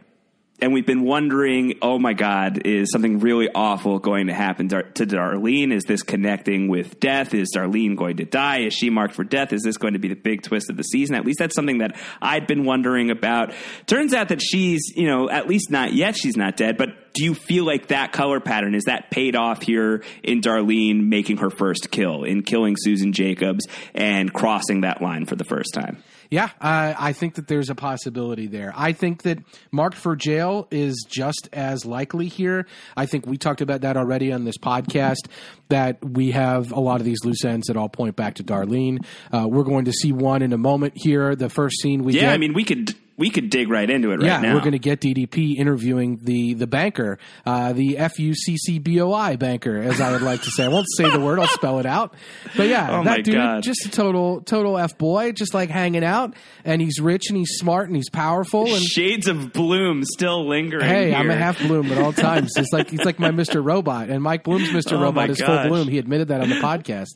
[0.60, 4.82] and we've been wondering, oh my God, is something really awful going to happen to
[4.82, 5.72] Darlene?
[5.72, 7.32] Is this connecting with death?
[7.32, 8.60] Is Darlene going to die?
[8.62, 9.52] Is she marked for death?
[9.52, 11.14] Is this going to be the big twist of the season?
[11.14, 13.52] At least that's something that I'd been wondering about.
[13.86, 17.24] Turns out that she's, you know, at least not yet, she's not dead, but do
[17.24, 21.50] you feel like that color pattern is that paid off here in Darlene making her
[21.50, 26.02] first kill, in killing Susan Jacobs and crossing that line for the first time?
[26.30, 28.72] Yeah, uh, I think that there's a possibility there.
[28.76, 29.38] I think that
[29.72, 32.66] marked for jail is just as likely here.
[32.96, 35.28] I think we talked about that already on this podcast.
[35.70, 39.04] That we have a lot of these loose ends that all point back to Darlene.
[39.32, 41.34] Uh, we're going to see one in a moment here.
[41.34, 44.12] The first scene we yeah, get, I mean we could we could dig right into
[44.12, 44.54] it right yeah, now.
[44.54, 48.78] we're going to get DDP interviewing the the banker, uh, the F U C C
[48.78, 50.64] B O I banker, as I would like to say.
[50.64, 52.14] I won't say the word; I'll spell it out.
[52.56, 53.62] But yeah, oh that dude, God.
[53.64, 56.34] just a total total f boy, just like hanging out,
[56.64, 58.72] and he's rich and he's smart and he's powerful.
[58.72, 60.86] And shades of Bloom still lingering.
[60.86, 61.18] Hey, here.
[61.18, 62.52] I'm a half Bloom at all times.
[62.56, 63.64] It's like he's like my Mr.
[63.64, 64.92] Robot, and Mike Bloom's Mr.
[64.98, 65.62] Oh Robot is gosh.
[65.62, 65.88] full Bloom.
[65.88, 67.08] He admitted that on the podcast.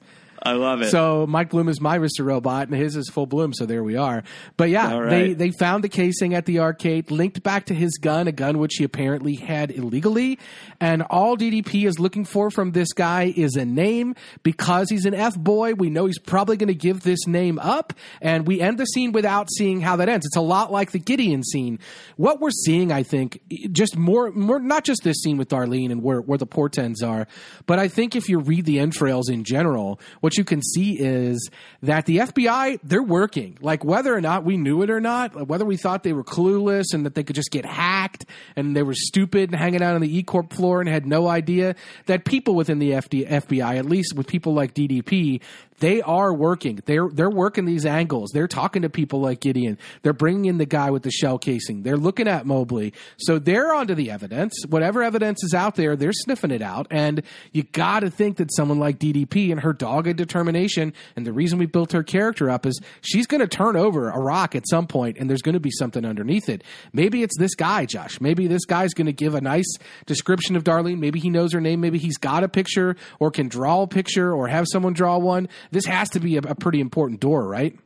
[0.44, 0.90] I love it.
[0.90, 2.24] So Mike Bloom is my Mr.
[2.24, 3.52] Robot, and his is full bloom.
[3.52, 4.24] So there we are.
[4.56, 7.98] But yeah, All they they found the casing at the arcade, linked back to his
[7.98, 10.38] gun, a gun which he apparently had illegally.
[10.80, 14.14] And all DDP is looking for from this guy is a name.
[14.42, 17.92] Because he's an F boy, we know he's probably going to give this name up.
[18.20, 20.26] And we end the scene without seeing how that ends.
[20.26, 21.78] It's a lot like the Gideon scene.
[22.16, 23.40] What we're seeing, I think,
[23.70, 27.26] just more, more not just this scene with Darlene and where, where the portends are,
[27.66, 31.50] but I think if you read the entrails in general, what you can see is
[31.82, 33.58] that the FBI, they're working.
[33.60, 36.94] Like whether or not we knew it or not, whether we thought they were clueless
[36.94, 38.24] and that they could just get hacked
[38.56, 41.28] and they were stupid and hanging out on the E Corp floor and had no
[41.28, 41.74] idea
[42.06, 45.40] that people within the FD, FBI, at least with people like DDP,
[45.82, 46.80] they are working.
[46.86, 48.30] They're they're working these angles.
[48.32, 49.78] They're talking to people like Gideon.
[50.02, 51.82] They're bringing in the guy with the shell casing.
[51.82, 52.92] They're looking at Mobley.
[53.16, 54.54] So they're onto the evidence.
[54.68, 56.86] Whatever evidence is out there, they're sniffing it out.
[56.88, 61.32] And you got to think that someone like DDP and her dogged determination, and the
[61.32, 64.68] reason we built her character up is she's going to turn over a rock at
[64.70, 66.62] some point, and there's going to be something underneath it.
[66.92, 68.20] Maybe it's this guy, Josh.
[68.20, 69.74] Maybe this guy's going to give a nice
[70.06, 71.00] description of Darlene.
[71.00, 71.80] Maybe he knows her name.
[71.80, 75.48] Maybe he's got a picture or can draw a picture or have someone draw one.
[75.72, 77.76] This has to be a, a pretty important door, right?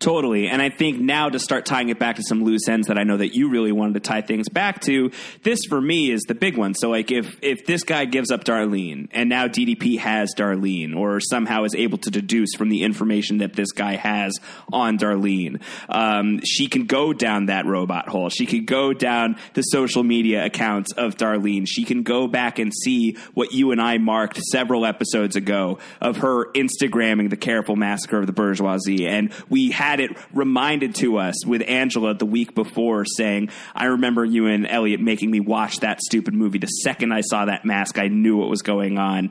[0.00, 0.46] Totally.
[0.46, 3.02] And I think now to start tying it back to some loose ends that I
[3.02, 5.10] know that you really wanted to tie things back to,
[5.42, 6.74] this for me is the big one.
[6.74, 11.18] So like if if this guy gives up Darlene and now DDP has Darlene or
[11.18, 14.38] somehow is able to deduce from the information that this guy has
[14.72, 18.28] on Darlene, um, she can go down that robot hole.
[18.28, 21.66] She can go down the social media accounts of Darlene.
[21.66, 26.18] She can go back and see what you and I marked several episodes ago of
[26.18, 29.08] her Instagramming the careful massacre of the bourgeoisie.
[29.08, 34.22] And we had it reminded to us with Angela the week before saying, I remember
[34.22, 36.58] you and Elliot making me watch that stupid movie.
[36.58, 39.30] The second I saw that mask, I knew what was going on.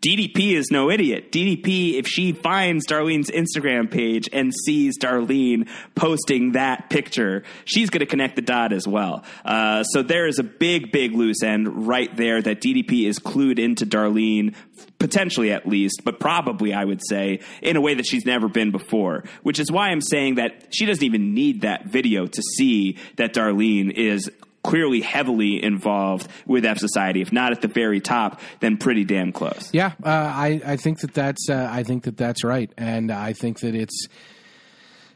[0.00, 1.30] DDP is no idiot.
[1.32, 8.00] DDP, if she finds Darlene's Instagram page and sees Darlene posting that picture, she's going
[8.00, 9.24] to connect the dot as well.
[9.44, 13.58] Uh, so there is a big, big loose end right there that DDP is clued
[13.58, 14.54] into Darlene,
[14.98, 18.70] potentially at least, but probably, I would say, in a way that she's never been
[18.70, 22.98] before, which is why I'm saying that she doesn't even need that video to see
[23.16, 24.30] that Darlene is
[24.64, 27.22] clearly heavily involved with F Society.
[27.22, 29.70] If not at the very top, then pretty damn close.
[29.72, 33.32] Yeah, uh, I I think that that's uh, I think that that's right, and I
[33.32, 34.08] think that it's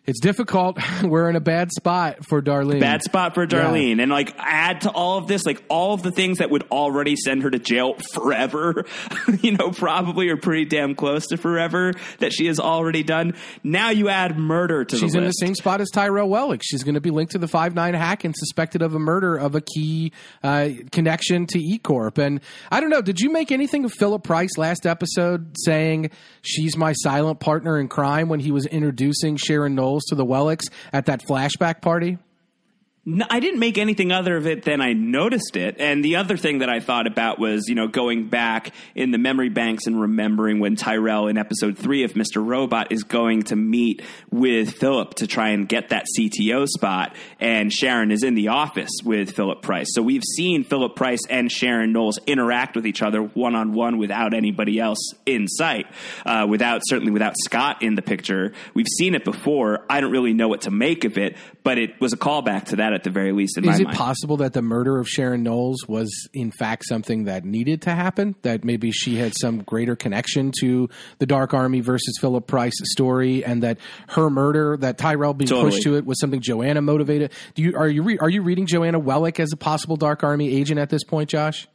[0.05, 0.79] it's difficult.
[1.05, 2.81] We're in a bad spot for Darlene.
[2.81, 4.03] Bad spot for Darlene.
[4.03, 7.15] And like add to all of this, like all of the things that would already
[7.15, 8.85] send her to jail forever,
[9.41, 13.35] you know, probably are pretty damn close to forever that she has already done.
[13.63, 16.63] Now you add murder to She's the in the same spot as Tyrell Wellick.
[16.65, 19.37] She's going to be linked to the five nine hack and suspected of a murder
[19.37, 20.13] of a key
[20.43, 22.19] uh, connection to E Corp.
[22.19, 22.41] And
[22.73, 23.03] I don't know.
[23.03, 26.11] Did you make anything of Philip Price last episode saying
[26.43, 30.71] she's my silent partner in crime when he was introducing Sharon Knowles to the Wellicks
[30.93, 32.19] at that flashback party?
[33.05, 35.75] No, I didn't make anything other of it than I noticed it.
[35.81, 39.19] And the other thing that I thought about was, you know, going back in the
[39.19, 42.47] memory banks and remembering when Tyrell in episode three of Mr.
[42.47, 47.17] Robot is going to meet with Philip to try and get that CTO spot.
[47.41, 49.89] And Sharon is in the office with Philip Price.
[49.95, 53.99] So we've seen Philip Price and Sharon Knowles interact with each other one on one
[53.99, 55.87] without anybody else in sight,
[56.25, 58.53] uh, without certainly without Scott in the picture.
[58.75, 59.85] We've seen it before.
[59.91, 62.77] I don't really know what to make of it, but it was a callback to
[62.77, 63.97] that at the very least in Is it mind.
[63.97, 68.35] possible that the murder of Sharon Knowles was in fact something that needed to happen?
[68.43, 70.89] That maybe she had some greater connection to
[71.19, 73.79] the Dark Army versus Philip Price story, and that
[74.09, 75.71] her murder, that Tyrell being Totally.
[75.71, 77.33] pushed to it, was something Joanna motivated.
[77.55, 80.55] Do you are you re, are you reading Joanna Wellick as a possible Dark Army
[80.55, 81.69] agent at this point, Josh?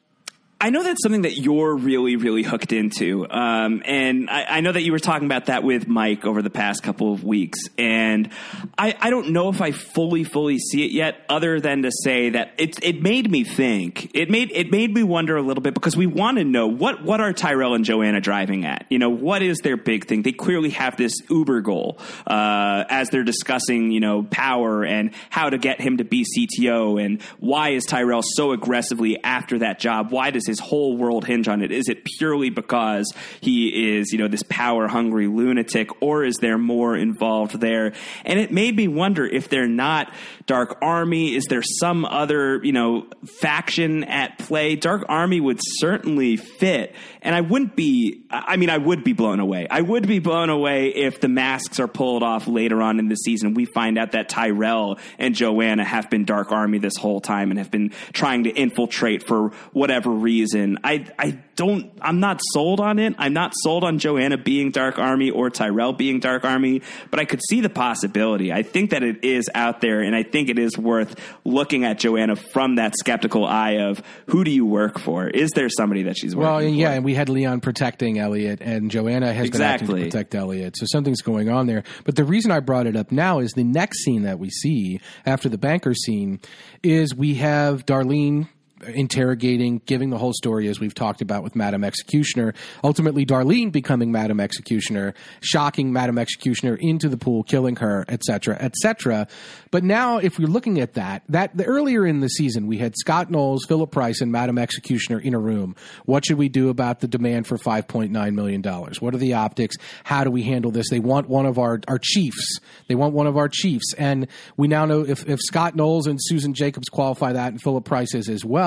[0.59, 3.29] I know that's something that you're really, really hooked into.
[3.29, 6.49] Um, and I, I know that you were talking about that with Mike over the
[6.49, 7.59] past couple of weeks.
[7.77, 8.31] And
[8.75, 12.31] I, I don't know if I fully, fully see it yet, other than to say
[12.31, 14.09] that it, it made me think.
[14.15, 17.03] It made, it made me wonder a little bit because we want to know what,
[17.03, 18.87] what are Tyrell and Joanna driving at?
[18.89, 20.23] You know, what is their big thing?
[20.23, 25.51] They clearly have this uber goal, uh, as they're discussing, you know, power and how
[25.51, 30.11] to get him to be CTO and why is Tyrell so aggressively after that job?
[30.11, 31.71] Why does his whole world hinge on it?
[31.71, 36.57] Is it purely because he is, you know, this power hungry lunatic, or is there
[36.57, 37.93] more involved there?
[38.25, 40.11] And it made me wonder if they're not
[40.47, 41.35] Dark Army.
[41.35, 43.07] Is there some other, you know,
[43.39, 44.75] faction at play?
[44.75, 48.23] Dark Army would certainly fit, and I wouldn't be.
[48.29, 49.67] I mean, I would be blown away.
[49.69, 53.15] I would be blown away if the masks are pulled off later on in the
[53.15, 53.53] season.
[53.53, 57.59] We find out that Tyrell and Joanna have been Dark Army this whole time and
[57.59, 60.77] have been trying to infiltrate for whatever reason reason.
[60.83, 61.91] I I don't.
[62.01, 63.15] I'm not sold on it.
[63.17, 67.25] I'm not sold on Joanna being Dark Army or Tyrell being Dark Army, but I
[67.25, 68.53] could see the possibility.
[68.53, 71.97] I think that it is out there, and I think it is worth looking at
[71.99, 75.27] Joanna from that skeptical eye of who do you work for?
[75.27, 76.79] Is there somebody that she's working Well, and for?
[76.79, 80.75] yeah, and we had Leon protecting Elliot, and Joanna has been acting to protect Elliot.
[80.77, 81.83] So something's going on there.
[82.05, 84.99] But the reason I brought it up now is the next scene that we see
[85.25, 86.39] after the banker scene
[86.83, 88.47] is we have Darlene
[88.85, 92.53] interrogating, giving the whole story as we've talked about with Madam Executioner.
[92.83, 99.27] Ultimately, Darlene becoming Madam Executioner, shocking Madam Executioner into the pool, killing her, etc., etc.
[99.71, 102.95] But now, if we're looking at that, that the, earlier in the season we had
[102.97, 105.75] Scott Knowles, Philip Price, and Madam Executioner in a room.
[106.05, 109.01] What should we do about the demand for five point nine million dollars?
[109.01, 109.75] What are the optics?
[110.03, 110.89] How do we handle this?
[110.89, 112.59] They want one of our our chiefs.
[112.87, 116.19] They want one of our chiefs, and we now know if if Scott Knowles and
[116.21, 118.66] Susan Jacobs qualify that, and Philip Price is as well.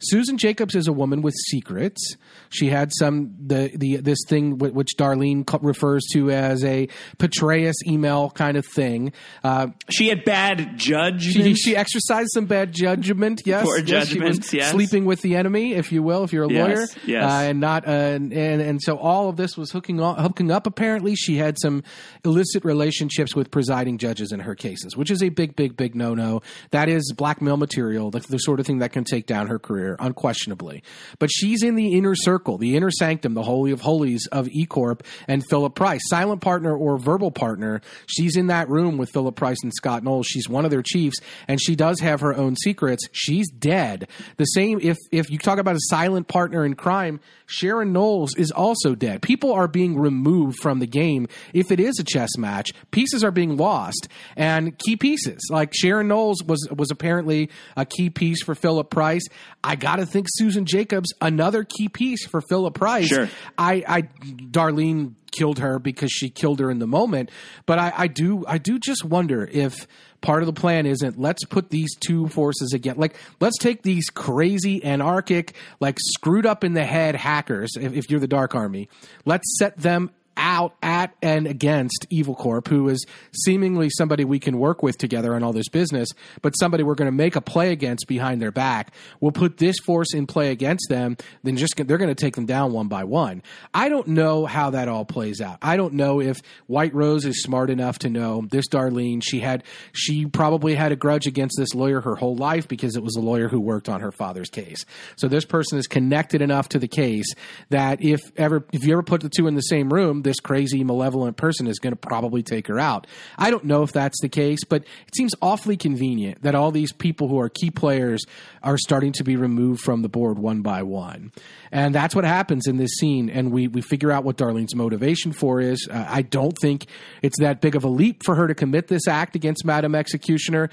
[0.00, 2.16] Susan Jacobs is a woman with secrets.
[2.50, 7.74] She had some the the this thing wh- which Darlene refers to as a Petraeus
[7.86, 9.12] email kind of thing.
[9.42, 11.22] Uh, she had bad judgment.
[11.34, 13.40] she, she exercised some bad judgment.
[13.46, 14.70] Yes, Poor yes, she was judgment, yes.
[14.70, 16.86] sleeping with the enemy, if you will, if you're a Yes, lawyer.
[17.06, 17.24] yes.
[17.24, 20.50] Uh, and not uh, and, and and so all of this was hooking on, hooking
[20.50, 20.66] up.
[20.66, 21.82] Apparently, she had some
[22.24, 26.14] illicit relationships with presiding judges in her cases, which is a big, big, big no
[26.14, 26.42] no.
[26.70, 29.96] That is blackmail material, the, the sort of thing that can take down her career,
[29.98, 30.82] unquestionably.
[31.18, 34.66] But she's in the inner circle, the inner sanctum, the holy of holies of E
[34.66, 37.80] Corp and Philip Price, silent partner or verbal partner.
[38.06, 40.26] She's in that room with Philip Price and Scott Knowles.
[40.26, 41.16] She's one of their chiefs,
[41.48, 43.08] and she does have her own secrets.
[43.12, 44.08] She's dead.
[44.36, 48.50] The same if if you talk about a silent partner in crime, Sharon Knowles is
[48.50, 49.22] also dead.
[49.22, 51.26] People are being removed from the game.
[51.52, 56.08] If it is a chess match, pieces are being lost, and key pieces like Sharon
[56.08, 59.26] Knowles was was apparently a key piece for Philip Price.
[59.62, 63.08] I got to think Susan Jacobs another key piece for Philip Price.
[63.08, 63.28] Sure.
[63.58, 67.30] I, I Darlene killed her because she killed her in the moment.
[67.66, 69.86] But I, I do I do just wonder if
[70.20, 74.10] part of the plan isn't let's put these two forces again like let's take these
[74.10, 78.86] crazy anarchic like screwed up in the head hackers if, if you're the dark army
[79.24, 80.10] let's set them
[80.40, 85.34] out at and against Evil Corp, who is seemingly somebody we can work with together
[85.34, 86.08] on all this business,
[86.42, 88.92] but somebody we're going to make a play against behind their back.
[89.20, 92.46] We'll put this force in play against them, then just they're going to take them
[92.46, 93.42] down one by one.
[93.74, 95.58] I don't know how that all plays out.
[95.62, 99.22] I don't know if White Rose is smart enough to know this Darlene.
[99.22, 99.62] She had
[99.92, 103.20] she probably had a grudge against this lawyer her whole life because it was the
[103.20, 104.86] lawyer who worked on her father's case.
[105.16, 107.34] So this person is connected enough to the case
[107.68, 110.84] that if ever if you ever put the two in the same room, this crazy
[110.84, 113.08] malevolent person is going to probably take her out.
[113.36, 116.92] I don't know if that's the case, but it seems awfully convenient that all these
[116.92, 118.22] people who are key players
[118.62, 121.32] are starting to be removed from the board one by one.
[121.72, 125.32] And that's what happens in this scene and we we figure out what Darlene's motivation
[125.32, 125.88] for is.
[125.90, 126.86] Uh, I don't think
[127.22, 130.70] it's that big of a leap for her to commit this act against Madam Executioner.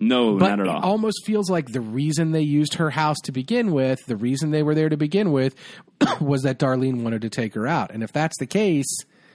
[0.00, 0.78] No, But not at all.
[0.78, 4.50] it almost feels like the reason they used her house to begin with, the reason
[4.50, 5.54] they were there to begin with,
[6.20, 7.90] was that Darlene wanted to take her out.
[7.92, 8.88] And if that's the case,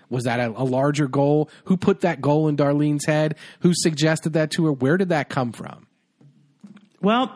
[0.10, 1.50] was that a, a larger goal?
[1.66, 3.36] Who put that goal in Darlene's head?
[3.62, 4.72] Who suggested that to her?
[4.72, 5.88] Where did that come from?
[7.02, 7.32] Well,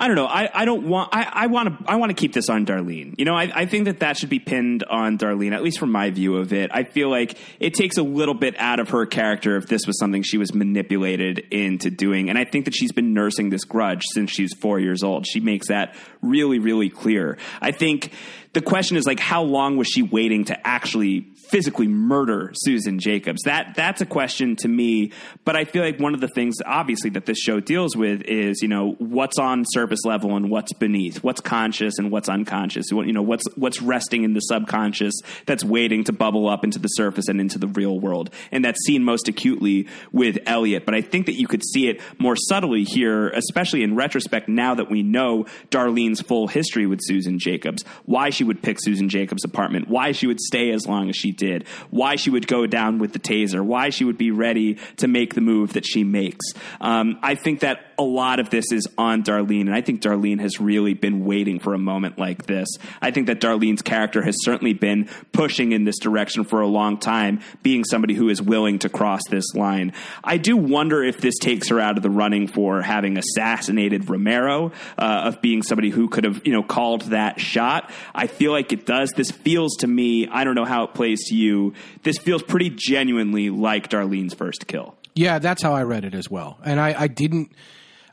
[0.00, 0.26] I don't know.
[0.26, 1.10] I, I don't want.
[1.12, 1.90] I, I want to.
[1.90, 3.16] I want to keep this on Darlene.
[3.18, 5.90] You know, I, I think that that should be pinned on Darlene, at least from
[5.90, 6.70] my view of it.
[6.72, 9.98] I feel like it takes a little bit out of her character if this was
[9.98, 12.30] something she was manipulated into doing.
[12.30, 15.26] And I think that she's been nursing this grudge since she was four years old.
[15.26, 17.36] She makes that really, really clear.
[17.60, 18.12] I think
[18.52, 23.42] the question is like, how long was she waiting to actually physically murder Susan Jacobs?
[23.44, 25.12] That that's a question to me.
[25.44, 28.62] But I feel like one of the things, obviously, that this show deals with is
[28.62, 32.90] you know what's on surface level and what's beneath, what's conscious and what's unconscious.
[32.90, 35.14] You know what's what's resting in the subconscious
[35.46, 38.84] that's waiting to bubble up into the surface and into the real world, and that's
[38.84, 40.84] seen most acutely with Elliot.
[40.84, 44.48] But I think that you could see it more subtly here, especially in retrospect.
[44.48, 49.08] Now that we know Darlene's full history with Susan Jacobs, why she would pick Susan
[49.08, 52.66] Jacobs' apartment, why she would stay as long as she did, why she would go
[52.66, 56.04] down with the taser, why she would be ready to make the move that she
[56.04, 56.44] makes.
[56.80, 60.40] Um, I think that a lot of this is on Darlene, and I think Darlene
[60.40, 62.68] has really been waiting for a moment like this.
[63.02, 66.98] I think that Darlene's character has certainly been pushing in this direction for a long
[66.98, 69.92] time, being somebody who is willing to cross this line.
[70.22, 74.72] I do wonder if this takes her out of the running for having assassinated Romero,
[74.96, 77.90] uh, of being somebody who could have, you know, called that shot.
[78.14, 79.10] I feel like it does.
[79.10, 82.70] This feels to me, I don't know how it plays to you, this feels pretty
[82.70, 84.94] genuinely like Darlene's first kill.
[85.14, 86.58] Yeah, that's how I read it as well.
[86.64, 87.50] And I, I didn't.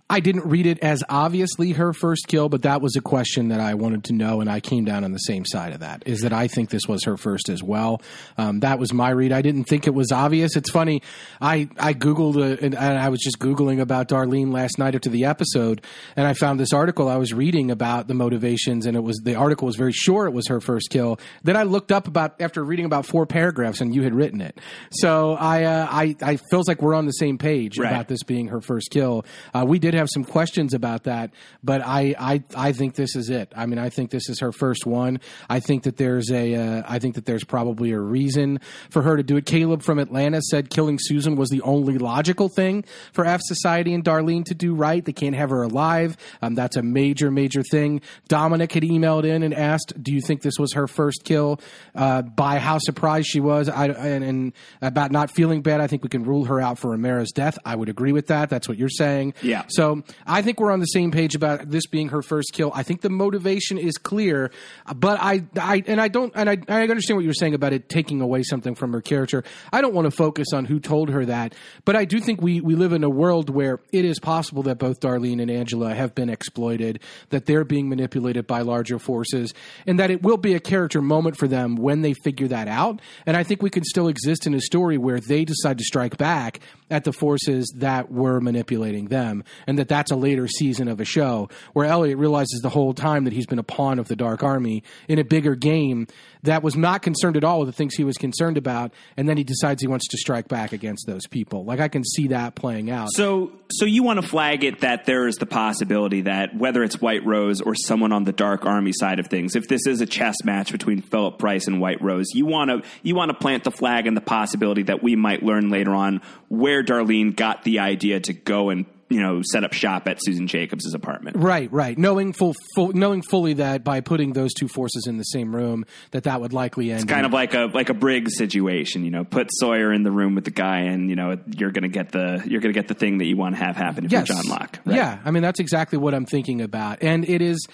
[0.08, 3.60] I didn't read it as obviously her first kill, but that was a question that
[3.60, 6.04] I wanted to know, and I came down on the same side of that.
[6.06, 8.04] Is that I think this was her first as well.
[8.38, 9.32] Um, that was my read.
[9.32, 10.56] I didn't think it was obvious.
[10.56, 11.02] It's funny.
[11.42, 15.10] I I googled uh, and, and I was just googling about Darlene last night after
[15.10, 15.82] the episode,
[16.16, 19.34] and I found this article I was reading about the motivations, and it was the
[19.34, 21.20] article was very sure it was her first kill.
[21.44, 24.60] Then I looked up about after reading about four paragraphs, and you had written it.
[24.92, 27.90] So I uh, I I feels like we're on the same page Right.
[27.92, 29.26] about this being her first kill.
[29.52, 31.32] Uh, we did have some questions about that,
[31.64, 33.52] but I, I I think this is it.
[33.56, 35.20] I mean, I think this is her first one.
[35.50, 38.60] I think that there's a uh, I think that there's probably a reason
[38.90, 39.46] for her to do it.
[39.46, 44.04] Caleb from Atlanta said killing Susan was the only logical thing for F Society and
[44.04, 45.04] Darlene to do right.
[45.04, 46.18] They can't have her alive.
[46.42, 48.02] Um, that's a major major thing.
[48.28, 51.60] Dominic had emailed in and asked, "Do you think this was her first kill?"
[51.94, 55.82] Uh, by how surprised she was, I, and, and about not feeling bad.
[55.82, 57.58] I think we can rule her out for Romero's death.
[57.66, 58.50] I would agree with that.
[58.50, 59.34] That's what you're saying.
[59.42, 59.64] Yeah.
[59.68, 59.85] So
[60.26, 62.72] I think we're on the same page about this being her first kill.
[62.74, 64.52] I think the motivation is clear,
[64.96, 67.90] but I, I and I don't, and I, I understand what you're saying about it
[67.90, 69.44] taking away something from her character.
[69.72, 71.54] I don't want to focus on who told her that,
[71.86, 74.78] but I do think we we live in a world where it is possible that
[74.78, 77.00] both Darlene and Angela have been exploited,
[77.30, 79.54] that they're being manipulated by larger forces,
[79.86, 83.02] and that it will be a character moment for them when they figure that out.
[83.26, 86.18] And I think we can still exist in a story where they decide to strike
[86.18, 86.60] back
[86.90, 91.06] at the forces that were manipulating them, and that that's a later season of a
[91.06, 94.44] show where Elliot realizes the whole time that he's been a pawn of the Dark
[94.44, 96.08] Army in a bigger game
[96.44, 99.38] that was not concerned at all with the things he was concerned about, and then
[99.38, 101.66] he decides he wants to strike back against those people.
[101.66, 103.10] Like I can see that playing out.
[103.12, 107.02] So, so you want to flag it that there is the possibility that whether it's
[107.02, 110.06] White Rose or someone on the Dark Army side of things, if this is a
[110.06, 113.64] chess match between Philip Price and White Rose, you want to you want to plant
[113.64, 117.80] the flag and the possibility that we might learn later on where Darlene got the
[117.80, 121.38] idea to go and you know set up shop at Susan Jacobs' apartment.
[121.38, 121.98] Right, right.
[121.98, 125.86] Knowing full, full, knowing fully that by putting those two forces in the same room,
[126.12, 127.04] that that would likely end.
[127.04, 129.24] It's kind of like a like a Briggs situation, you know.
[129.24, 132.44] Put Sawyer in the room with the guy, and you know you're gonna get the
[132.46, 134.28] you're gonna get the thing that you want to have happen if yes.
[134.28, 134.80] you're John Locke.
[134.86, 134.96] right?
[134.96, 137.68] Yeah, I mean that's exactly what I'm thinking about, and it is.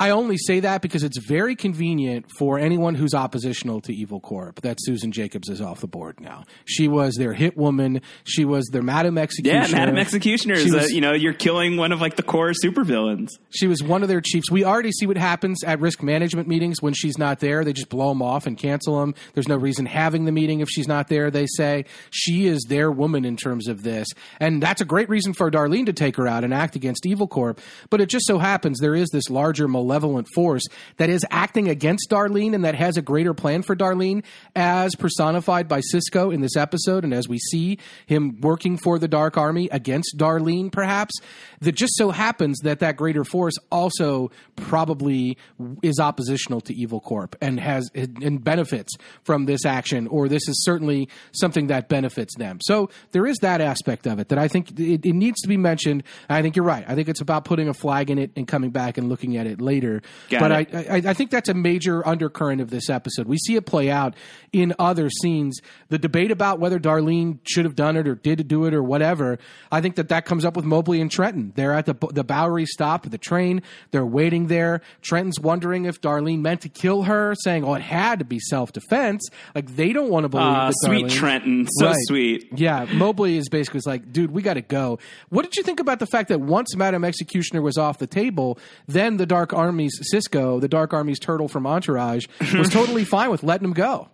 [0.00, 4.62] I only say that because it's very convenient for anyone who's oppositional to Evil Corp
[4.62, 6.44] that Susan Jacobs is off the board now.
[6.64, 8.00] She was their hit woman.
[8.24, 9.66] She was their Madam Executioner.
[9.66, 12.22] Yeah, Madam Executioner is uh, was- a, you know you're killing one of like the
[12.22, 13.28] core supervillains.
[13.50, 14.50] She was one of their chiefs.
[14.50, 17.62] We already see what happens at risk management meetings when she's not there.
[17.62, 19.14] They just blow them off and cancel them.
[19.34, 21.30] There's no reason having the meeting if she's not there.
[21.30, 24.08] They say she is their woman in terms of this,
[24.40, 27.28] and that's a great reason for Darlene to take her out and act against Evil
[27.28, 27.60] Corp.
[27.90, 30.62] But it just so happens there is this larger malevolent force
[30.98, 34.22] that is acting against Darlene and that has a greater plan for Darlene,
[34.54, 39.08] as personified by Cisco in this episode, and as we see him working for the
[39.08, 41.14] Dark Army against Darlene, perhaps.
[41.60, 45.36] That just so happens that that greater force also probably
[45.82, 50.64] is oppositional to Evil Corp and has and benefits from this action, or this is
[50.64, 52.60] certainly something that benefits them.
[52.62, 55.58] So there is that aspect of it that I think it, it needs to be
[55.58, 56.02] mentioned.
[56.30, 56.84] I think you're right.
[56.88, 59.46] I think it's about putting a flag in it and coming back and looking at
[59.46, 60.00] it later.
[60.30, 60.74] Got but it.
[60.74, 63.26] I, I, I think that's a major undercurrent of this episode.
[63.26, 64.14] We see it play out
[64.52, 65.60] in other scenes.
[65.90, 69.38] The debate about whether Darlene should have done it or did do it or whatever.
[69.70, 71.49] I think that that comes up with Mobley and Trenton.
[71.54, 73.62] They're at the the Bowery stop of the train.
[73.90, 74.80] They're waiting there.
[75.02, 78.72] Trenton's wondering if Darlene meant to kill her, saying, "Oh, it had to be self
[78.72, 80.46] defense." Like they don't want to believe.
[80.46, 81.96] Ah, that sweet Darlene- Trenton, so Right.
[82.06, 82.48] sweet.
[82.56, 84.98] Yeah, Mobley is basically like, dude, we got to go.
[85.28, 88.58] What did you think about the fact that once Madam Executioner was off the table,
[88.88, 93.42] then the Dark Army's Cisco, the Dark Army's turtle from Entourage, was totally fine with
[93.42, 94.08] letting him go?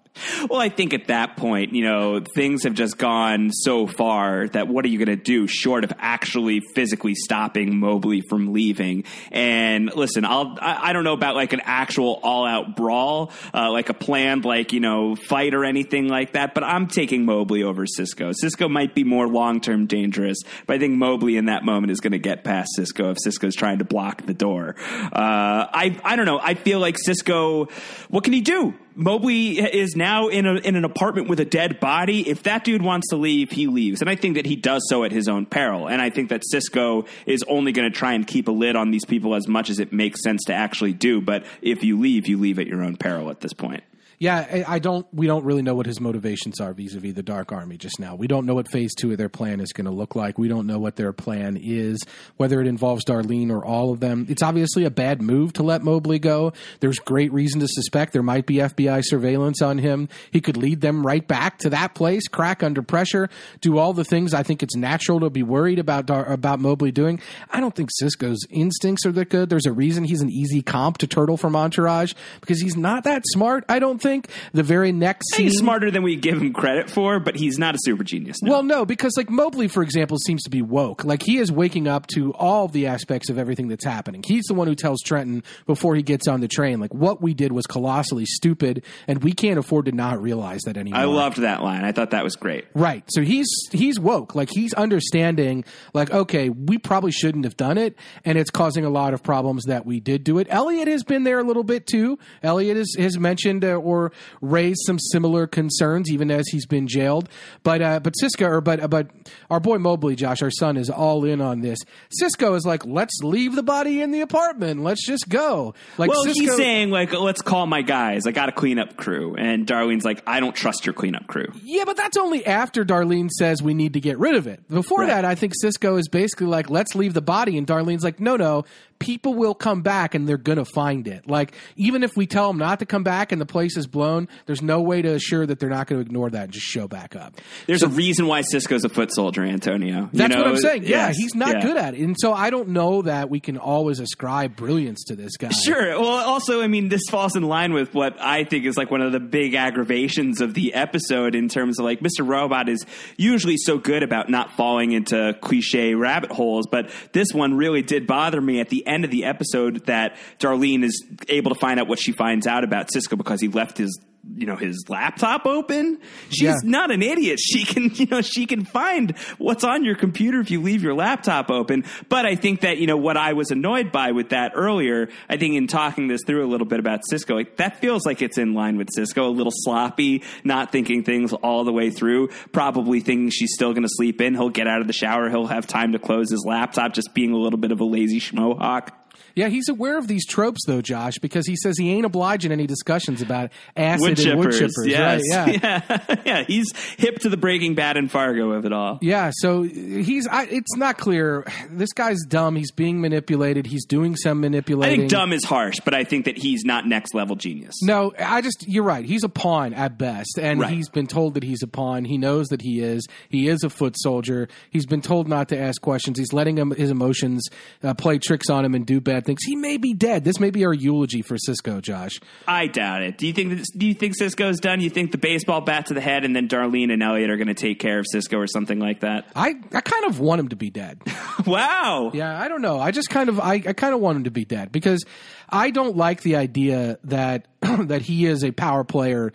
[0.48, 4.68] Well, I think at that point, you know, things have just gone so far that
[4.68, 9.04] what are you going to do short of actually physically stopping Mobley from leaving?
[9.30, 13.70] And listen, I'll, I, I don't know about like an actual all out brawl, uh,
[13.70, 17.62] like a planned, like, you know, fight or anything like that, but I'm taking Mobley
[17.62, 18.32] over Cisco.
[18.32, 22.00] Cisco might be more long term dangerous, but I think Mobley in that moment is
[22.00, 24.76] going to get past Cisco if Cisco's trying to block the door.
[24.78, 26.40] Uh, I, I don't know.
[26.42, 27.66] I feel like Cisco,
[28.08, 28.74] what can he do?
[28.98, 32.26] Mobley is now in a in an apartment with a dead body.
[32.28, 35.04] If that dude wants to leave, he leaves, and I think that he does so
[35.04, 35.86] at his own peril.
[35.86, 38.90] And I think that Cisco is only going to try and keep a lid on
[38.90, 41.20] these people as much as it makes sense to actually do.
[41.20, 43.84] But if you leave, you leave at your own peril at this point.
[44.18, 45.06] Yeah, I, don't.
[45.12, 48.14] We don't really know what his motivations are vis-a-vis the Dark Army just now.
[48.14, 50.38] We don't know what Phase Two of their plan is going to look like.
[50.38, 52.02] We don't know what their plan is,
[52.38, 54.24] whether it involves Darlene or all of them.
[54.30, 56.54] It's obviously a bad move to let Mobley go.
[56.80, 60.08] There's great reason to suspect there might be FBI surveillance on him.
[60.30, 63.28] He could lead them right back to that place, crack under pressure,
[63.60, 66.90] do all the things I think it's natural to be worried about Dar- about Mobley
[66.90, 67.20] doing.
[67.50, 69.50] I don't think Cisco's instincts are that good.
[69.50, 73.22] There's a reason he's an easy comp to Turtle from Entourage because he's not that
[73.26, 73.64] smart.
[73.68, 74.05] I don't think
[74.52, 75.46] the very next scene.
[75.46, 78.42] He's smarter than we give him credit for, but he's not a super genius.
[78.42, 78.52] No.
[78.52, 81.04] Well, no, because like Mobley, for example, seems to be woke.
[81.04, 84.22] Like he is waking up to all the aspects of everything that's happening.
[84.26, 87.34] He's the one who tells Trenton before he gets on the train, like what we
[87.34, 91.00] did was colossally stupid, and we can't afford to not realize that anymore.
[91.00, 91.84] I loved that line.
[91.84, 92.66] I thought that was great.
[92.74, 93.04] Right.
[93.08, 94.34] So he's he's woke.
[94.34, 95.64] Like he's understanding
[95.94, 99.64] like okay, we probably shouldn't have done it and it's causing a lot of problems
[99.64, 100.46] that we did do it.
[100.50, 102.18] Elliot has been there a little bit too.
[102.42, 103.95] Elliot has, has mentioned uh, or
[104.40, 107.28] raised some similar concerns even as he's been jailed.
[107.62, 109.08] But uh, but Cisco or but uh, but
[109.50, 111.78] our boy Mobley, Josh, our son is all in on this.
[112.10, 114.82] Cisco is like, "Let's leave the body in the apartment.
[114.82, 118.26] Let's just go." Like Well, Cisco, he's saying like, let's call my guys.
[118.26, 121.46] I got a cleanup crew, and Darlene's like, I don't trust your cleanup crew.
[121.62, 124.66] Yeah, but that's only after Darlene says we need to get rid of it.
[124.68, 125.08] Before Right.
[125.08, 127.58] that, I think Cisco is basically like, let's leave the body.
[127.58, 128.64] And Darlene's like, no, no,
[128.98, 131.28] people will come back and they're going to find it.
[131.28, 134.28] Like, even if we tell them not to come back and the place is blown,
[134.46, 136.88] there's no way to assure that they're not going to ignore that and just show
[136.88, 137.34] back up.
[137.66, 140.02] There's a reason why Cisco's a foot soldier, Antonio.
[140.02, 140.38] You That's know?
[140.40, 140.82] what I'm saying.
[140.84, 141.16] Yeah, Yes.
[141.16, 141.60] he's not Yeah.
[141.62, 142.00] good at it.
[142.00, 145.50] And so I don't know that we can always ascribe brilliance to this guy.
[145.50, 146.00] Sure.
[146.00, 149.02] Well, also, I mean, this falls in line with what I think is like one
[149.02, 152.26] of the big aggravations of the episode in terms of like Mr.
[152.26, 152.84] Robot is
[153.16, 158.06] usually so good about not falling into cliche rabbit holes, but this one really did
[158.06, 161.88] bother me at the end of the episode that Darlene is able to find out
[161.88, 163.98] what she finds out about Cisco because he left his
[164.34, 165.98] you know his laptop open?
[166.30, 166.54] She's Yeah.
[166.64, 167.38] not an idiot.
[167.40, 170.94] She can you know she can find what's on your computer if you leave your
[170.94, 171.84] laptop open.
[172.08, 175.36] But i think that you know what i was annoyed by with that earlier i
[175.36, 178.38] think in talking this through a little bit about cisco like that feels like it's
[178.38, 183.00] in line with cisco a little sloppy not thinking things all the way through probably
[183.00, 184.34] thinking she's still going to sleep in.
[184.34, 185.28] He'll get out of the shower.
[185.30, 188.20] He'll have time to close his laptop just being a little bit of a lazy
[188.20, 188.88] schmohawk
[189.36, 192.66] Yeah, he's aware of these tropes though, Josh, because he says he ain't obliging any
[192.66, 195.22] discussions about acid wood and wood chippers, yes.
[195.32, 195.62] Right?
[195.62, 195.80] Yeah.
[196.08, 196.44] yeah, yeah.
[196.44, 198.98] He's hip to the Breaking Bad and Fargo of it all.
[199.02, 200.26] Yeah, so he's.
[200.26, 201.44] I, it's not clear.
[201.68, 202.56] This guy's dumb.
[202.56, 203.66] He's being manipulated.
[203.66, 204.94] He's doing some manipulation.
[204.94, 207.74] I think dumb is harsh, but I think that he's not next level genius.
[207.82, 208.64] No, I just.
[208.66, 209.04] You're right.
[209.04, 210.70] He's a pawn at best, and Right.
[210.72, 212.06] he's been told that he's a pawn.
[212.06, 213.06] He knows that he is.
[213.28, 214.48] He is a foot soldier.
[214.70, 216.18] He's been told not to ask questions.
[216.18, 217.46] He's letting him, his emotions
[217.82, 219.40] uh, play tricks on him and do bad things.
[219.44, 220.24] He may be dead.
[220.24, 222.20] This may be our eulogy for Cisco, Josh.
[222.46, 223.18] I doubt it.
[223.18, 223.50] Do you think?
[223.50, 224.80] That, do you think Cisco's done?
[224.80, 227.48] You think the baseball bat to the head, and then Darlene and Elliot are going
[227.48, 229.26] to take care of Cisco or something like that?
[229.34, 231.00] I, I kind of want him to be dead.
[231.46, 232.10] wow.
[232.14, 232.78] Yeah, I don't know.
[232.78, 235.04] I just kind of I, I kind of want him to be dead because
[235.48, 239.32] I don't like the idea that that he is a power player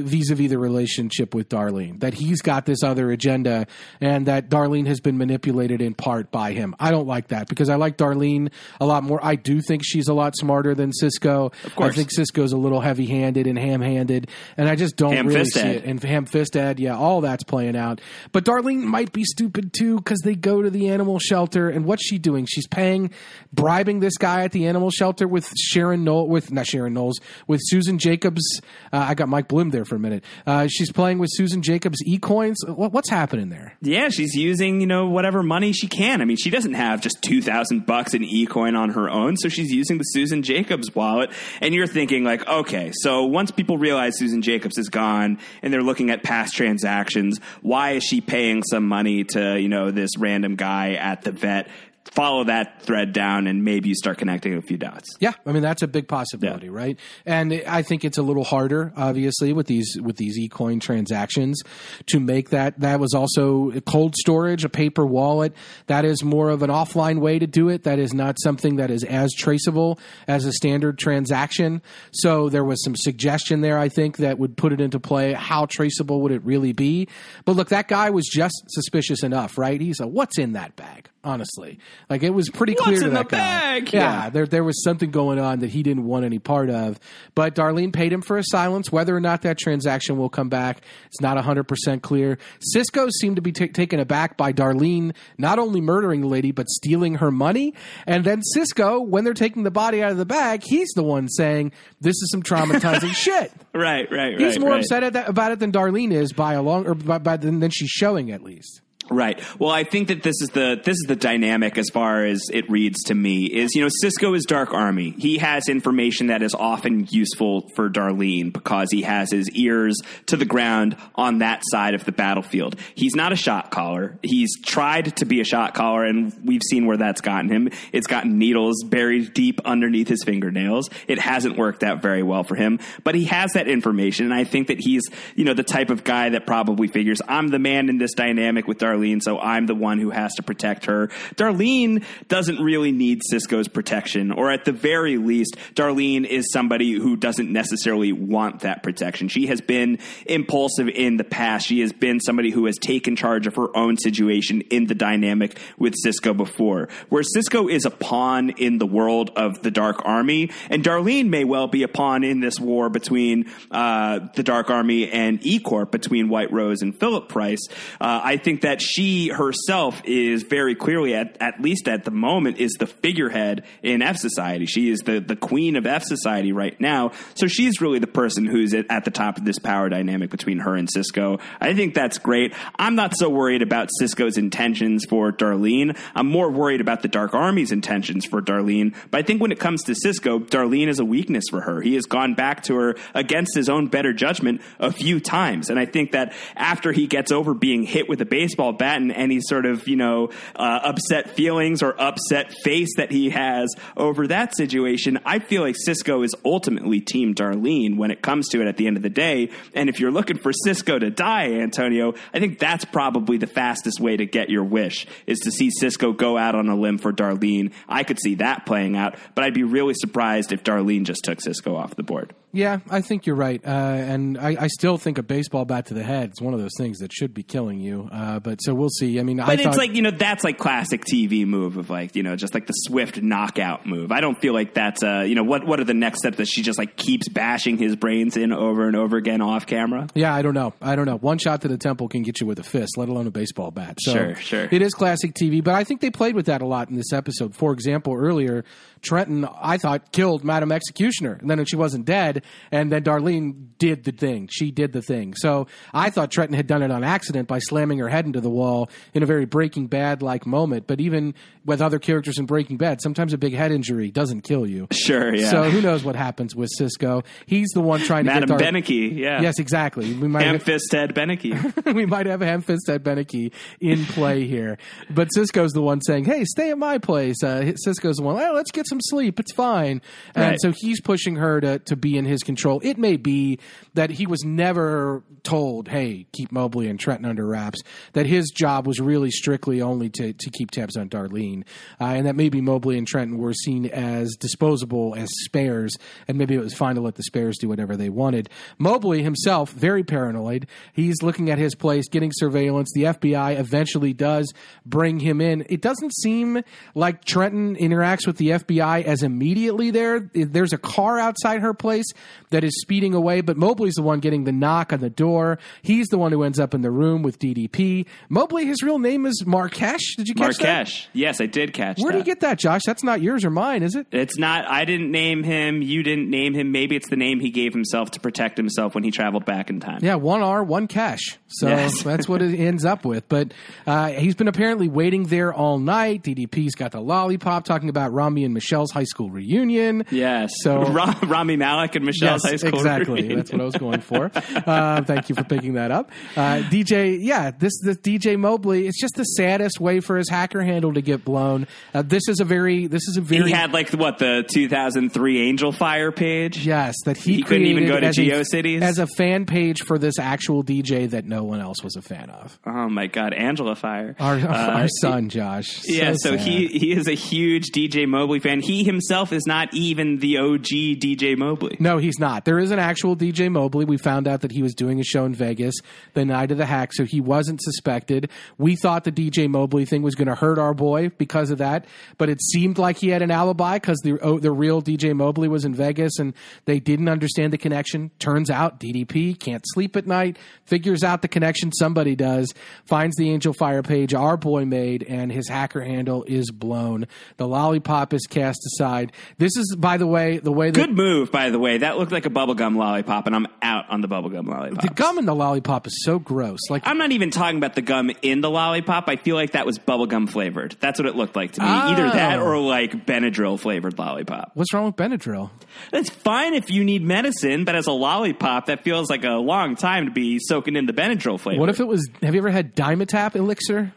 [0.00, 2.00] vis-a-vis the relationship with Darlene.
[2.00, 3.66] That he's got this other agenda
[4.00, 6.74] and that Darlene has been manipulated in part by him.
[6.80, 8.50] I don't like that because I like Darlene
[8.80, 9.24] a lot more.
[9.24, 11.52] I do think she's a lot smarter than Cisco.
[11.64, 11.92] Of course.
[11.92, 15.84] I think Cisco's a little heavy-handed and ham-handed and I just don't really see Ham-fisted.
[15.84, 15.84] it.
[15.84, 18.00] And ham fisted, yeah, all that's playing out.
[18.32, 22.04] But Darlene might be stupid too because they go to the animal shelter and what's
[22.04, 22.46] she doing?
[22.46, 23.10] She's paying,
[23.52, 27.60] bribing this guy at the animal shelter with Sharon Knowles, with not Sharon Knowles, with
[27.64, 28.60] Susan Jacobs.
[28.92, 30.24] Uh, I got Mike Bloom there for a minute.
[30.46, 32.58] Uh, she's playing with Susan Jacobs e coins.
[32.66, 33.76] What, what's happening there?
[33.80, 36.20] Yeah, she's using you know whatever money she can.
[36.20, 39.48] I mean, she doesn't have just two thousand bucks in eCoin on her own, so
[39.48, 41.30] she's using the Susan Jacobs wallet.
[41.60, 45.82] And you're thinking like, okay, so once people realize Susan Jacobs is gone and they're
[45.82, 50.56] looking at past transactions, why is she paying some money to you know this random
[50.56, 51.68] guy at the vet?
[52.10, 55.08] Follow that thread down, and maybe you start connecting a few dots.
[55.20, 56.98] Yeah, I mean that's a big possibility, right?
[57.24, 61.62] And I think it's a little harder, obviously, with these with these eCoin transactions
[62.06, 62.80] to make that.
[62.80, 65.54] That was also cold storage, a paper wallet.
[65.86, 67.84] That is more of an offline way to do it.
[67.84, 71.82] That is not something that is as traceable as a standard transaction.
[72.10, 75.34] So there was some suggestion there, I think, that would put it into play.
[75.34, 77.08] How traceable would it really be?
[77.44, 79.80] But look, that guy was just suspicious enough, right?
[79.80, 81.08] He's a what's in that bag.
[81.24, 81.78] Honestly.
[82.10, 83.36] Like it was pretty What's clear to that guy.
[83.38, 83.92] bag?
[83.92, 84.30] Yeah, Yeah.
[84.30, 86.98] there there was something going on that he didn't want any part of.
[87.34, 88.90] But Darlene paid him for his silence.
[88.92, 92.38] Whether or not that transaction will come back, it's not 100% clear.
[92.60, 96.68] Cisco seemed to be ta taken aback by Darlene not only murdering the lady, but
[96.68, 97.72] stealing her money.
[98.06, 101.28] And then Cisco, when they're taking the body out of the bag, he's the one
[101.28, 103.52] saying, This is some traumatizing shit.
[103.74, 104.40] Right, right, right.
[104.40, 104.80] He's more right.
[104.80, 107.60] upset at that, about it than Darlene is by a long, or by, by than,
[107.60, 108.81] than she's showing at least.
[109.10, 109.42] Right.
[109.58, 112.70] Well, I think that this is the this is the dynamic as far as it
[112.70, 115.14] reads to me is you know Cisco is Dark Army.
[115.18, 120.36] He has information that is often useful for Darlene because he has his ears to
[120.36, 122.76] the ground on that side of the battlefield.
[122.94, 124.18] He's not a shot caller.
[124.22, 127.70] He's tried to be a shot caller, and we've seen where that's gotten him.
[127.92, 130.88] It's gotten needles buried deep underneath his fingernails.
[131.08, 134.44] It hasn't worked out very well for him, but he has that information, and I
[134.44, 135.02] think that he's
[135.34, 138.68] you know the type of guy that probably figures I'm the man in this dynamic
[138.68, 138.91] with Darlene.
[138.92, 141.08] Darlene, so I'm the one who has to protect her.
[141.36, 147.16] Darlene doesn't really need Cisco's protection, or at the very least, Darlene is somebody who
[147.16, 149.28] doesn't necessarily want that protection.
[149.28, 151.66] She has been impulsive in the past.
[151.66, 155.58] She has been somebody who has taken charge of her own situation in the dynamic
[155.78, 156.88] with Cisco before.
[157.08, 161.44] Where Cisco is a pawn in the world of the Dark Army, and Darlene may
[161.44, 165.90] well be a pawn in this war between uh, the Dark Army and E Corp,
[165.90, 167.60] between White Rose and Philip Price.
[168.00, 172.58] Uh, I think that she herself is very clearly, at, at least at the moment,
[172.58, 174.66] is the figurehead in F Society.
[174.66, 177.12] She is the, the queen of F Society right now.
[177.34, 180.58] So she's really the person who's at, at the top of this power dynamic between
[180.58, 181.38] her and Cisco.
[181.60, 182.54] I think that's great.
[182.78, 185.98] I'm not so worried about Cisco's intentions for Darlene.
[186.14, 188.94] I'm more worried about the Dark Army's intentions for Darlene.
[189.10, 191.80] But I think when it comes to Cisco, Darlene is a weakness for her.
[191.80, 195.70] He has gone back to her against his own better judgment a few times.
[195.70, 199.12] And I think that after he gets over being hit with a baseball bat and
[199.12, 204.26] any sort of, you know, uh, upset feelings or upset face that he has over
[204.28, 208.66] that situation, I feel like Cisco is ultimately Team Darlene when it comes to it
[208.66, 209.50] at the end of the day.
[209.74, 214.00] And if you're looking for Cisco to die, Antonio, I think that's probably the fastest
[214.00, 217.12] way to get your wish is to see Cisco go out on a limb for
[217.12, 217.72] Darlene.
[217.88, 221.40] I could see that playing out, but I'd be really surprised if Darlene just took
[221.40, 222.34] Cisco off the board.
[222.52, 225.94] Yeah, I think you're right, uh, and I, I still think a baseball bat to
[225.94, 228.10] the head is one of those things that should be killing you.
[228.12, 229.18] Uh, but so we'll see.
[229.18, 231.88] I mean, I But it's thought, like, you know, that's like classic TV move of
[231.88, 234.12] like, you know, just like the swift knockout move.
[234.12, 236.46] I don't feel like that's, uh, you know, what, what are the next steps that
[236.46, 240.08] she just like keeps bashing his brains in over and over again off camera?
[240.14, 240.74] yeah, I don't know.
[240.82, 241.16] I don't know.
[241.16, 243.70] One shot to the temple can get you with a fist, let alone a baseball
[243.70, 243.96] bat.
[244.00, 244.68] So Sure, sure.
[244.70, 247.12] It is classic TV, but I think they played with that a lot in this
[247.14, 247.54] episode.
[247.54, 248.64] For example, earlier
[249.00, 254.04] Trenton, I thought killed Madam Executioner, and then she wasn't dead, and then Darlene did
[254.04, 254.48] the thing.
[254.50, 255.34] She did the thing.
[255.34, 258.50] So I thought Trenton had done it on accident by slamming her head into the
[258.50, 260.86] wall in a very Breaking Bad like moment.
[260.86, 264.66] But even with other characters in Breaking Bad, sometimes a big head injury doesn't kill
[264.66, 264.88] you.
[264.92, 265.50] Sure, yeah.
[265.50, 267.22] So who knows what happens with Cisco?
[267.46, 269.40] He's the one trying to Madam get Dar- Beneke, yeah.
[269.42, 270.12] Yes, exactly.
[270.14, 271.94] We might have, Beneke.
[271.94, 274.78] we might have Ham Fist at Beneke in play here,
[275.10, 278.54] but Cisco's the one saying, "Hey, stay at my place." Uh, Cisco's the one, "Well,
[278.54, 279.38] let's get some sleep.
[279.40, 280.00] It's fine."
[280.34, 280.58] And Right.
[280.60, 282.80] so he's pushing her to to be in his control.
[282.82, 283.58] It may be
[283.94, 287.80] that he was never told, "Hey, keep Mobley and Trenton under wraps."
[288.12, 291.64] That his job was really strictly only to to keep tabs on Darlene,
[292.00, 295.96] uh, and that maybe Mobley and Trenton were seen as disposable as spares,
[296.28, 298.48] and maybe it was fine to let the spares do whatever they wanted.
[298.78, 300.66] Mobley himself, very paranoid.
[300.92, 302.90] He's looking at his place, getting surveillance.
[302.94, 304.52] The FBI eventually does
[304.86, 305.64] bring him in.
[305.68, 306.62] It doesn't seem
[306.94, 310.30] like Trenton interacts with the FBI as immediately there.
[310.34, 312.06] There's a car outside her place
[312.50, 315.58] that is speeding away, but Mobley's the one getting the knock on the door.
[315.82, 318.06] He's the one who ends up in the room with DDP.
[318.28, 320.16] Mobley, his real name is Markesh.
[320.16, 320.64] Did you catch that?
[320.86, 321.08] Markesh.
[321.12, 322.12] Yes, I did catch Where that.
[322.12, 322.82] do you get that, Josh?
[322.86, 324.06] That's not yours or mine, is it?
[324.12, 324.66] It's not.
[324.68, 325.82] I didn't name him.
[325.82, 326.72] You didn't name him.
[326.72, 329.80] Maybe it's the name he gave himself to protect himself when he traveled back in
[329.80, 330.00] time.
[330.02, 331.38] Yeah, one R, one cash.
[331.48, 332.02] So Yes.
[332.02, 333.28] that's what it ends up with.
[333.28, 333.52] But
[333.86, 336.22] uh, he's been apparently waiting there all night.
[336.22, 340.04] DDP's got the lollipop talking about Rami and Michelle's high school reunion.
[340.10, 340.52] Yes.
[340.62, 342.74] So- Ra- Rami Malek and Michelle's school.
[342.78, 343.34] exactly.
[343.34, 344.30] That's what I was going for.
[344.34, 347.18] Uh, thank you for picking that up, uh, DJ.
[347.20, 348.86] Yeah, this this DJ Mobley.
[348.86, 351.66] It's just the saddest way for his hacker handle to get blown.
[351.94, 355.40] Uh, this is a very this is a very He had like what the 2003
[355.48, 356.66] Angel Fire page.
[356.66, 358.82] Yes, that he, He couldn't even go to GeoCities?
[358.82, 362.30] as a fan page for this actual DJ that no one else was a fan
[362.30, 362.58] of.
[362.66, 364.14] Oh my God, Angela Fire.
[364.18, 364.46] Our, Uh,
[364.82, 365.82] our son Josh.
[365.86, 366.40] yeah, so sad.
[366.40, 368.60] he he is a huge DJ Mobley fan.
[368.60, 370.66] He himself is not even the OG
[371.00, 371.76] DJ Mobley.
[371.80, 372.44] No, he's not.
[372.44, 373.84] There is an actual DJ Mobley.
[373.84, 375.74] We found out that he was doing a show in Vegas
[376.14, 378.30] the night of the hack, so he wasn't suspected.
[378.58, 381.86] We thought the DJ Mobley thing was going to hurt our boy because of that,
[382.18, 385.48] but it seemed like he had an alibi because the oh, the real DJ Mobley
[385.48, 388.10] was in Vegas and they didn't understand the connection.
[388.18, 391.72] Turns out DDP can't sleep at night, figures out the connection.
[391.72, 392.52] Somebody does,
[392.84, 397.06] finds the Angel Fire page our boy made, and his hacker handle is blown.
[397.36, 399.12] The lollipop is cast aside.
[399.38, 401.78] This is, by the way, the way that Good move, by the way.
[401.82, 404.80] That looked like a bubblegum lollipop, and I'm out on the bubblegum lollipop.
[404.82, 406.60] the gum in the lollipop is so gross.
[406.70, 409.08] Like I'm not even talking about the gum in the lollipop.
[409.08, 410.76] I feel like that was bubblegum flavored.
[410.80, 411.66] That's what it looked like to me.
[411.68, 412.42] Either that Oh.
[412.44, 414.52] or like Benadryl flavored lollipop.
[414.54, 415.50] What's wrong with Benadryl?
[415.90, 419.74] That's fine if you need medicine, but as a lollipop, that feels like a long
[419.76, 421.60] time to be soaking in the Benadryl flavor.
[421.60, 422.08] What if it was?
[422.22, 423.92] Have you ever had Dimetapp elixir?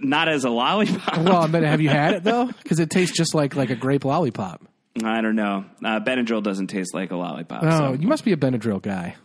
[0.00, 1.18] not as a lollipop?
[1.18, 2.46] Well, I mean, have you had it though?
[2.46, 4.62] Because it tastes just like like a grape lollipop.
[5.02, 5.64] I don't know.
[5.82, 7.62] Uh, Benadryl doesn't taste like a lollipop.
[7.64, 9.16] Oh, so you must be a Benadryl guy.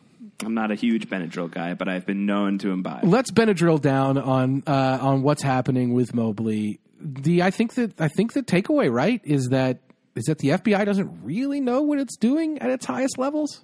[0.43, 3.03] I'm not a huge Benadryl guy, but I've been known to imbibe.
[3.03, 6.79] Let's Benadryl down on uh, on what's happening with Mobley.
[7.01, 9.79] The I think that I think the takeaway right is that
[10.15, 13.63] is that the FBI doesn't really know what it's doing at its highest levels.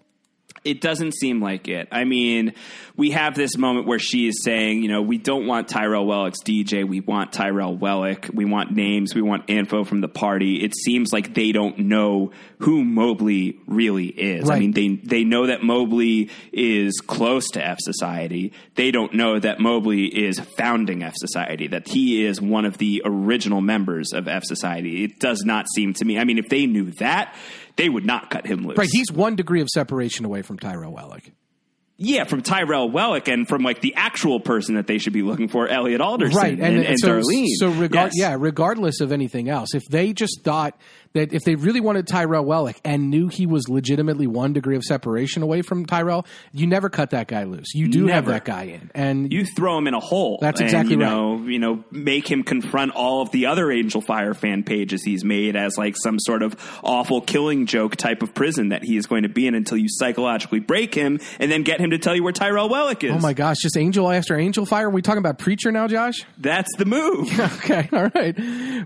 [0.64, 1.90] It doesn't seem like it.
[1.92, 2.54] I mean,
[2.96, 6.42] we have this moment where she is saying, you know, we don't want Tyrell Wellick's
[6.42, 6.88] DJ.
[6.88, 8.34] We want Tyrell Wellick.
[8.34, 9.14] We want names.
[9.14, 10.64] We want info from the party.
[10.64, 14.50] It seems like they don't know who Mobley really is.
[14.50, 18.54] I mean, they they know that Mobley is close to F Society.
[18.76, 21.68] They don't know that Mobley is founding F Society.
[21.68, 25.04] That he is one of the original members of F Society.
[25.04, 26.18] It does not seem to me.
[26.18, 27.36] I mean, if they knew that,
[27.76, 28.78] they would not cut him loose.
[28.78, 31.32] Right, he's one degree of separation away from Tyrell Wellick.
[31.98, 35.48] Yeah, from Tyrell Wellick and from like the actual person that they should be looking
[35.48, 37.46] for, Elliot Alderson right and, and, so, Darlene.
[37.60, 38.32] so regard Yes.
[38.32, 40.76] yeah regardless of anything else if they just thought
[41.14, 44.84] that if they really wanted Tyrell Wellick and knew he was legitimately one degree of
[44.84, 48.64] separation away from Tyrell you never cut that guy loose you do have that guy
[48.64, 50.38] in and you throw him in a hole.
[50.42, 51.10] That's and, exactly you right.
[51.10, 55.24] know, You know, make him confront all of the other Angel Fire fan pages he's
[55.24, 59.06] made as like some sort of awful killing joke type of prison that he is
[59.06, 62.16] going to be in until you psychologically break him and then get him to tell
[62.16, 63.12] you where Tyrell Wellick is.
[63.12, 66.26] oh my gosh just angel after angel fire are we talking about preacher now Josh
[66.38, 67.40] That's the move.
[67.64, 68.38] okay all right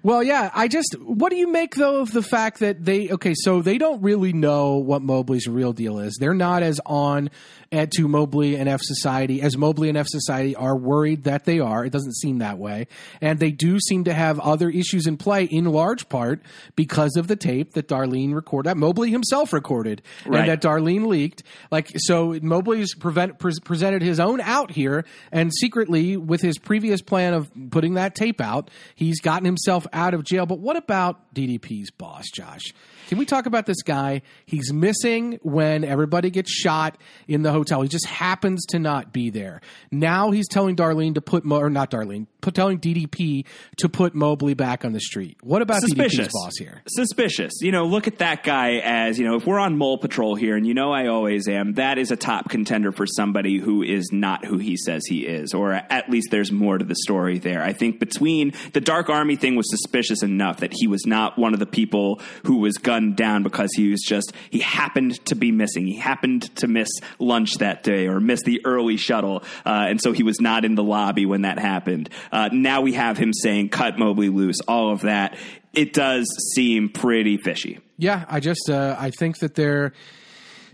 [0.03, 3.35] well yeah I just what do you make though of the fact that they okay
[3.35, 6.17] so they don't really know what Mobley's real deal is.
[6.19, 7.29] They're not as on
[7.71, 11.59] at to Mobley and F Society as Mobley and F Society are worried that they
[11.59, 11.83] are.
[11.85, 12.87] It doesn't seem that way.
[13.21, 16.41] And they do seem to have other issues in play in large part
[16.75, 20.41] because of the tape that Darlene recorded, that Mobley himself recorded, Right.
[20.41, 21.43] and that Darlene leaked.
[21.71, 27.01] Like, so Mobley's prevent, pre- presented his own out here, and secretly, with his previous
[27.01, 30.45] plan of putting that tape out, he's gotten himself out of jail.
[30.45, 32.73] But what about DDP's boss, Josh?
[33.07, 34.21] Can we talk about this guy?
[34.45, 36.97] He's missing when everybody gets shot
[37.27, 37.81] in the hotel.
[37.81, 39.61] He just happens to not be there.
[39.91, 43.45] Now he's telling Darlene to put, Mo- or not Darlene, put, telling DDP
[43.77, 45.37] to put Mobley back on the street.
[45.41, 46.27] What about Suspicious.
[46.27, 46.81] DDP's boss here?
[46.87, 47.53] Suspicious.
[47.61, 50.57] You know, look at that guy as, you know, if we're on mole patrol here,
[50.57, 54.09] and you know I always am, that is a top contender for somebody who is
[54.11, 57.63] not who he says he is, or at least there's more to the story there.
[57.63, 61.53] I think between the Dark Army thing was suspicious enough that he was not one
[61.53, 65.51] of the people who was gunned down because he was just, he happened to be
[65.51, 65.85] missing.
[65.85, 70.11] He happened to miss lunch that day or miss the early shuttle, uh, and so
[70.11, 72.09] he was not in the lobby when that happened.
[72.31, 75.37] Uh, now we have him saying, cut Mobley loose, all of that
[75.73, 76.25] it does
[76.55, 77.79] seem pretty fishy.
[77.97, 79.93] Yeah, I just uh, I think that there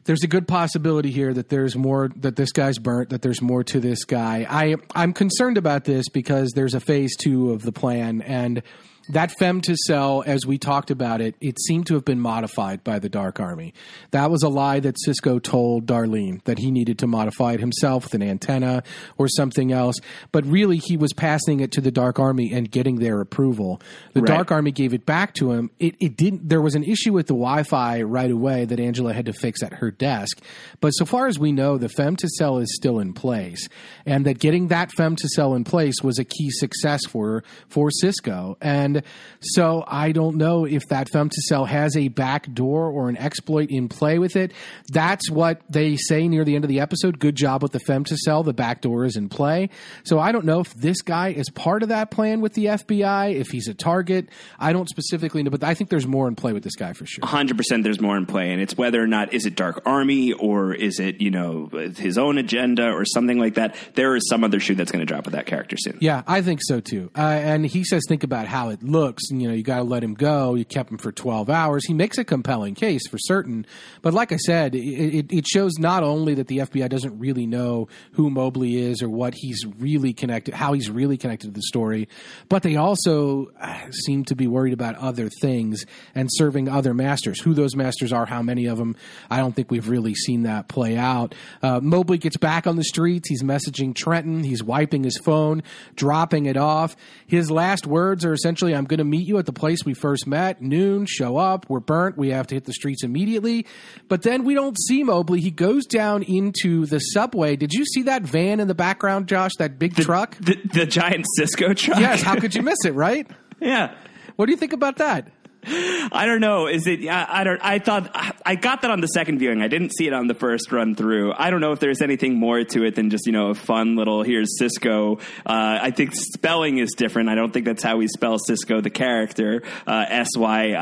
[0.06, 3.64] there's a good possibility here that there's more that this guy's burnt that there's more
[3.66, 4.45] to this guy.
[4.50, 8.64] I I'm concerned about this because there's a phase 2 of the plan and
[9.10, 13.10] that femtocell as we talked about it it seemed to have been modified by the
[13.10, 13.74] dark army.
[14.12, 18.04] That was a lie that cisco told darlene that he needed to modify it himself
[18.06, 18.84] with an antenna
[19.18, 19.96] or something else.
[20.32, 23.82] But really he was passing it to the dark army and getting their approval.
[24.14, 24.28] The Right.
[24.28, 25.70] dark army gave it back to him.
[25.80, 29.26] It, it didn't there was an issue with the wi-fi right away that angela had
[29.26, 30.42] to fix at her desk.
[30.80, 33.68] But so far as we know the fem to sell is still in place.
[34.06, 38.58] And that getting that femtocell in place was a key success for for cisco.
[38.62, 38.93] And
[39.41, 43.90] so i don't know if that femtocell has a back door or an exploit in
[43.90, 44.52] play with it.
[44.90, 47.20] That's what they say near the end of the episode.
[47.20, 48.45] Good job with the femtocell.
[48.45, 49.70] The back door is in play.
[50.03, 53.36] So i don't know if this guy is part of that plan with the fbi
[53.36, 54.30] if he's a target.
[54.60, 57.06] I don't specifically know but i think there's more in play with this guy for
[57.06, 57.24] sure.
[57.24, 60.74] 100% there's more in play and it's whether or not is it dark army or
[60.74, 63.76] is it you know his own agenda or something like that.
[63.95, 65.98] There is some other shoe that's going to drop with that character soon.
[66.02, 67.11] Yeah, I think so too.
[67.15, 70.04] Uh, and he says, think about how it looks, you know, you got to let
[70.04, 70.56] him go.
[70.56, 71.86] You kept him for 12 hours.
[71.86, 73.66] He makes a compelling case for certain.
[74.02, 77.88] But like I said, it, it, shows not only that the FBI doesn't really know
[78.14, 82.08] who Mobley is or what he's really connected, how he's really connected to the story,
[82.50, 85.86] but they also uh, seem to be worried about other things
[86.16, 87.42] and serving other masters.
[87.42, 88.96] Who those masters are, how many of them,
[89.30, 91.36] I don't think we've really seen that play out.
[91.62, 93.30] Uh, Mobley gets back on the streets.
[93.30, 94.44] He's messaging Trenton.
[94.44, 95.64] He's wiping his phone,
[95.96, 96.96] dropping it off.
[97.28, 100.28] His last words are essentially, I'm going to meet you at the place we first
[100.28, 101.70] met, noon, show up.
[101.70, 102.18] We're burnt.
[102.18, 103.66] We have to hit the streets immediately.
[104.08, 105.40] But then we don't see Mobley.
[105.41, 107.56] He goes down into the subway.
[107.56, 109.52] Did you see that van in the background, Josh?
[109.60, 110.38] That big truck?
[110.38, 112.00] The, the giant Cisco truck?
[112.00, 112.22] Yes.
[112.22, 113.30] How could you miss it, right?
[113.60, 113.95] yeah.
[114.36, 115.28] What do you think about that?
[116.11, 116.68] I don't know.
[116.68, 117.07] Is it?
[117.07, 117.60] I, I, don't.
[117.64, 118.11] I thought
[118.45, 119.61] I got that on the second viewing.
[119.61, 121.34] I didn't see it on the first run through.
[121.34, 123.95] I don't know if there's anything more to it than just you know a fun
[123.95, 125.18] little here's Cisco.
[125.45, 127.30] Uh, I think spelling is different.
[127.30, 129.64] I don't think that's how we spell Cisco the character.
[129.88, 130.73] Uh, S Y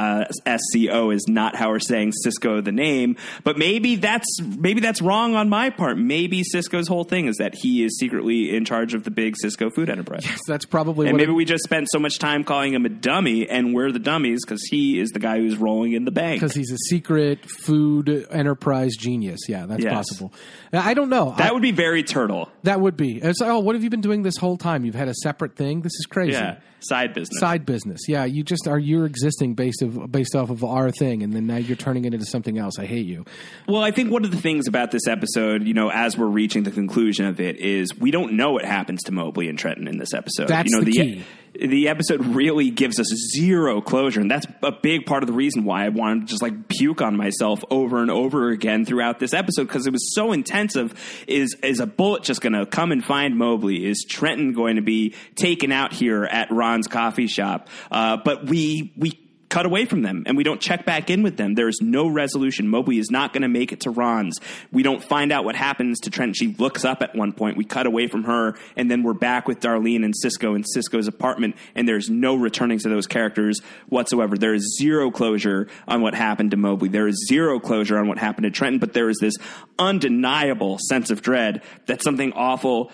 [0.45, 3.17] S C O is not how we're saying Cisco the name.
[3.43, 5.97] But maybe that's maybe that's wrong on my part.
[5.97, 9.69] Maybe Cisco's whole thing is that he is secretly in charge of the big Cisco
[9.69, 10.25] food enterprise.
[10.25, 11.07] Yes, that's probably.
[11.07, 13.91] And maybe it, we just spent so much time calling him a dummy, and we're
[13.91, 16.39] the dummies because he is the guy who's rolling in the bank.
[16.41, 19.41] Because he's a secret food enterprise genius.
[19.49, 19.93] Yeah, that's Yes.
[19.93, 20.34] possible.
[20.73, 21.35] Uh, I don't know.
[21.38, 22.49] That I- would be very turtle.
[22.64, 23.22] that would be.
[23.22, 24.85] Uh, it's like, oh, what have you been doing this whole time?
[24.85, 25.81] You've had a separate thing.
[25.81, 26.31] This is crazy.
[26.31, 27.39] Yeah, side business.
[27.39, 27.99] Side business.
[28.07, 31.45] Yeah, you just are you're existing based of based off of our thing, and then
[31.48, 32.80] now you're turning it into something else.
[32.80, 33.26] I hate you.
[33.68, 36.64] Well, I think one of the things about this episode, you know, as we're reaching
[36.64, 39.98] the conclusion of it, is we don't know what happens to Mobley and Trenton in
[39.98, 40.48] this episode.
[40.48, 41.23] That's you know, the key.
[41.53, 45.65] The episode really gives us zero closure, and that's a big part of the reason
[45.65, 49.34] why I wanted to just like puke on myself over and over again throughout this
[49.34, 50.94] episode because it was so intensive.
[51.28, 53.86] Is is a bullet just going to come and find Mobley?
[53.86, 57.68] Is Trenton going to be taken out here at Ron's coffee shop?
[57.91, 59.19] Uh, but we we
[59.52, 61.53] cut away from them and we don't check back in with them.
[61.56, 62.69] There is no resolution.
[62.69, 64.40] Mobley is not going to make it to Ron's.
[64.72, 66.38] We don't find out what happens to Trent.
[66.38, 67.57] She looks up at one point.
[67.57, 71.07] We cut away from her and then we're back with Darlene and Cisco in Cisco's
[71.07, 73.60] apartment and there's no returning to those characters
[73.90, 74.38] whatsoever.
[74.38, 76.88] There is zero closure on what happened to Mobley.
[76.88, 79.36] There is zero closure on what happened to Trenton, but there is this
[79.78, 82.90] undeniable sense of dread that something awful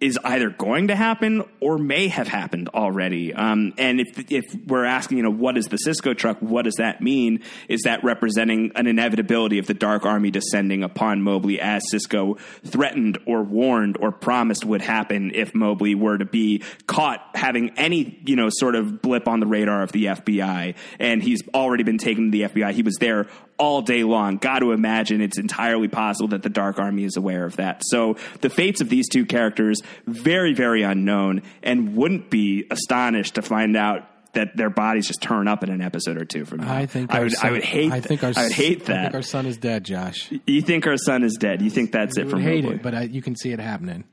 [0.00, 3.34] is either going to happen or may have happened already.
[3.34, 6.38] Um, and if if we're asking, you know, what is the Cisco truck?
[6.40, 7.42] What does that mean?
[7.68, 13.18] Is that representing an inevitability of the Dark Army descending upon Mobley as Cisco threatened
[13.26, 18.36] or warned or promised would happen if Mobley were to be caught having any, you
[18.36, 20.74] know, sort of blip on the radar of the FBI?
[20.98, 22.72] And he's already been taken to the FBI.
[22.72, 23.26] He was there
[23.60, 24.38] all day long.
[24.38, 27.82] Got to imagine it's entirely possible that the Dark Army is aware of that.
[27.84, 33.42] So the fates of these two characters very, very unknown, and wouldn't be astonished to
[33.42, 36.72] find out that their bodies just turn up in an episode or two from now.
[36.74, 37.32] I think I would.
[37.32, 37.92] Son, I would hate.
[37.92, 39.02] I think our I would hate I that.
[39.02, 40.32] think our son is dead, Josh.
[40.46, 41.60] you think our son is dead?
[41.62, 44.04] You think that's it I from hate it, but I, you can see it happening.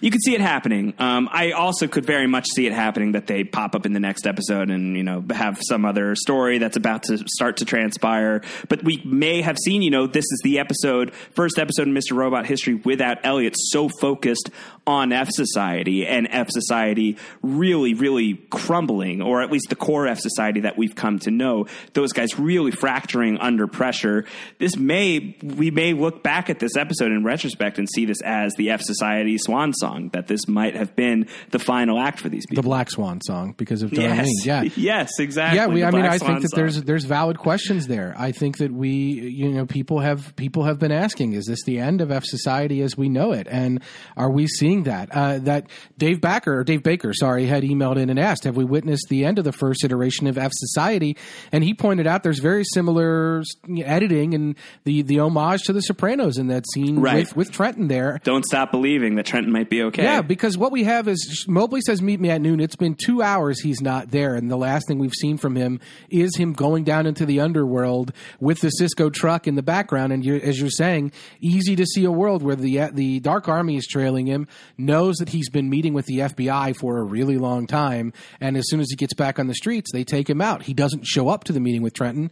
[0.00, 0.94] You could see it happening.
[0.98, 4.00] Um, I also could very much see it happening that they pop up in the
[4.00, 8.42] next episode and you know have some other story that's about to start to transpire.
[8.68, 12.16] But we may have seen, you know, this is the episode, first episode in Mr.
[12.16, 14.50] Robot history without Elliot so focused
[14.86, 20.18] on F Society and F Society really, really crumbling, or at least the core F
[20.20, 21.66] Society that we've come to know.
[21.94, 24.26] Those guys really fracturing under pressure.
[24.58, 28.54] This may we may look back at this episode in retrospect and see this as
[28.54, 30.10] the F Society swan song.
[30.12, 32.62] That this might have been the final act for these people.
[32.62, 32.68] The.
[32.74, 34.46] Black Swan song because of yes, Darlene.
[34.46, 34.62] Yeah.
[34.76, 35.58] yes, exactly.
[35.58, 35.84] Yeah, we.
[35.84, 36.58] I mean, I think that song.
[36.58, 38.14] there's there's valid questions there.
[38.18, 41.78] I think that we, you know, people have people have been asking, is this the
[41.78, 43.46] end of F Society as we know it?
[43.50, 43.82] And
[44.16, 45.10] are we seeing that?
[45.12, 45.68] Uh, that
[45.98, 49.24] Dave Baker, or Dave Baker, sorry, had emailed in and asked, have we witnessed the
[49.24, 51.16] end of the first iteration of F Society?
[51.52, 53.42] And he pointed out there's very similar
[53.76, 57.26] editing and the the homage to The Sopranos in that scene Right.
[57.26, 58.20] with with Trenton there.
[58.24, 60.02] Don't stop believing that Trenton might be okay.
[60.02, 63.22] Yeah, because what we have is Mobley says, "Meet me at noon." It's been two
[63.22, 65.80] hours he's not there, and the last thing we've seen from him
[66.10, 70.12] is him going down into the underworld with the Cisco truck in the background.
[70.12, 73.76] And you're, as you're saying, easy to see a world where the the Dark Army
[73.76, 74.46] is trailing him,
[74.78, 78.64] knows that he's been meeting with the FBI for a really long time, and as
[78.68, 80.62] soon as he gets back on the streets, they take him out.
[80.62, 82.30] He doesn't show up to the meeting with Trenton.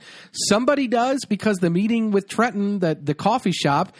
[0.49, 3.93] Somebody does because the meeting with Trenton, that the coffee shop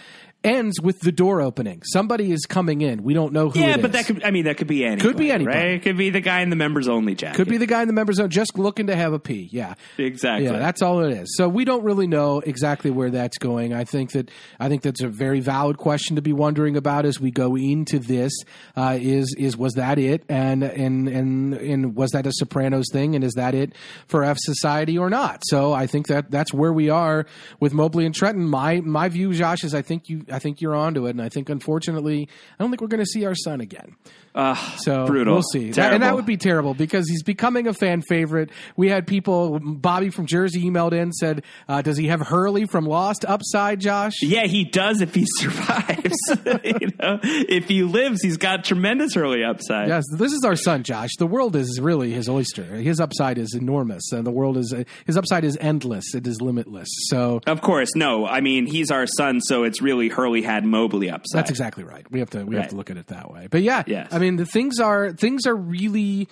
[0.45, 1.83] ends with the door opening.
[1.85, 3.03] Somebody is coming in.
[3.03, 3.61] We don't know who.
[3.61, 3.97] Yeah, it but is.
[3.97, 5.09] that could, I mean, that could be anybody.
[5.09, 5.57] Could be anybody.
[5.57, 5.71] Right?
[5.75, 7.37] It could be the guy in the members only jacket.
[7.37, 9.49] could be the guy in the member zone just looking to have a pee.
[9.53, 10.47] Yeah, Exactly.
[10.47, 11.37] Yeah, that's all it is.
[11.37, 13.73] So we don't really know exactly where that's going.
[13.73, 17.21] I think that I think that's a very valid question to be wondering about as
[17.21, 18.33] we go into this.
[18.77, 20.25] Uh, is is was that it?
[20.29, 23.15] And and and and was that a Sopranos thing?
[23.15, 23.75] And is that it
[24.07, 25.43] for F Society or not?
[25.45, 27.27] So I think that that's where we are
[27.61, 28.45] with Mobley and Trenton.
[28.45, 31.29] My my view, Josh, is I think you I think you're onto it, and I
[31.29, 32.29] think unfortunately
[32.59, 33.97] I don't think we're going to see our son again.
[34.35, 35.35] Uh, So brutal.
[35.35, 35.73] we'll see.
[35.73, 38.51] That- and that would be terrible because he's becoming a fan favorite.
[38.77, 42.87] We had people, Bobby from Jersey emailed in, said, uh, Does he have Hurley from
[42.87, 44.15] Lost upside, Josh?
[44.23, 46.17] Yeah, he does if he survives.
[46.65, 49.89] you know, if he lives, he's got tremendous Hurley upside.
[49.89, 51.11] Yes, this is our son, Josh.
[51.19, 52.65] The world is really his oyster.
[52.65, 54.75] His upside is enormous, and the world is
[55.07, 56.15] his upside is endless.
[56.15, 56.89] It is limitless.
[57.09, 58.27] So Of course, no.
[58.27, 61.39] I mean, he's our son, so it's really Hurley had Mobley upside.
[61.41, 62.11] That's exactly right.
[62.11, 63.49] We have to we have to look at it that way.
[63.51, 64.09] But yeah, Yes.
[64.13, 66.29] I mean the things are things are really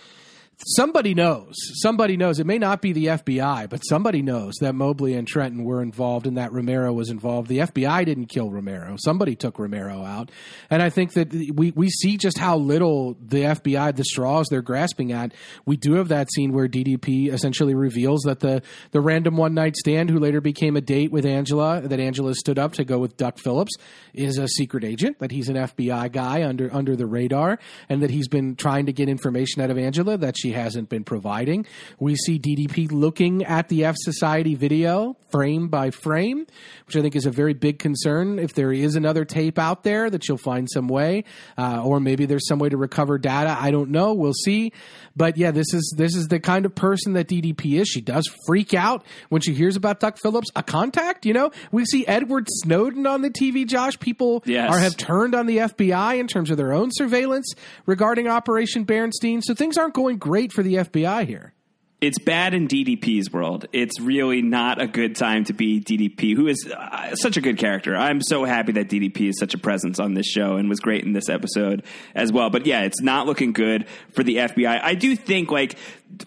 [0.67, 1.55] somebody knows.
[1.81, 2.39] Somebody knows.
[2.39, 6.27] It may not be the FBI, but somebody knows that Mobley and Trenton were involved
[6.27, 7.49] and that Romero was involved.
[7.49, 8.97] The FBI didn't kill Romero.
[8.99, 10.31] Somebody took Romero out.
[10.69, 14.63] And I think that we we see just how little the FBI the straws they're
[14.63, 15.33] grasping at.
[15.65, 19.77] We do have that scene where DDP essentially reveals that the the random one night
[19.77, 23.17] stand who later became a date with Angela that Angela stood up to go with
[23.17, 23.73] Duck Phillips
[24.15, 27.59] is a secret agent that he's an FBI guy under under the radar
[27.89, 31.05] and that he's been trying to get information out of Angela that she hasn't been
[31.05, 31.67] providing.
[31.99, 36.47] We see DDP looking at the F Society video frame by frame,
[36.87, 38.39] which I think is a very big concern.
[38.39, 41.25] If there is another tape out there, that she'll find some way,
[41.59, 43.57] uh, or maybe there's some way to recover data.
[43.59, 44.13] I don't know.
[44.15, 44.73] We'll see.
[45.17, 47.89] But yeah, this is this is the kind of person that DDP is.
[47.89, 51.27] She does freak out when she hears about Duck Phillips, a contact.
[51.27, 53.67] You know, we see Edward Snowden on the TV.
[53.67, 54.73] Josh, people Yes.
[54.73, 57.53] are have turned on the FBI in terms of their own surveillance
[57.87, 59.43] regarding Operation Berenstain.
[59.43, 61.53] So things aren't going great for the FBI here.
[62.01, 63.67] it's bad in DDP's world.
[63.73, 67.59] It's really not a good time to be DDP, who is uh, such a good
[67.59, 67.95] character.
[67.95, 71.05] I'm so happy that DDP is such a presence on this show and was great
[71.05, 71.85] in this episode
[72.15, 72.49] as well.
[72.49, 74.81] But yeah, it's not looking good for the FBI.
[74.83, 75.77] I do think like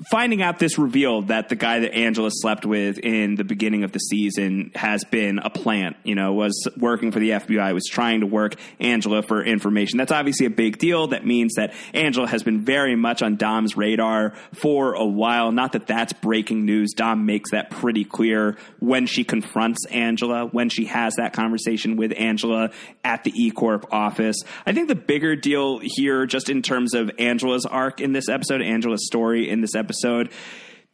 [0.10, 3.92] finding out this reveal that the guy that Angela slept with in the beginning of
[3.92, 8.22] the season has been a plant, you know, was working for the FBI, was trying
[8.22, 9.98] to work Angela for information.
[9.98, 11.08] That's obviously a big deal.
[11.08, 15.52] That means that Angela has been very much on Dom's radar for a while.
[15.52, 16.94] Not that that's breaking news.
[16.94, 22.14] Dom makes that pretty clear when she confronts Angela, when she has that conversation with
[22.18, 22.72] Angela
[23.04, 24.38] at the E Corp office.
[24.66, 28.62] I think the bigger deal here, just in terms of Angela's arc in this episode,
[28.62, 30.30] Angela's story in this episode,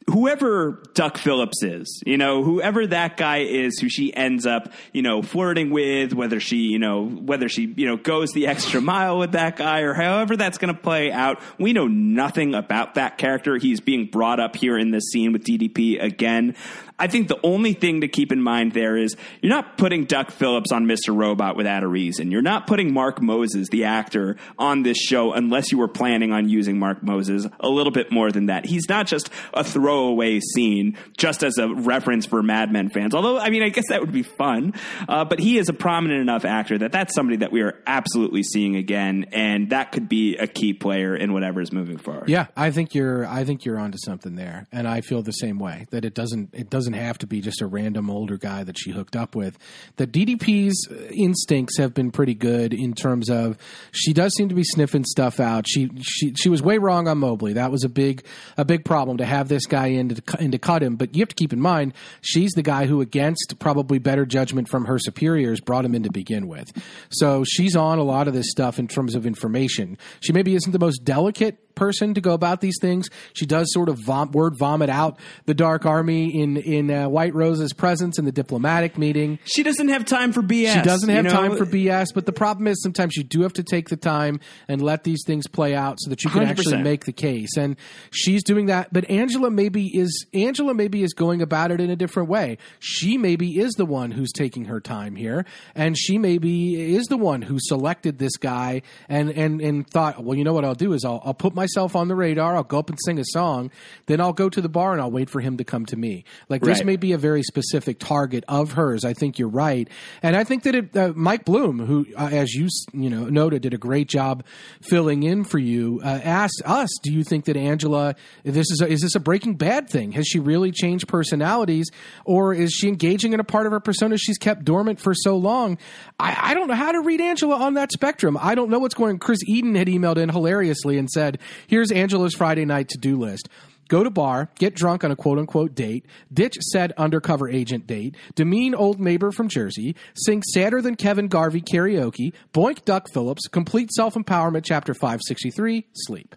[0.08, 5.02] whoever Duck Phillips is, you know, whoever that guy is who she ends up, you
[5.02, 9.18] know, flirting with, whether she, you know, whether she, you know, goes the extra mile
[9.18, 13.18] with that guy or however that's going to play out, we know nothing about that
[13.18, 13.56] character.
[13.56, 16.56] He's being brought up here in this scene with DDP again.
[17.00, 20.30] I think the only thing to keep in mind there is you're not putting Duck
[20.30, 21.16] Phillips on Mr.
[21.16, 22.30] Robot without a reason.
[22.30, 26.48] You're not putting Mark Moses, the actor, on this show unless you were planning on
[26.48, 28.66] using Mark Moses a little bit more than that.
[28.66, 33.14] He's not just a throwaway scene just as a reference for Mad Men fans.
[33.14, 34.74] Although, I mean, I guess that would be fun.
[35.08, 38.42] Uh, but he is a prominent enough actor that that's somebody that we are absolutely
[38.42, 42.28] seeing again, and that could be a key player in whatever is moving forward.
[42.28, 43.26] Yeah, I think you're.
[43.26, 45.86] I think you're onto something there, and I feel the same way.
[45.90, 46.50] That it doesn't.
[46.52, 49.58] It doesn't have to be just a random older guy that she hooked up with.
[49.96, 53.58] The DDP's instincts have been pretty good in terms of
[53.92, 55.66] she does seem to be sniffing stuff out.
[55.68, 57.54] She she she was way wrong on Mobley.
[57.54, 58.24] That was a big
[58.56, 60.96] a big problem to have this guy in to, in to cut him.
[60.96, 64.68] But you have to keep in mind she's the guy who, against probably better judgment
[64.68, 66.70] from her superiors, brought him in to begin with.
[67.10, 69.98] So she's on a lot of this stuff in terms of information.
[70.20, 73.08] She maybe isn't the most delicate person to go about these things.
[73.32, 77.34] She does sort of vom- word vomit out the Dark Army in in uh, White
[77.34, 79.38] Rose's presence in the diplomatic meeting.
[79.46, 80.74] She doesn't have time for BS.
[80.74, 81.34] She doesn't have you know?
[81.34, 84.40] time for BS, but the problem is sometimes you do have to take the time
[84.68, 86.82] and let these things play out so that you can actually 100%.
[86.82, 87.56] make the case.
[87.56, 87.76] And
[88.10, 91.96] she's doing that, but Angela maybe is Angela maybe is going about it in a
[91.96, 92.58] different way.
[92.78, 97.16] She maybe is the one who's taking her time here, and she maybe is the
[97.16, 100.92] one who selected this guy and and and thought, well, you know what I'll do
[100.92, 102.56] is I'll I'll put myself myself on the radar.
[102.56, 103.70] I'll go up and sing a song.
[104.06, 106.24] Then I'll go to the bar and I'll wait for him to come to me.
[106.48, 106.86] Like this Right.
[106.86, 109.04] may be a very specific target of hers.
[109.04, 109.88] I think you're right,
[110.22, 113.62] and I think that it, uh, Mike Bloom, who, uh, as you you know noted,
[113.62, 114.44] did a great job
[114.82, 116.00] filling in for you.
[116.04, 118.14] Uh, asked us, do you think that Angela,
[118.44, 120.12] this is a, is this a Breaking Bad thing?
[120.12, 121.88] Has she really changed personalities,
[122.24, 125.36] or is she engaging in a part of her persona she's kept dormant for so
[125.36, 125.78] long?
[126.18, 128.36] I, I don't know how to read Angela on that spectrum.
[128.40, 129.18] I don't know what's going.
[129.18, 133.48] Chris Eden had emailed in hilariously and said, "Here's Angela's Friday night to do list."
[133.90, 138.14] Go to bar, get drunk on a quote unquote date, ditch said undercover agent date,
[138.36, 143.90] demean old neighbor from Jersey, sing sadder than Kevin Garvey karaoke, boink Duck Phillips, complete
[143.90, 146.36] self empowerment chapter 563, sleep.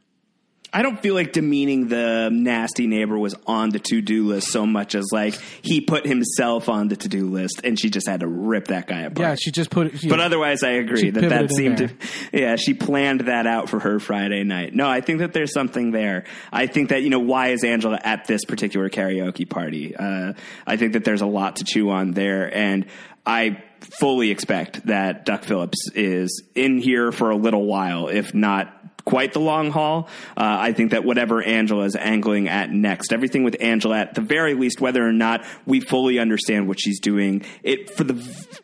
[0.73, 4.65] I don't feel like demeaning the nasty neighbor was on the to do list so
[4.65, 8.21] much as like he put himself on the to do list and she just had
[8.21, 9.19] to rip that guy apart.
[9.19, 11.89] Yeah, she just put she- But otherwise, I agree that that seemed to,
[12.33, 14.73] yeah, she planned that out for her Friday night.
[14.73, 16.23] No, I think that there's something there.
[16.51, 19.95] I think that, you know, why is Angela at this particular karaoke party?
[19.95, 20.33] Uh,
[20.65, 22.51] I think that there's a lot to chew on there.
[22.55, 22.87] And
[23.25, 23.61] I
[23.99, 29.33] fully expect that Duck Phillips is in here for a little while, if not quite
[29.33, 30.07] the long haul.
[30.37, 34.21] Uh, I think that whatever Angela is angling at next, everything with Angela at the
[34.21, 38.15] very least, whether or not we fully understand what she's doing, it for the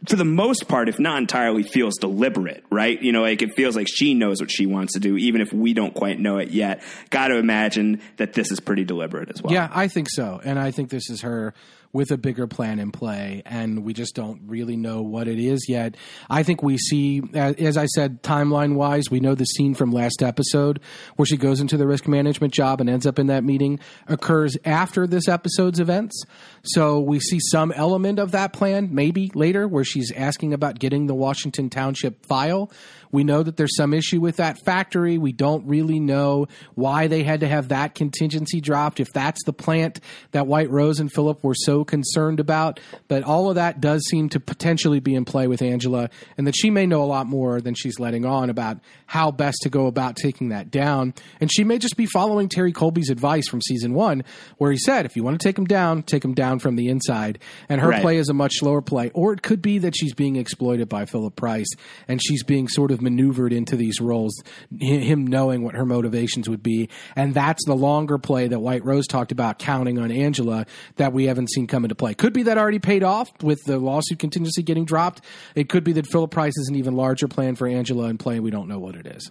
[0.07, 3.02] for the most part, if not entirely, feels deliberate, right?
[3.02, 5.52] You know, like it feels like she knows what she wants to do, even if
[5.52, 6.82] we don't quite know it yet.
[7.10, 9.53] Got to imagine that this is pretty deliberate as well.
[9.53, 10.41] Yeah, I think so.
[10.44, 11.53] And I think this is her
[11.91, 15.66] with a bigger plan in play, and we just don't really know what it is
[15.68, 15.95] yet.
[16.30, 20.22] I think we see, as I said, timeline wise, we know the scene from last
[20.22, 20.80] episode
[21.16, 24.56] where she goes into the risk management job and ends up in that meeting occurs
[24.66, 26.24] after this episode's events.
[26.64, 31.07] So we see some element of that plan maybe later where she's asking about getting
[31.07, 32.72] the Washington Township file.
[33.11, 35.18] We know that there's some issue with that factory.
[35.18, 39.53] We don't really know why they had to have that contingency dropped, if that's the
[39.53, 39.99] plant
[40.31, 42.80] that White Rose and Philip were so concerned about.
[43.07, 46.56] But all of that does seem to potentially be in play with Angela, and that
[46.56, 49.88] she may know a lot more than she's letting on about how best to go
[49.88, 51.15] about taking that down.
[51.41, 54.23] And she may just be following Terry Colby's advice from season one,
[54.57, 56.88] where he said, if you want to take him down, take him down from the
[56.88, 57.38] inside.
[57.67, 58.01] And her Right.
[58.01, 59.11] play is a much slower play.
[59.13, 61.67] Or it could be that she's being exploited by Philip Price
[62.07, 64.34] and she's being sort of maneuvered into these roles,
[64.80, 66.89] him knowing what her motivations would be.
[67.15, 70.65] And that's the longer play that White Rose talked about counting on Angela
[70.95, 72.13] that we haven't seen come into play.
[72.13, 75.21] Could be that already paid off with the lawsuit contingency getting dropped.
[75.55, 78.35] It could be that Philip Price is an even larger plan for Angela in play
[78.35, 79.30] and we don't know what it is.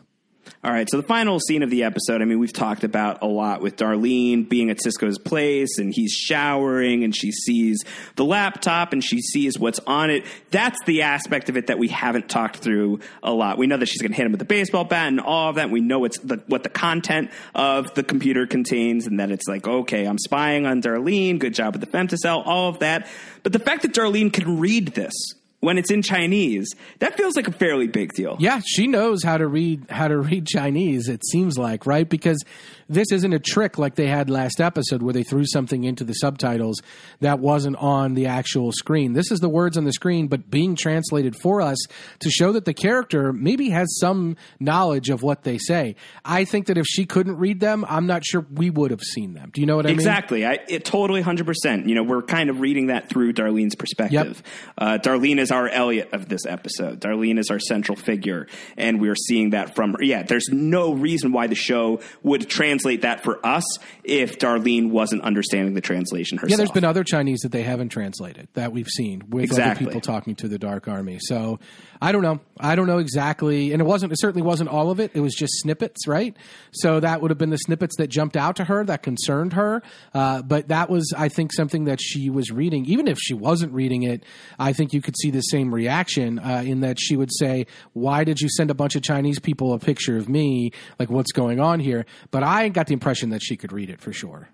[0.64, 3.26] All right, so the final scene of the episode, I mean, we've talked about a
[3.26, 7.84] lot with Darlene being at Cisco's place and he's showering and she sees
[8.16, 10.24] the laptop and she sees what's on it.
[10.50, 13.56] That's the aspect of it that we haven't talked through a lot.
[13.56, 15.56] We know that she's going to hit him with a baseball bat and all of
[15.56, 15.70] that.
[15.70, 19.66] We know it's the, what the content of the computer contains and that it's like,
[19.66, 21.38] okay, I'm spying on Darlene.
[21.38, 23.06] Good job with the femtocell, all of that.
[23.42, 25.14] But the fact that Darlene can read this
[25.60, 26.68] when it's in Chinese,
[27.00, 28.36] that feels like a fairly big deal.
[28.38, 31.08] Yeah, she knows how to read how to read Chinese.
[31.08, 32.38] It seems like right because
[32.88, 36.14] this isn't a trick like they had last episode where they threw something into the
[36.14, 36.80] subtitles
[37.20, 39.12] that wasn't on the actual screen.
[39.12, 41.78] This is the words on the screen, but being translated for us
[42.20, 45.96] to show that the character maybe has some knowledge of what they say.
[46.24, 49.34] I think that if she couldn't read them, I'm not sure we would have seen
[49.34, 49.50] them.
[49.52, 49.96] Do you know what I mean?
[49.96, 50.46] Exactly.
[50.46, 51.86] I it totally hundred percent.
[51.86, 54.42] You know, we're kind of reading that through Darlene's perspective.
[54.76, 57.00] Uh, Darlene is our Elliot of this episode.
[57.00, 58.46] Darlene is our central figure,
[58.76, 60.02] and we're seeing that from her.
[60.02, 63.64] Yeah, there's no reason why the show would translate that for us
[64.04, 66.50] if Darlene wasn't understanding the translation herself.
[66.50, 69.86] Yeah, there's been other Chinese that they haven't translated that we've seen with Exactly.
[69.86, 71.18] other people talking to the Dark Army.
[71.20, 71.58] So
[72.00, 72.40] I don't know.
[72.60, 74.12] I don't know exactly, and it wasn't.
[74.12, 75.12] It certainly wasn't all of it.
[75.14, 76.36] It was just snippets, right?
[76.72, 79.82] So that would have been the snippets that jumped out to her that concerned her.
[80.14, 82.84] Uh, but that was, I think, something that she was reading.
[82.86, 84.24] Even if she wasn't reading it,
[84.58, 88.24] I think you could see the same reaction uh, in that she would say, "Why
[88.24, 90.72] did you send a bunch of Chinese people a picture of me?
[90.98, 94.00] Like, what's going on here?" But I got the impression that she could read it
[94.00, 94.48] for sure.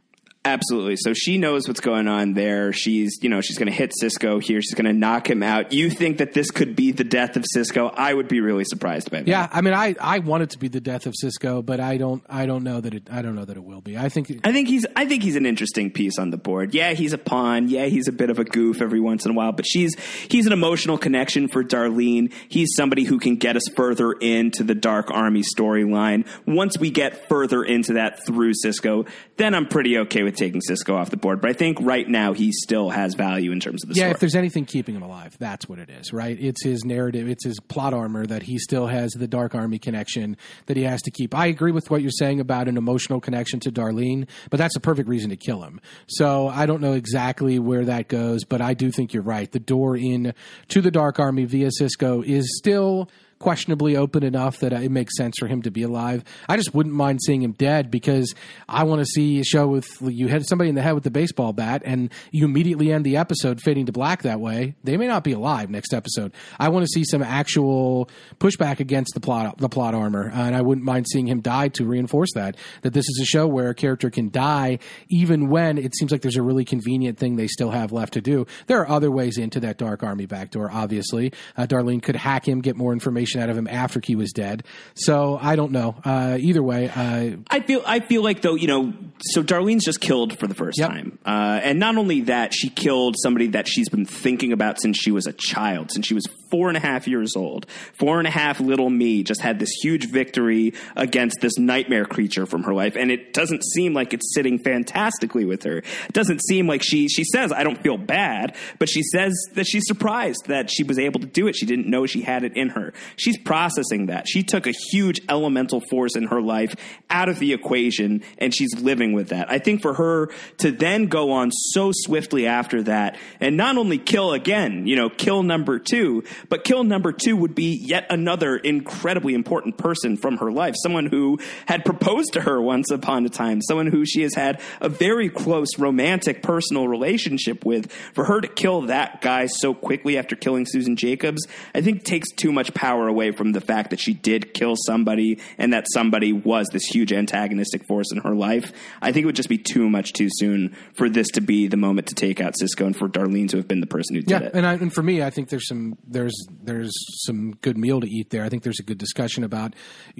[0.47, 0.97] Absolutely.
[0.99, 2.71] So she knows what's going on there.
[2.71, 4.61] She's, you know, she's going to hit Cisco here.
[4.61, 5.73] She's going to knock him out.
[5.73, 7.89] You think that this could be the death of Cisco?
[7.89, 9.27] I would be really surprised by that.
[9.27, 11.97] Yeah, I mean, I, I want it to be the death of Cisco, but I
[11.97, 13.97] don't I don't know that it I don't know that it will be.
[13.97, 16.75] I think I think he's I think he's an interesting piece on the board.
[16.75, 17.69] Yeah, he's a pawn.
[17.69, 19.95] Yeah, he's a bit of a goof every once in a while, but she's
[20.29, 22.31] he's an emotional connection for Darlene.
[22.51, 26.27] He's somebody who can get us further into the Dark Army storyline.
[26.47, 29.07] Once we get further into that through Cisco,
[29.39, 31.41] then I'm pretty okay with taking Cisco off the board.
[31.41, 34.11] But I think right now he still has value in terms of the yeah, story.
[34.13, 36.37] if there's anything keeping him alive, that's what it is, right?
[36.41, 40.37] It's his narrative, it's his plot armor that he still has the Dark Army connection
[40.67, 41.35] that he has to keep.
[41.35, 44.81] I agree with what you're saying about an emotional connection to Darlene, but that's a
[44.81, 45.81] perfect reason to kill him.
[46.07, 49.51] So I don't know exactly where that goes, but I do think you're right.
[49.51, 50.35] The door in
[50.69, 53.09] to the Dark Army via Cisco is still
[53.39, 56.25] questionably open enough that it makes sense for him to be alive.
[56.49, 58.35] I just wouldn't mind seeing him dead because
[58.69, 61.11] I want to see a show with you hit somebody in the head with the
[61.11, 64.75] baseball bat and you immediately end the episode fading to black that way.
[64.85, 66.33] They may not be alive next episode.
[66.59, 68.09] I want to see some actual
[68.39, 71.85] pushback against the plot the plot armor, and I wouldn't mind seeing him die to
[71.85, 74.79] reinforce that that this is a show where a character can die
[75.09, 78.21] even when it seems like there's a really convenient thing they still have left to
[78.21, 78.47] do.
[78.67, 80.71] There are other ways into that Dark Army backdoor.
[80.71, 84.33] Obviously, uh, Darlene could hack him, get more information out of him after he was
[84.33, 84.65] dead.
[84.95, 85.97] So I don't know.
[86.05, 90.01] Uh, either way, uh, I feel I feel like though you know, so Darlene's just
[90.01, 90.89] killed for the first Yep.
[90.91, 94.97] time, uh, and not only that, she killed somebody that she's been thinking about since
[94.99, 97.69] she was a child, since she was four and a half years old.
[97.95, 102.47] Four and a half little me just had this huge victory against this nightmare creature
[102.47, 105.79] from her life, and it doesn't seem like it's sitting fantastically with her.
[105.79, 109.67] It doesn't seem like she she says I don't feel bad, but she says that
[109.67, 111.57] she's surprised that she was able to do it.
[111.57, 112.93] She didn't know she had it in her.
[113.17, 114.29] She's processing that.
[114.29, 116.77] She took a huge elemental force in her life
[117.11, 119.51] out of the equation, and she's living with that.
[119.51, 123.99] I think for her to then go on so swiftly after that, and not only
[123.99, 128.57] kill again, you know, kill number two, but kill number two would be yet another
[128.57, 130.75] incredibly important person from her life.
[130.83, 134.61] Someone who had proposed to her once upon a time, someone who she has had
[134.81, 137.91] a very close romantic personal relationship with.
[138.15, 142.31] For her to kill that guy so quickly after killing Susan Jacobs, I think takes
[142.33, 146.33] too much power away from the fact that she did kill somebody and that somebody
[146.33, 148.73] was this huge antagonistic force in her life.
[149.01, 151.77] I think it would just be too much too soon for this to be the
[151.77, 154.31] moment to take out Cisco and for Darlene to have been the person who did
[154.31, 154.55] yeah, it.
[154.55, 156.93] and I, and for me, I think there's some there's there's
[157.27, 158.45] some good meal to eat there.
[158.45, 159.75] I think there's a good discussion about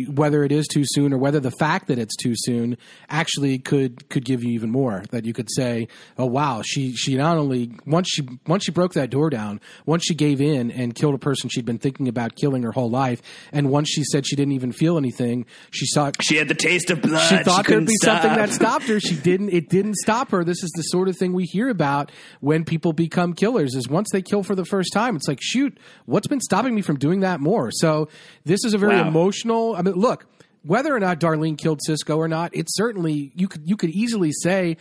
[0.09, 2.77] whether it is too soon or whether the fact that it's too soon
[3.09, 5.05] actually could could give you even more.
[5.11, 8.95] That you could say, oh wow, she she not only once she once she broke
[8.95, 12.37] that door down, once she gave in and killed a person she'd been thinking about
[12.37, 13.23] killing her whole life,
[13.53, 16.91] and once she said she didn't even feel anything, she saw she had the taste
[16.91, 17.27] of blood.
[17.29, 19.01] she thought there'd be something that stopped her.
[19.01, 19.51] She didn't.
[19.51, 20.45] It didn't stop her.
[20.45, 23.75] This is the sort of thing we hear about when people become killers.
[23.75, 26.83] Is once they kill for the first time, it's like, shoot, what's been stopping me
[26.83, 27.71] from doing that more?
[27.73, 28.09] So
[28.45, 29.09] this is a very Wow.
[29.09, 29.77] emotional.
[29.77, 30.27] I mean, look.
[30.67, 34.33] Whether or not Darlene killed Cisco or not, it's certainly you could you could easily
[34.33, 34.79] say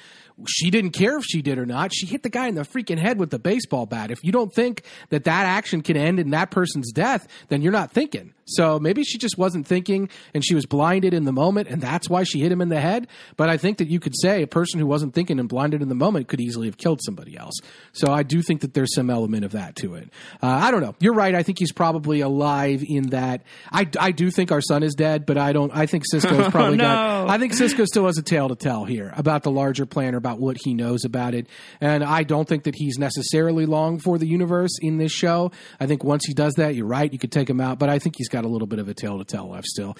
[0.47, 1.93] she didn't care if she did or not.
[1.93, 4.09] She hit the guy in the freaking head with the baseball bat.
[4.09, 7.73] If you don't think that that action can end in that person's death, then you're
[7.73, 8.33] not thinking.
[8.45, 12.09] So maybe she just wasn't thinking and she was blinded in the moment and that's
[12.09, 13.07] why she hit him in the head.
[13.37, 15.89] But I think that you could say a person who wasn't thinking and blinded in
[15.89, 17.55] the moment could easily have killed somebody else.
[17.91, 20.09] So I do think that there's some element of that to it.
[20.41, 20.95] Uh, I don't know.
[20.99, 21.35] You're right.
[21.35, 23.43] I think he's probably alive in that.
[23.71, 25.75] I, I do think our son is dead, but I don't.
[25.75, 26.83] I think Cisco's probably no.
[26.83, 27.29] got.
[27.29, 30.17] I think Cisco still has a tale to tell here about the larger plan or
[30.17, 31.47] about what he knows about it.
[31.81, 35.51] And I don't think that he's necessarily long for the universe in this show.
[35.79, 37.11] I think once he does that, you're right.
[37.11, 38.95] You could take him out, but I think he's got a little bit of a
[38.95, 39.95] tale to tell left still.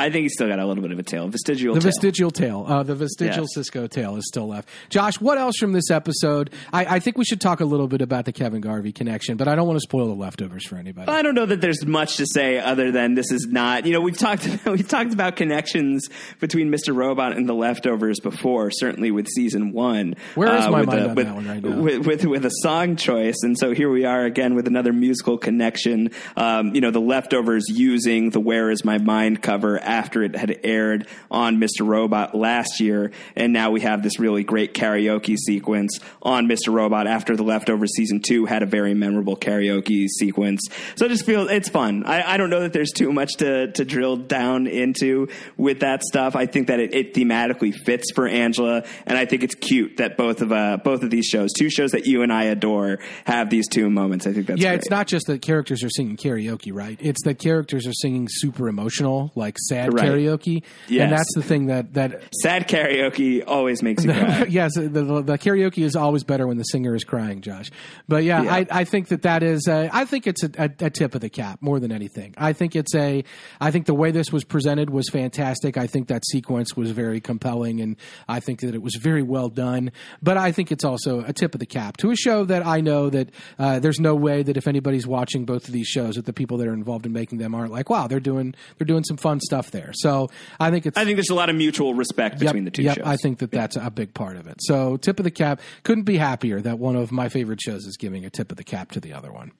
[0.00, 1.88] I think he's still got a little bit of a tail, vestigial The tail.
[1.88, 3.54] vestigial tail, uh, the vestigial Yes.
[3.54, 4.68] Cisco tail is still left.
[4.88, 6.50] Josh, what else from this episode?
[6.72, 9.48] I, I think we should talk a little bit about the Kevin Garvey connection, but
[9.48, 11.10] I don't want to spoil the leftovers for anybody.
[11.10, 13.86] I don't know that there's much to say other than this is not.
[13.86, 16.08] You know, we've talked we've talked about connections
[16.40, 16.94] between Mr.
[16.94, 18.70] Robot and the leftovers before.
[18.70, 20.14] Certainly with season one.
[20.34, 21.80] Where is my with mind a- on with, that one right now?
[21.80, 25.38] With, with with a song choice, and so here we are again with another musical
[25.38, 26.10] connection.
[26.36, 30.60] Um, you know, the leftovers using the "Where Is My Mind" cover after it had
[30.62, 31.84] aired on Mr.
[31.84, 36.72] Robot last year, and now we have this really great karaoke sequence on Mr.
[36.72, 40.60] Robot after the leftovers season two had a very memorable karaoke sequence.
[40.94, 42.04] So I just feel it's fun.
[42.04, 46.04] I, I don't know that there's too much to, to drill down into with that
[46.04, 46.36] stuff.
[46.36, 50.16] I think that it, it thematically fits for Angela, and I think it's cute that
[50.16, 53.50] both of uh, both of these shows, two shows that you and I adore, have
[53.50, 54.26] these two moments.
[54.26, 54.80] I think that's yeah, great.
[54.80, 56.96] it's not just that characters are singing karaoke, right?
[57.00, 60.04] It's that characters are singing super emotional, like sad Right.
[60.04, 61.02] karaoke, Yes.
[61.04, 64.44] and that's the thing that that sad karaoke always makes you cry.
[64.48, 67.70] yes, the, the, the karaoke is always better when the singer is crying, Josh.
[68.08, 68.54] But yeah, Yeah.
[68.54, 69.66] I, I think that that is.
[69.68, 72.34] A, I think it's a, a, a tip of the cap more than anything.
[72.36, 73.24] I think it's a.
[73.60, 75.76] I think the way this was presented was fantastic.
[75.76, 77.96] I think that sequence was very compelling, and
[78.28, 79.92] I think that it was very well done.
[80.22, 82.80] But I think it's also a tip of the cap to a show that I
[82.80, 86.26] know that uh, there's no way that if anybody's watching both of these shows, that
[86.26, 89.04] the people that are involved in making them aren't like, wow, they're doing they're doing
[89.04, 89.92] some fun stuff stuff there.
[89.94, 90.96] So I think it's.
[90.96, 93.06] I think there's a lot of mutual respect between yep, the two yep, shows.
[93.06, 94.56] I think that that's a big part of it.
[94.60, 95.60] So tip of the cap.
[95.82, 98.64] Couldn't be happier that one of my favorite shows is giving a tip of the
[98.64, 99.52] cap to the other one.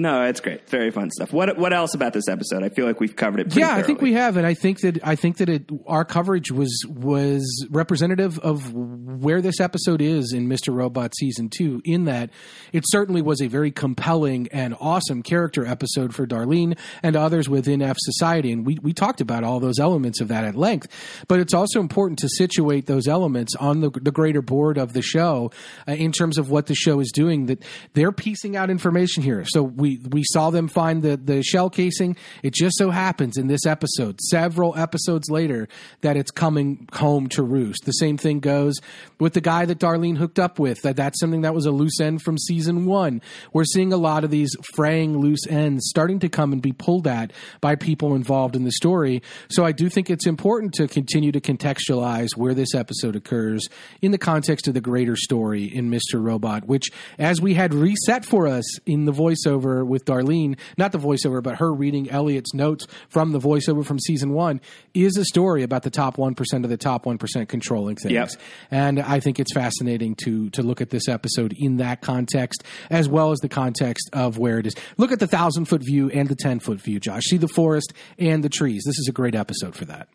[0.00, 0.70] No, it's great.
[0.70, 1.32] Very fun stuff.
[1.32, 2.62] What what else about this episode?
[2.62, 3.44] I feel like we've covered it.
[3.44, 6.04] pretty Yeah, I think we have, and I think that I think that it our
[6.04, 10.72] coverage was was representative of where this episode is in Mr.
[10.72, 11.82] Robot season two.
[11.84, 12.30] In that,
[12.72, 17.82] it certainly was a very compelling and awesome character episode for Darlene and others within
[17.82, 20.86] F Society, and we we talked about all those elements of that at length.
[21.26, 25.02] But it's also important to situate those elements on the the greater board of the
[25.02, 25.50] show
[25.88, 27.46] uh, in terms of what the show is doing.
[27.46, 27.64] That
[27.94, 29.44] they're piecing out information here.
[29.44, 32.16] So we we saw them find the the shell casing.
[32.42, 35.68] It just so happens in this episode, several episodes later,
[36.02, 37.84] that it's coming home to roost.
[37.84, 38.76] The same thing goes
[39.18, 40.82] with the guy that Darlene hooked up with.
[40.82, 43.22] That that's something that was a loose end from season one.
[43.52, 47.06] We're seeing a lot of these fraying loose ends starting to come and be pulled
[47.06, 49.22] at by people involved in the story.
[49.48, 53.66] So I do think it's important to continue to contextualize where this episode occurs
[54.02, 56.22] in the context of the greater story in Mr.
[56.22, 60.98] Robot, which as we had reset for us in the voiceover with Darlene, not the
[60.98, 64.60] voiceover, but her reading Elliot's notes from the voiceover from season one,
[64.94, 68.12] is a story about the top 1% of the top 1% controlling things.
[68.12, 68.30] Yep.
[68.70, 73.08] And I think it's fascinating to to look at this episode in that context, as
[73.08, 74.74] well as the context of where it is.
[74.96, 77.24] Look at the thousand foot view and the ten foot view, Josh.
[77.24, 78.82] See the forest and the trees.
[78.86, 80.08] This is a great episode for that.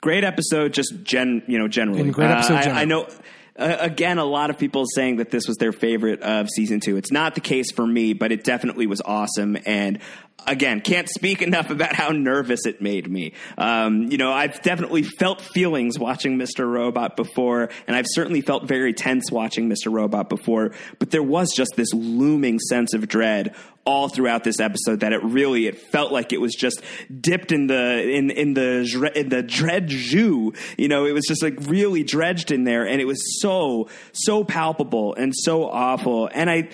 [0.00, 0.72] great episode.
[0.72, 2.82] Just gen, you know, generally And great episode Uh, I.
[2.82, 3.08] I know.
[3.56, 6.96] Uh, again, a lot of people saying that this was their favorite of season two.
[6.96, 9.56] It's not the case for me, but it definitely was awesome.
[9.64, 10.00] And
[10.46, 13.32] again, can't speak enough about how nervous it made me.
[13.58, 16.70] Um, you know, I've definitely felt feelings watching Mr.
[16.70, 19.92] Robot before, and I've certainly felt very tense watching Mr.
[19.92, 20.72] Robot before.
[20.98, 23.54] But there was just this looming sense of dread
[23.86, 26.80] all throughout this episode that it really it felt like it was just
[27.20, 31.42] dipped in the in in the in the dread jus you know it was just
[31.42, 36.48] like really dredged in there and it was so so palpable and so awful and
[36.48, 36.66] i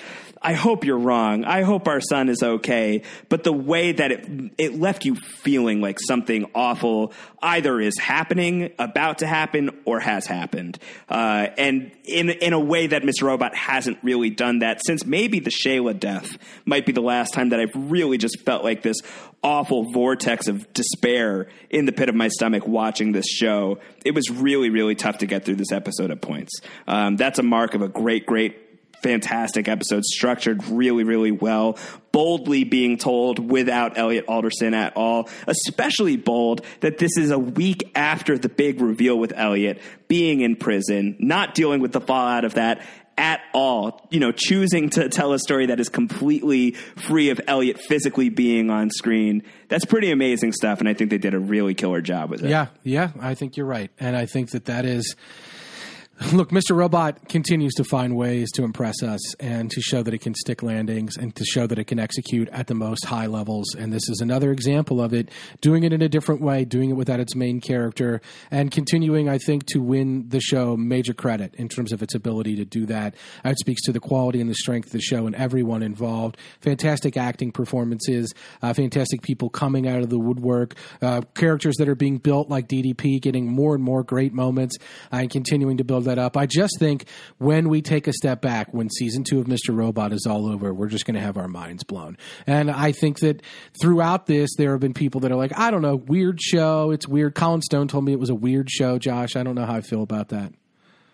[0.43, 1.45] I hope you're wrong.
[1.45, 3.03] I hope our son is okay.
[3.29, 7.13] But the way that it it left you feeling like something awful
[7.43, 10.79] either is happening, about to happen, or has happened,
[11.11, 13.25] uh, and in in a way that Mr.
[13.25, 17.51] Robot hasn't really done that since maybe the Shayla death might be the last time
[17.51, 18.97] that I've really just felt like this
[19.43, 23.79] awful vortex of despair in the pit of my stomach watching this show.
[24.07, 26.61] It was really really tough to get through this episode at points.
[26.87, 28.70] Um, that's a mark of a great great
[29.03, 31.79] fantastic episode, structured really, really well,
[32.13, 35.29] boldly being told without Elliot Alderson at all.
[35.47, 40.57] Especially bold that this is a week after the big reveal with Elliot being in
[40.57, 42.85] prison, not dealing with the fallout of that
[43.17, 44.07] at all.
[44.11, 48.71] You know, choosing to tell a story that is completely free of Elliot physically being
[48.71, 49.43] on screen.
[49.69, 52.51] That's pretty amazing stuff, and I think they did a really killer job with it.
[52.51, 55.15] Yeah, yeah, I think you're right, and I think that that is.
[56.35, 56.77] Look, Mr.
[56.77, 60.63] Robot continues to find ways to impress us and to show that it can stick
[60.63, 63.75] landings and to show that it can execute at the most high levels.
[63.75, 65.31] And this is another example of it,
[65.63, 68.21] doing it in a different way, doing it without its main character,
[68.51, 72.55] and continuing, I think, to win the show major credit in terms of its ability
[72.57, 73.15] to do that.
[73.43, 76.37] It speaks to the quality and the strength of the show and everyone involved.
[76.61, 81.95] Fantastic acting performances, uh, fantastic people coming out of the woodwork, uh, characters that are
[81.95, 84.77] being built like DDP, getting more and more great moments,
[85.11, 86.37] uh, and continuing to build that up.
[86.37, 87.07] I just think
[87.39, 89.75] when we take a step back, when season two of Mr.
[89.75, 92.19] Robot is all over, we're just going to have our minds blown.
[92.47, 93.43] And I think that
[93.81, 96.91] throughout this, there have been people that are like, I don't know, weird show.
[96.91, 97.35] It's weird.
[97.35, 99.37] Colin Stone told me it was a weird show, Josh.
[99.37, 100.53] I don't know how I feel about that.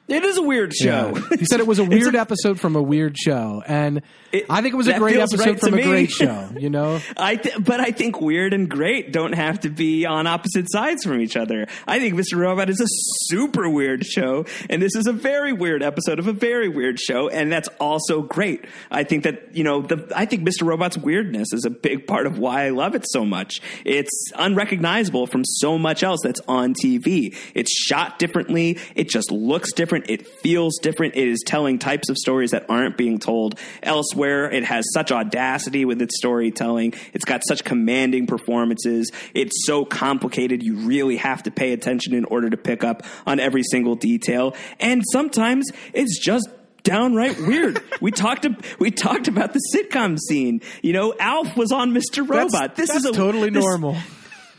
[0.08, 1.12] It is a weird show.
[1.30, 1.36] Yeah.
[1.36, 4.74] He said it was a weird episode from a weird show, and It- I think
[4.74, 5.82] it was a great episode right from a me.
[5.82, 6.48] great show.
[6.56, 10.26] You know, I th- but I think weird and great don't have to be on
[10.28, 11.66] opposite sides from each other.
[11.88, 12.38] I think Mr.
[12.38, 12.86] Robot is a
[13.26, 17.28] super weird show, and this is a very weird episode of a very weird show,
[17.28, 18.64] and that's also great.
[18.92, 20.64] I think that you know, the I think Mr.
[20.66, 23.60] Robot's weirdness is a big part of why I love it so much.
[23.84, 27.36] It's unrecognizable from so much else that's on TV.
[27.54, 28.78] It's shot differently.
[28.94, 29.95] It just looks different.
[30.08, 31.16] It feels different.
[31.16, 34.50] It is telling types of stories that aren't being told elsewhere.
[34.50, 36.92] It has such audacity with its storytelling.
[37.14, 39.10] It's got such commanding performances.
[39.34, 40.62] It's so complicated.
[40.62, 44.54] You really have to pay attention in order to pick up on every single detail.
[44.78, 46.48] And sometimes it's just
[46.82, 47.82] downright weird.
[48.00, 48.46] we talked
[48.78, 50.60] we talked about the sitcom scene.
[50.82, 52.28] You know, Alf was on Mr.
[52.28, 52.76] Robot.
[52.76, 53.96] this that's is a, totally this- normal.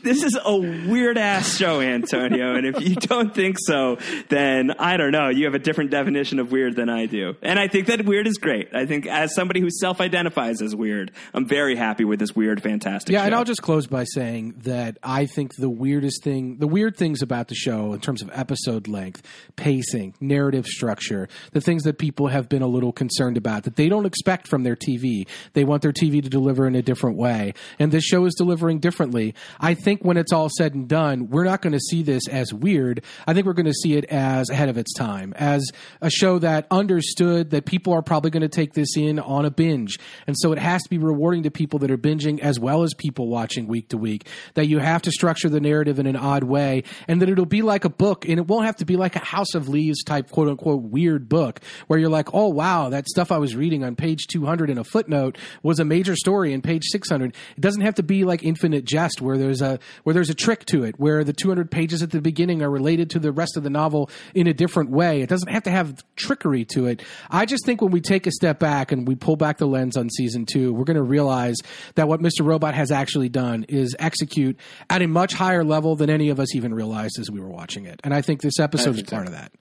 [0.02, 2.54] This is a weird ass show, Antonio.
[2.54, 3.98] and if you don't think so,
[4.28, 5.28] then I don't know.
[5.28, 7.34] You have a different definition of weird than I do.
[7.42, 8.68] And I think that weird is great.
[8.74, 12.62] I think as somebody who self identifies as weird, I'm very happy with this weird,
[12.62, 13.14] fantastic show.
[13.14, 13.26] Yeah, show.
[13.26, 17.22] and I'll just close by saying that I think the weirdest thing, the weird things
[17.22, 19.22] about the show in terms of episode length,
[19.56, 23.88] pacing, narrative structure, the things that people have been a little concerned about that they
[23.88, 25.26] don't expect from their TV.
[25.54, 27.54] They want their TV to deliver in a different way.
[27.78, 29.34] And this show is delivering differently.
[29.60, 32.52] I think when it's all said and done, we're not going to see this as
[32.52, 33.02] weird.
[33.26, 35.70] I think we're going to see it as ahead of its time, as
[36.00, 39.50] a show that understood that people are probably going to take this in on a
[39.50, 39.98] binge.
[40.26, 42.92] And so it has to be rewarding to people that are binging as well as
[42.94, 44.26] people watching week to week.
[44.54, 47.62] That you have to structure the narrative in an odd way and that it'll be
[47.62, 50.30] like a book and it won't have to be like a House of Leaves type
[50.30, 53.96] quote unquote weird book where you're like, oh wow, that stuff I was reading on
[53.96, 57.34] page 200 in a footnote was a major story in page 600.
[57.56, 60.64] It doesn't have to be like Infinite Jest where there's a where there's a trick
[60.66, 63.62] to it, where the 200 pages at the beginning are related to the rest of
[63.62, 65.22] the novel in a different way.
[65.22, 67.02] It doesn't have to have trickery to it.
[67.30, 69.96] I just think when we take a step back and we pull back the lens
[69.96, 71.56] on season two, we're going to realize
[71.94, 72.44] that what Mr.
[72.44, 74.58] Robot has actually done is execute
[74.90, 77.86] at a much higher level than any of us even realized as we were watching
[77.86, 78.00] it.
[78.04, 79.16] And I think this episode is think so.
[79.16, 79.52] part of that.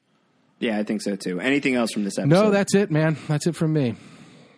[0.60, 1.40] Yeah, I think so too.
[1.40, 2.30] Anything else from this episode?
[2.30, 3.18] No, that's it, man.
[3.28, 3.96] That's it from me.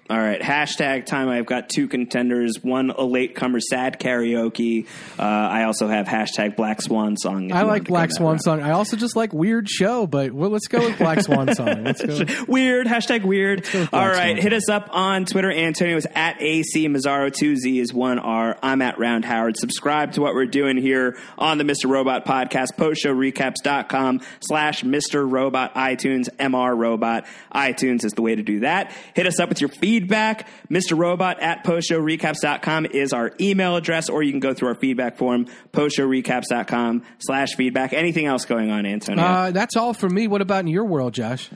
[0.09, 1.29] All right, hashtag time.
[1.29, 2.63] I've got two contenders.
[2.63, 4.87] One, a latecomer sad karaoke.
[5.19, 7.51] Uh, I also have hashtag Black Swan song.
[7.51, 8.41] I like wanted to go Black Swan route.
[8.43, 8.61] song.
[8.61, 11.83] I also just like Weird Show, but well, let's go with Black Swan song.
[11.83, 12.25] Let's go.
[12.47, 13.67] Weird, hashtag weird.
[13.93, 14.37] All right, Swan.
[14.41, 15.51] hit us up on Twitter.
[15.51, 18.57] Antonio is at AC Mazzaro, 2Z is 1R.
[18.63, 19.57] I'm at Round Howard.
[19.57, 21.87] Subscribe to what we're doing here on the Mr.
[21.87, 25.29] Robot podcast, postshowrecaps.com slash Mr.
[25.29, 27.25] Robot, iTunes, MR Robot.
[27.53, 28.91] iTunes is the way to do that.
[29.13, 29.69] Hit us up with your
[29.99, 30.47] feedback.
[30.69, 30.97] Mr.
[30.97, 35.47] Robot at postshowrecaps.com is our email address, or you can go through our feedback form,
[35.73, 37.93] postshowrecaps.com slash feedback.
[37.93, 39.23] Anything else going on, Antonio?
[39.23, 40.27] Uh, that's all for me.
[40.27, 41.49] What about in your world, Josh?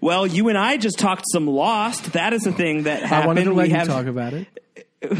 [0.00, 2.14] Well, you and I just talked some Lost.
[2.14, 3.22] That is a thing that happened.
[3.22, 4.46] I wanted to let we you have talk about it.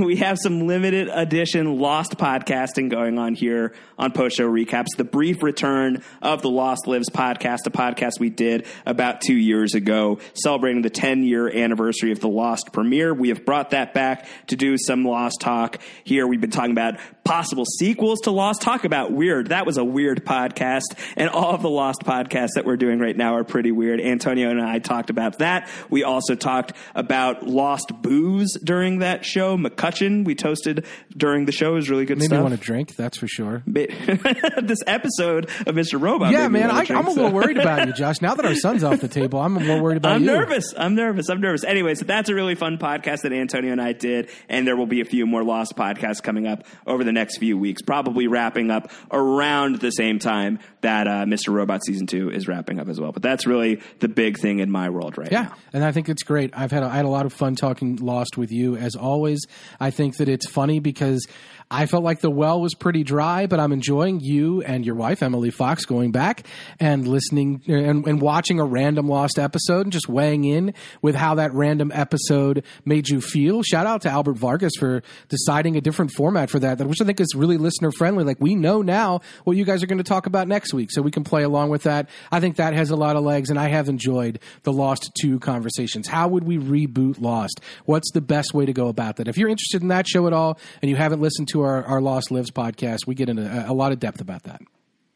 [0.01, 4.97] We have some limited edition Lost podcasting going on here on Post Show Recaps.
[4.97, 9.75] The brief return of the Lost Lives podcast, a podcast we did about two years
[9.75, 13.15] ago, celebrating the 10 year anniversary of the Lost premiere.
[13.15, 16.27] We have brought that back to do some Lost talk here.
[16.27, 16.99] We've been talking about
[17.29, 18.63] possible sequels to Lost.
[18.63, 19.49] Talk about weird.
[19.49, 20.97] That was a weird podcast.
[21.15, 24.01] And all of the Lost podcasts that we're doing right now are pretty weird.
[24.01, 25.69] Antonio and I talked about that.
[25.91, 29.59] We also talked about Lost booze during that show.
[29.59, 31.73] MacCutcheon, we toasted during the show.
[31.73, 33.63] It was really good Made me want to drink, that's for sure.
[33.67, 36.01] this episode of Mr.
[36.01, 36.33] Robot.
[36.33, 38.23] Yeah, man, I, I'm a little worried about you, Josh.
[38.23, 40.31] Now that our son's off the table, I'm more worried about you.
[40.31, 40.73] I'm nervous.
[40.77, 41.29] I'm nervous.
[41.29, 41.63] I'm nervous.
[41.63, 45.03] Anyways, that's a really fun podcast that Antonio and I did, and there will be
[45.03, 48.91] a few more Lost podcasts coming up over the next few weeks, probably wrapping up
[49.11, 51.53] around the same time that uh, Mr.
[51.53, 53.13] Robot season two is wrapping up as well.
[53.13, 55.55] But that's really the big thing in my world right Yeah, now.
[55.73, 56.51] and I think it's great.
[56.57, 59.41] I've had a, I had a lot of fun talking Lost with you as always.
[59.81, 61.27] I think that it's funny because
[61.71, 65.23] I felt like the well was pretty dry, but I'm enjoying you and your wife
[65.23, 66.47] Emily Fox going back
[66.81, 70.73] and listening and, and watching a random Lost episode and just weighing in
[71.03, 73.63] with how that random episode made you feel.
[73.63, 77.21] Shout out to Albert Vargas for deciding a different format for that, which I think
[77.21, 78.25] is really listener friendly.
[78.25, 81.03] Like we know now what you guys are going to talk about next week, so
[81.03, 82.09] we can play along with that.
[82.33, 85.39] I think that has a lot of legs, and I have enjoyed the Lost 2
[85.41, 86.09] conversations.
[86.09, 87.61] How would we reboot Lost?
[87.85, 89.29] What's the best way to go about that?
[89.29, 92.01] If you're interested in that show at all and you haven't listened to our, our
[92.01, 94.61] Lost Lives podcast, we get into a, a lot of depth about that.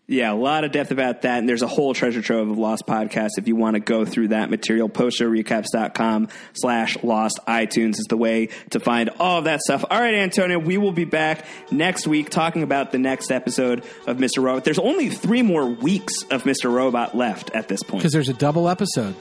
[0.09, 1.39] Yeah, a lot of depth about that.
[1.39, 3.39] And there's a whole treasure trove of Lost podcasts.
[3.39, 8.48] If you want to go through that material, postshowrecaps.com slash lost iTunes is the way
[8.70, 9.85] to find all of that stuff.
[9.89, 14.19] All right, Antonio, we will be back next week talking about the next episode of
[14.19, 14.43] Mr.
[14.43, 14.64] Robot.
[14.64, 16.70] There's only three more weeks of Mr.
[16.70, 18.02] Robot left at this point.
[18.02, 19.14] Because there's a double episode.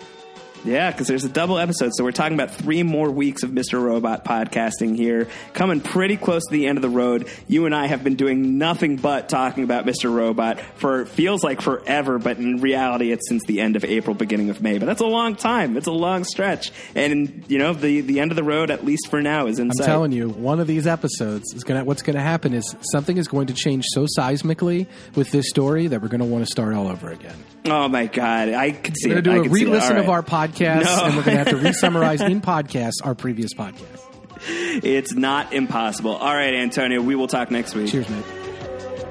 [0.64, 1.92] Yeah, because there's a double episode.
[1.96, 3.82] So we're talking about three more weeks of Mr.
[3.82, 7.28] Robot podcasting here, coming pretty close to the end of the road.
[7.48, 10.14] You and I have been doing nothing but talking about Mr.
[10.14, 14.52] Robot for feels like forever, but in reality, it's since the end of April, beginning
[14.52, 14.78] of May.
[14.78, 15.78] But that's a long time.
[15.78, 19.08] It's a long stretch, and you know the the end of the road, at least
[19.10, 19.86] for now, is in I'm sight.
[19.86, 21.84] telling you, one of these episodes is gonna.
[21.84, 24.86] What's gonna happen is something is going to change so seismically
[25.16, 27.36] with this story that we're gonna want to start all over again.
[27.66, 29.66] Oh my god, I can see We're gonna I do a could see it.
[29.66, 31.06] re-listen All of our podcast, No.
[31.06, 34.00] and we're gonna have to re-summarize in podcasts our previous podcast.
[34.48, 36.16] It's not impossible.
[36.16, 37.92] All right, Antonio, we will talk next week.
[37.92, 38.26] Cheers, mate.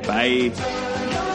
[0.06, 1.29] Bye.